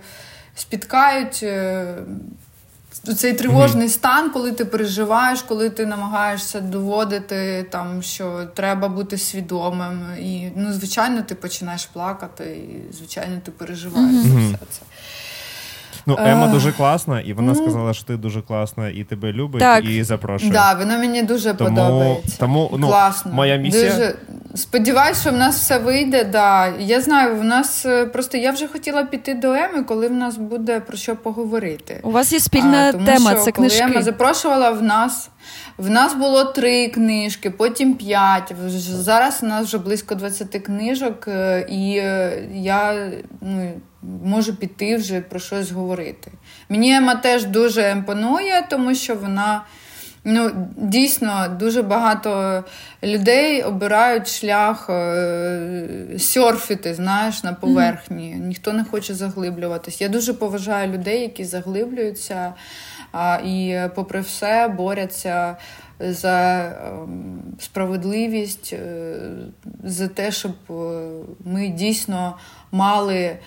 спіткають 0.55 1.41
е, 1.43 1.95
цей 3.17 3.33
тривожний 3.33 3.87
mm-hmm. 3.87 3.91
стан, 3.91 4.31
коли 4.31 4.53
ти 4.53 4.65
переживаєш, 4.65 5.43
коли 5.43 5.71
ти 5.71 5.87
намагаєшся 5.87 6.61
доводити, 6.61 7.67
там, 7.71 8.03
що 8.03 8.49
треба 8.55 8.89
бути 8.89 9.19
свідомим. 9.19 10.07
І, 10.21 10.49
ну, 10.57 10.73
звичайно, 10.73 11.23
ти 11.23 11.35
починаєш 11.35 11.87
плакати, 11.87 12.45
і, 12.45 12.93
звичайно, 12.95 13.41
ти 13.45 13.51
переживаєш 13.51 14.15
mm-hmm. 14.15 14.51
за 14.51 14.57
все 14.57 14.67
це. 14.71 14.83
Ну, 16.07 16.19
Ема 16.19 16.47
дуже 16.47 16.73
класна, 16.73 17.21
і 17.21 17.33
вона 17.33 17.55
сказала, 17.55 17.95
що 17.95 18.05
ти 18.05 18.17
дуже 18.17 18.43
класна 18.43 18.89
і 18.89 19.05
тебе 19.05 19.33
любить, 19.33 19.61
так. 19.61 19.85
і 19.85 20.03
запрошує. 20.03 20.53
Так, 20.53 20.79
да, 20.79 20.85
вона 20.85 20.99
мені 20.99 21.23
дуже 21.23 21.55
тому, 21.55 21.71
подобається. 21.71 22.37
Тому 22.39 22.71
ну, 22.79 22.87
Класно. 22.87 23.33
моя 23.33 23.57
місія. 23.57 23.91
Дуже 23.91 24.15
Сподіваюсь, 24.55 25.21
що 25.21 25.31
в 25.31 25.37
нас 25.37 25.57
все 25.57 25.79
вийде. 25.79 26.25
Да. 26.25 26.73
Я 26.79 27.01
знаю, 27.01 27.37
в 27.37 27.45
нас 27.45 27.87
е, 27.87 28.07
просто 28.07 28.39
я 28.39 28.51
вже 28.51 28.69
хотіла 28.69 29.05
піти 29.05 29.35
до 29.35 29.53
Еми, 29.53 29.83
коли 29.83 30.09
в 30.09 30.13
нас 30.13 30.37
буде 30.37 30.81
про 30.81 30.97
що 30.97 31.17
поговорити. 31.17 32.01
У 32.03 32.11
вас 32.11 32.33
є 32.33 32.41
спільна 32.41 32.89
а, 32.89 32.93
тому 32.93 33.07
тема, 33.07 33.31
що, 33.31 33.41
це 33.41 33.53
коли 33.53 33.69
книжки. 33.69 33.93
Ема 33.93 34.03
запрошувала 34.03 34.71
в 34.71 34.83
нас. 34.83 35.31
В 35.79 35.91
нас 35.91 36.15
було 36.15 36.45
три 36.45 36.89
книжки, 36.89 37.51
потім 37.51 37.95
п'ять. 37.95 38.55
Зараз 38.79 39.41
у 39.43 39.47
нас 39.47 39.67
вже 39.67 39.79
близько 39.79 40.15
20 40.15 40.49
книжок, 40.49 41.29
е, 41.29 41.67
і 41.71 41.97
е, 41.97 42.43
я 42.55 43.11
ну, 43.41 43.73
можу 44.25 44.57
піти 44.57 44.97
вже 44.97 45.21
про 45.21 45.41
щось 45.41 45.71
говорити. 45.71 46.33
Мені 46.69 46.97
Ема 46.97 47.15
теж 47.15 47.45
дуже 47.45 47.91
імпонує, 47.91 48.67
тому 48.71 48.95
що 48.95 49.15
вона. 49.15 49.65
Ну, 50.25 50.51
дійсно, 50.77 51.57
дуже 51.59 51.83
багато 51.83 52.65
людей 53.03 53.63
обирають 53.63 54.29
шлях 54.29 54.91
е, 54.91 55.89
сьорфіти, 56.19 56.95
знаєш, 56.95 57.45
на 57.45 57.53
поверхні. 57.53 58.35
Ніхто 58.35 58.73
не 58.73 58.85
хоче 58.85 59.15
заглиблюватись. 59.15 60.01
Я 60.01 60.09
дуже 60.09 60.35
поважаю 60.35 60.93
людей, 60.93 61.21
які 61.21 61.45
заглиблюються 61.45 62.55
і, 63.45 63.79
попри 63.95 64.21
все, 64.21 64.69
борються 64.69 65.57
за 66.11 66.59
е, 66.59 66.93
справедливість, 67.59 68.73
е, 68.73 69.17
за 69.85 70.09
те, 70.09 70.33
щоб 70.33 70.53
е, 70.71 70.73
ми 71.45 71.69
дійсно 71.69 72.37
мали 72.73 73.39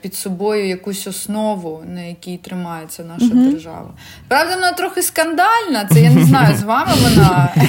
під 0.00 0.14
собою 0.14 0.68
якусь 0.68 1.06
основу, 1.06 1.84
на 1.86 2.00
якій 2.00 2.36
тримається 2.36 3.04
наша 3.04 3.24
mm-hmm. 3.24 3.50
держава. 3.50 3.94
Правда, 4.28 4.54
вона 4.54 4.72
трохи 4.72 5.02
скандальна, 5.02 5.88
це 5.92 6.00
я 6.00 6.10
не 6.10 6.24
знаю, 6.24 6.56
з 6.56 6.62
вами 6.62 6.92
вона. 7.02 7.54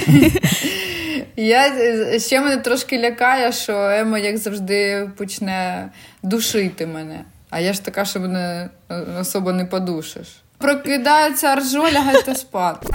Я, 1.36 1.72
Ще 2.20 2.42
мене 2.42 2.58
трошки 2.58 3.00
лякає, 3.00 3.52
що 3.52 3.74
Ема, 3.74 4.20
як 4.20 4.38
завжди, 4.38 5.10
почне 5.18 5.90
душити 6.24 6.88
мене. 6.88 7.24
А 7.50 7.60
я 7.60 7.74
ж 7.74 7.86
така, 7.86 8.06
що 8.06 8.20
мене 8.20 8.70
особо 9.20 9.52
не 9.54 9.66
подушиш. 9.66 10.28
Прокидається 10.58 11.56
ржо, 11.56 11.90
лягайте 11.94 12.36
спати 12.36 12.88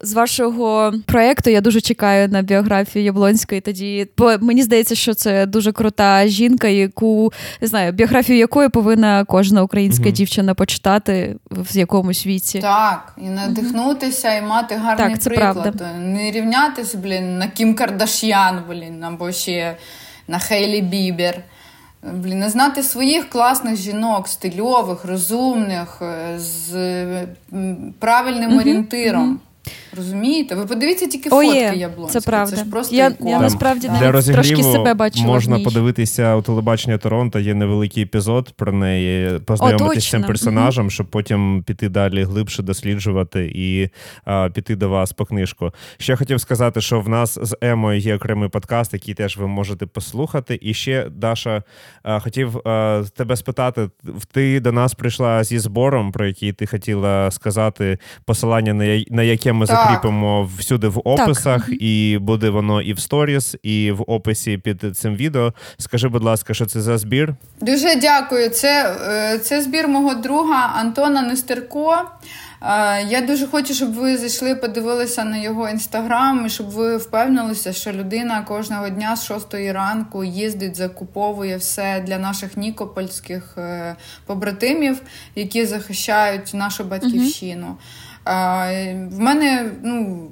з 0.00 0.12
вашого 0.12 0.92
проєкту 1.06 1.50
я 1.50 1.60
дуже 1.60 1.80
чекаю 1.80 2.28
на 2.28 2.42
біографію 2.42 3.04
Яблонської. 3.04 3.60
Тоді 3.60 4.08
бо 4.18 4.32
мені 4.40 4.62
здається, 4.62 4.94
що 4.94 5.14
це 5.14 5.46
дуже 5.46 5.72
крута 5.72 6.26
жінка, 6.26 6.68
яку 6.68 7.32
не 7.60 7.68
знаю, 7.68 7.92
біографію 7.92 8.38
якої 8.38 8.68
повинна 8.68 9.24
кожна 9.24 9.62
українська 9.62 10.04
mm-hmm. 10.04 10.12
дівчина 10.12 10.54
почитати 10.54 11.36
в 11.50 11.76
якомусь 11.76 12.26
віці. 12.26 12.60
Так, 12.60 13.14
і 13.18 13.28
надихнутися, 13.28 14.28
mm-hmm. 14.28 14.38
і 14.38 14.46
мати 14.46 14.74
гарний 14.74 15.10
так, 15.10 15.22
це 15.22 15.30
приклад. 15.30 15.54
Правда. 15.54 15.92
Не 15.98 16.30
рівнятися, 16.30 16.98
блін, 16.98 17.38
на 17.38 17.46
Кім 17.46 17.74
Кардаш'ян, 17.74 18.62
блін, 18.68 19.04
або 19.04 19.32
ще 19.32 19.76
на 20.28 20.38
Хейлі 20.38 20.82
Бібер. 20.82 21.40
Блін, 22.12 22.38
не 22.38 22.50
знати 22.50 22.82
своїх 22.82 23.28
класних 23.28 23.76
жінок, 23.76 24.28
стильових, 24.28 25.04
розумних, 25.04 26.02
е, 26.02 26.38
з 26.38 26.72
правильним 27.98 28.50
mm-hmm. 28.50 28.60
орієнтиром. 28.60 29.40
Розумієте? 29.96 30.54
Ви 30.54 30.66
подивіться 30.66 31.06
тільки 31.06 31.30
фотки 31.30 31.70
О, 31.70 31.74
Яблонської. 31.74 32.20
Це 32.20 32.30
правда. 32.30 32.56
Це 32.56 32.64
ж 32.64 32.70
просто 32.70 32.96
я, 32.96 33.16
я 33.20 33.40
насправді 33.40 33.88
Для 33.88 34.12
навіть 34.12 34.32
трошки 34.32 34.62
себе 34.62 34.94
бачила. 34.94 35.26
Можна 35.26 35.58
подивитися 35.58 36.36
у 36.36 36.42
телебачення 36.42 36.98
Торонто, 36.98 37.38
є 37.38 37.54
невеликий 37.54 38.02
епізод 38.02 38.52
про 38.56 38.72
неї, 38.72 39.38
познайомитися 39.38 40.06
з 40.06 40.10
цим 40.10 40.22
персонажем, 40.22 40.86
mm-hmm. 40.86 40.90
щоб 40.90 41.06
потім 41.06 41.62
піти 41.66 41.88
далі 41.88 42.24
глибше 42.24 42.62
досліджувати 42.62 43.52
і 43.54 43.88
а, 44.24 44.48
піти 44.48 44.76
до 44.76 44.88
вас 44.88 45.12
по 45.12 45.24
книжку. 45.24 45.72
Ще 45.98 46.16
хотів 46.16 46.40
сказати, 46.40 46.80
що 46.80 47.00
в 47.00 47.08
нас 47.08 47.38
з 47.42 47.56
Емою 47.60 48.00
є 48.00 48.16
окремий 48.16 48.48
подкаст, 48.48 48.92
який 48.92 49.14
теж 49.14 49.36
ви 49.36 49.46
можете 49.46 49.86
послухати. 49.86 50.58
І 50.62 50.74
ще, 50.74 51.08
Даша, 51.10 51.62
а, 52.02 52.20
хотів 52.20 52.58
а, 52.58 53.02
тебе 53.16 53.36
спитати: 53.36 53.88
ти 54.32 54.60
до 54.60 54.72
нас 54.72 54.94
прийшла 54.94 55.44
зі 55.44 55.58
збором, 55.58 56.12
про 56.12 56.26
який 56.26 56.52
ти 56.52 56.66
хотіла 56.66 57.30
сказати, 57.30 57.98
посилання 58.24 58.74
на, 58.74 59.04
на 59.10 59.22
яке 59.22 59.53
ми 59.54 59.66
так 59.66 59.76
закріпимо 59.76 60.50
всюди 60.58 60.88
в 60.88 61.00
описах, 61.04 61.66
так. 61.66 61.82
і 61.82 62.18
буде 62.20 62.50
воно 62.50 62.82
і 62.82 62.92
в 62.92 62.98
сторіс, 62.98 63.56
і 63.62 63.92
в 63.92 64.04
описі 64.06 64.58
під 64.58 64.96
цим 64.96 65.16
відео. 65.16 65.52
Скажи, 65.78 66.08
будь 66.08 66.24
ласка, 66.24 66.54
що 66.54 66.66
це 66.66 66.80
за 66.80 66.98
збір? 66.98 67.34
Дуже 67.60 67.96
дякую. 67.96 68.48
Це, 68.50 68.96
е, 69.34 69.38
Це 69.38 69.62
збір 69.62 69.88
мого 69.88 70.14
друга 70.14 70.72
Антона 70.76 71.22
Нестерко. 71.22 72.02
Е, 72.62 73.06
я 73.08 73.20
дуже 73.20 73.46
хочу, 73.46 73.74
щоб 73.74 73.94
ви 73.94 74.16
зайшли, 74.16 74.54
подивилися 74.54 75.24
на 75.24 75.36
його 75.36 75.68
інстаграм, 75.68 76.46
і 76.46 76.48
щоб 76.48 76.70
ви 76.70 76.96
впевнилися, 76.96 77.72
що 77.72 77.92
людина 77.92 78.42
кожного 78.42 78.88
дня 78.88 79.16
з 79.16 79.26
6 79.26 79.54
ранку 79.54 80.24
їздить, 80.24 80.76
закуповує 80.76 81.56
все 81.56 82.04
для 82.06 82.18
наших 82.18 82.56
нікопольських 82.56 83.54
е, 83.58 83.96
побратимів, 84.26 85.02
які 85.34 85.66
захищають 85.66 86.54
нашу 86.54 86.84
батьківщину. 86.84 87.66
Uh-huh. 87.66 88.13
В 88.26 89.18
мене 89.18 89.70
ну, 89.82 90.28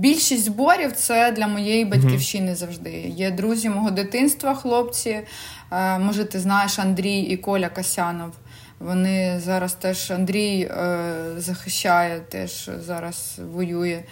більшість 0.00 0.44
зборів 0.44 0.92
це 0.92 1.32
для 1.32 1.46
моєї 1.46 1.84
батьківщини 1.84 2.54
завжди. 2.54 2.90
Є 3.16 3.30
друзі 3.30 3.68
мого 3.68 3.90
дитинства, 3.90 4.54
хлопці. 4.54 5.20
Може, 6.00 6.24
ти 6.24 6.40
знаєш 6.40 6.78
Андрій 6.78 7.20
і 7.20 7.36
Коля 7.36 7.68
Касянов. 7.68 8.32
Вони 8.78 9.40
зараз 9.44 9.72
теж 9.72 10.10
Андрій 10.10 10.60
е, 10.60 10.96
захищає, 11.36 12.20
теж 12.20 12.70
зараз 12.86 13.40
воює. 13.52 14.02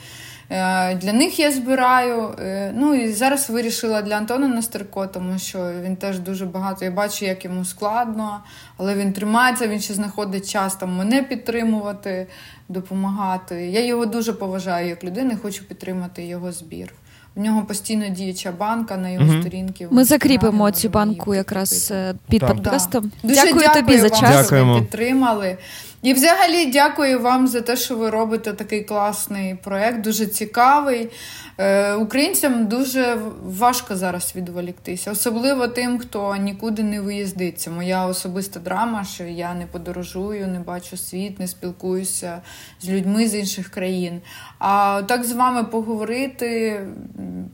Е, 0.52 0.94
для 0.94 1.12
них 1.12 1.38
я 1.38 1.52
збираю. 1.52 2.28
Е, 2.38 2.72
ну 2.76 2.94
і 2.94 3.12
зараз 3.12 3.50
вирішила 3.50 4.02
для 4.02 4.14
Антона 4.14 4.48
Настерко, 4.48 5.06
тому 5.06 5.38
що 5.38 5.70
він 5.82 5.96
теж 5.96 6.18
дуже 6.18 6.46
багато. 6.46 6.84
Я 6.84 6.90
бачу, 6.90 7.24
як 7.24 7.44
йому 7.44 7.64
складно, 7.64 8.40
але 8.76 8.94
він 8.94 9.12
тримається, 9.12 9.68
він 9.68 9.80
ще 9.80 9.94
знаходить 9.94 10.50
час 10.50 10.74
там 10.74 10.96
мене 10.96 11.22
підтримувати, 11.22 12.26
допомагати. 12.68 13.66
Я 13.66 13.84
його 13.84 14.06
дуже 14.06 14.32
поважаю 14.32 14.88
як 14.88 15.04
людину, 15.04 15.32
хочу 15.42 15.64
підтримати 15.64 16.24
його 16.24 16.52
збір. 16.52 16.92
В 17.34 17.40
нього 17.40 17.62
постійно 17.62 18.08
діюча 18.08 18.52
банка 18.52 18.96
на 18.96 19.08
його 19.08 19.24
mm 19.24 19.40
сторінки. 19.40 19.88
Ми 19.90 20.04
закріпимо 20.04 20.70
цю 20.70 20.88
банку 20.88 21.34
якраз 21.34 21.90
е, 21.90 22.14
під 22.28 22.40
так. 22.40 22.50
подкастом. 22.50 23.12
Да. 23.22 23.28
Дуже 23.28 23.44
дякую, 23.44 23.68
тобі 23.74 23.98
за 23.98 24.10
час. 24.10 24.50
ви 24.50 24.80
підтримали. 24.80 25.56
І, 26.02 26.12
взагалі, 26.12 26.66
дякую 26.66 27.20
вам 27.20 27.48
за 27.48 27.60
те, 27.60 27.76
що 27.76 27.96
ви 27.96 28.10
робите 28.10 28.52
такий 28.52 28.84
класний 28.84 29.54
проект, 29.54 30.00
дуже 30.00 30.26
цікавий. 30.26 31.10
Е, 31.58 31.94
Українцям 31.94 32.66
дуже 32.66 33.18
важко 33.44 33.96
зараз 33.96 34.32
відволіктися, 34.36 35.10
особливо 35.10 35.68
тим, 35.68 35.98
хто 35.98 36.36
нікуди 36.36 36.82
не 36.82 37.00
виїздить. 37.00 37.60
Це 37.60 37.70
моя 37.70 38.06
особиста 38.06 38.60
драма, 38.60 39.04
що 39.04 39.24
я 39.24 39.54
не 39.54 39.66
подорожую, 39.66 40.48
не 40.48 40.60
бачу 40.60 40.96
світ, 40.96 41.38
не 41.38 41.48
спілкуюся 41.48 42.40
з 42.80 42.88
людьми 42.88 43.28
з 43.28 43.34
інших 43.34 43.68
країн. 43.68 44.20
А 44.58 45.02
так 45.06 45.24
з 45.24 45.32
вами 45.32 45.64
поговорити, 45.64 46.80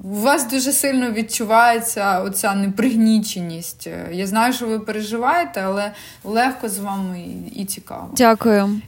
у 0.04 0.14
вас 0.14 0.50
дуже 0.50 0.72
сильно 0.72 1.10
відчувається 1.10 2.20
оця 2.20 2.54
непригніченість. 2.54 3.88
Я 4.12 4.26
знаю, 4.26 4.52
що 4.52 4.66
ви 4.66 4.80
переживаєте, 4.80 5.60
але 5.60 5.92
легко 6.24 6.68
з 6.68 6.78
вами 6.78 7.24
і 7.54 7.64
цікаво. 7.64 8.10
Дякую. 8.16 8.37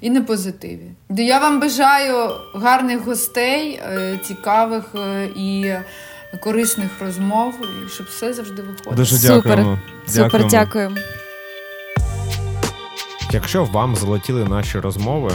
І 0.00 0.10
на 0.10 0.22
позитиві. 0.22 0.90
Я 1.10 1.38
вам 1.38 1.60
бажаю 1.60 2.30
гарних 2.54 3.04
гостей, 3.04 3.72
е, 3.72 4.18
цікавих 4.24 4.84
е, 4.94 5.28
і 5.36 5.74
корисних 6.40 6.90
розмов, 7.00 7.54
і 7.86 7.88
щоб 7.88 8.06
все 8.06 8.32
завжди 8.32 8.62
виходило. 8.62 8.96
Дуже 8.96 9.18
дякуємо. 9.18 9.78
Супер, 10.06 10.30
Супер, 10.30 10.46
дякуємо. 10.46 10.96
Якщо 13.32 13.64
вам 13.64 13.96
залетіли 13.96 14.44
наші 14.44 14.78
розмови. 14.78 15.32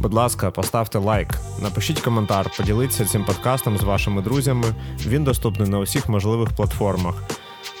Будь 0.00 0.14
ласка, 0.14 0.50
поставте 0.50 0.98
лайк, 0.98 1.28
напишіть 1.62 2.00
коментар, 2.00 2.50
поділіться 2.56 3.04
цим 3.04 3.24
подкастом 3.24 3.78
з 3.78 3.82
вашими 3.82 4.22
друзями. 4.22 4.66
Він 5.06 5.24
доступний 5.24 5.68
на 5.68 5.78
усіх 5.78 6.08
можливих 6.08 6.48
платформах. 6.50 7.14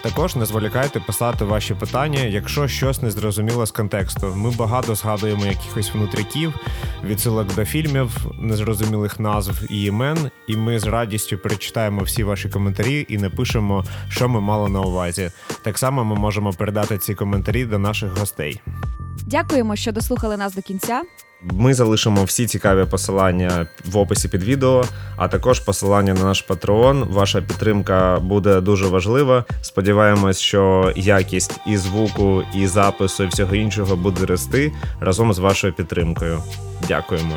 Також 0.02 0.36
не 0.36 0.46
зволікайте 0.46 1.00
писати 1.00 1.44
ваші 1.44 1.74
питання, 1.74 2.20
якщо 2.20 2.68
щось 2.68 3.02
не 3.02 3.10
зрозуміло 3.10 3.66
з 3.66 3.70
контексту. 3.70 4.34
Ми 4.36 4.50
багато 4.50 4.94
згадуємо 4.94 5.46
якихось 5.46 5.94
внутряків, 5.94 6.54
відсилок 7.04 7.54
до 7.54 7.64
фільмів, 7.64 8.26
незрозумілих 8.40 9.20
назв 9.20 9.72
і 9.72 9.84
імен, 9.84 10.30
і 10.46 10.56
ми 10.56 10.78
з 10.78 10.86
радістю 10.86 11.38
перечитаємо 11.38 12.02
всі 12.02 12.24
ваші 12.24 12.48
коментарі 12.48 13.06
і 13.08 13.18
напишемо, 13.18 13.84
що 14.08 14.28
ми 14.28 14.40
мали 14.40 14.68
на 14.68 14.80
увазі. 14.80 15.30
Так 15.62 15.78
само 15.78 16.04
ми 16.04 16.16
можемо 16.16 16.52
передати 16.52 16.98
ці 16.98 17.14
коментарі 17.14 17.64
до 17.64 17.78
наших 17.78 18.18
гостей. 18.18 18.60
Дякуємо, 19.26 19.76
що 19.76 19.92
дослухали 19.92 20.36
нас 20.36 20.54
до 20.54 20.62
кінця. 20.62 21.02
Ми 21.42 21.74
залишимо 21.74 22.24
всі 22.24 22.46
цікаві 22.46 22.84
посилання 22.84 23.66
в 23.84 23.98
описі 23.98 24.28
під 24.28 24.42
відео, 24.42 24.84
а 25.16 25.28
також 25.28 25.60
посилання 25.60 26.14
на 26.14 26.24
наш 26.24 26.42
патреон. 26.42 27.04
Ваша 27.10 27.40
підтримка 27.40 28.18
буде 28.20 28.60
дуже 28.60 28.86
важлива. 28.86 29.44
Сподіваємось, 29.62 30.40
що 30.40 30.92
якість 30.96 31.60
і 31.66 31.76
звуку, 31.76 32.42
і 32.54 32.66
запису, 32.66 33.24
і 33.24 33.26
всього 33.26 33.54
іншого 33.54 33.96
буде 33.96 34.26
рости 34.26 34.72
разом 35.00 35.32
з 35.32 35.38
вашою 35.38 35.72
підтримкою. 35.72 36.42
Дякуємо. 36.88 37.34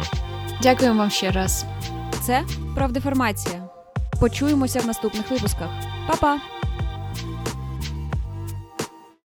Дякуємо 0.61 0.99
вам 0.99 1.09
ще 1.09 1.31
раз. 1.31 1.65
Це 2.21 2.43
правдеформація. 2.75 3.63
Почуємося 4.19 4.79
в 4.79 4.85
наступних 4.85 5.31
випусках. 5.31 5.69
Па-па! 6.07 6.37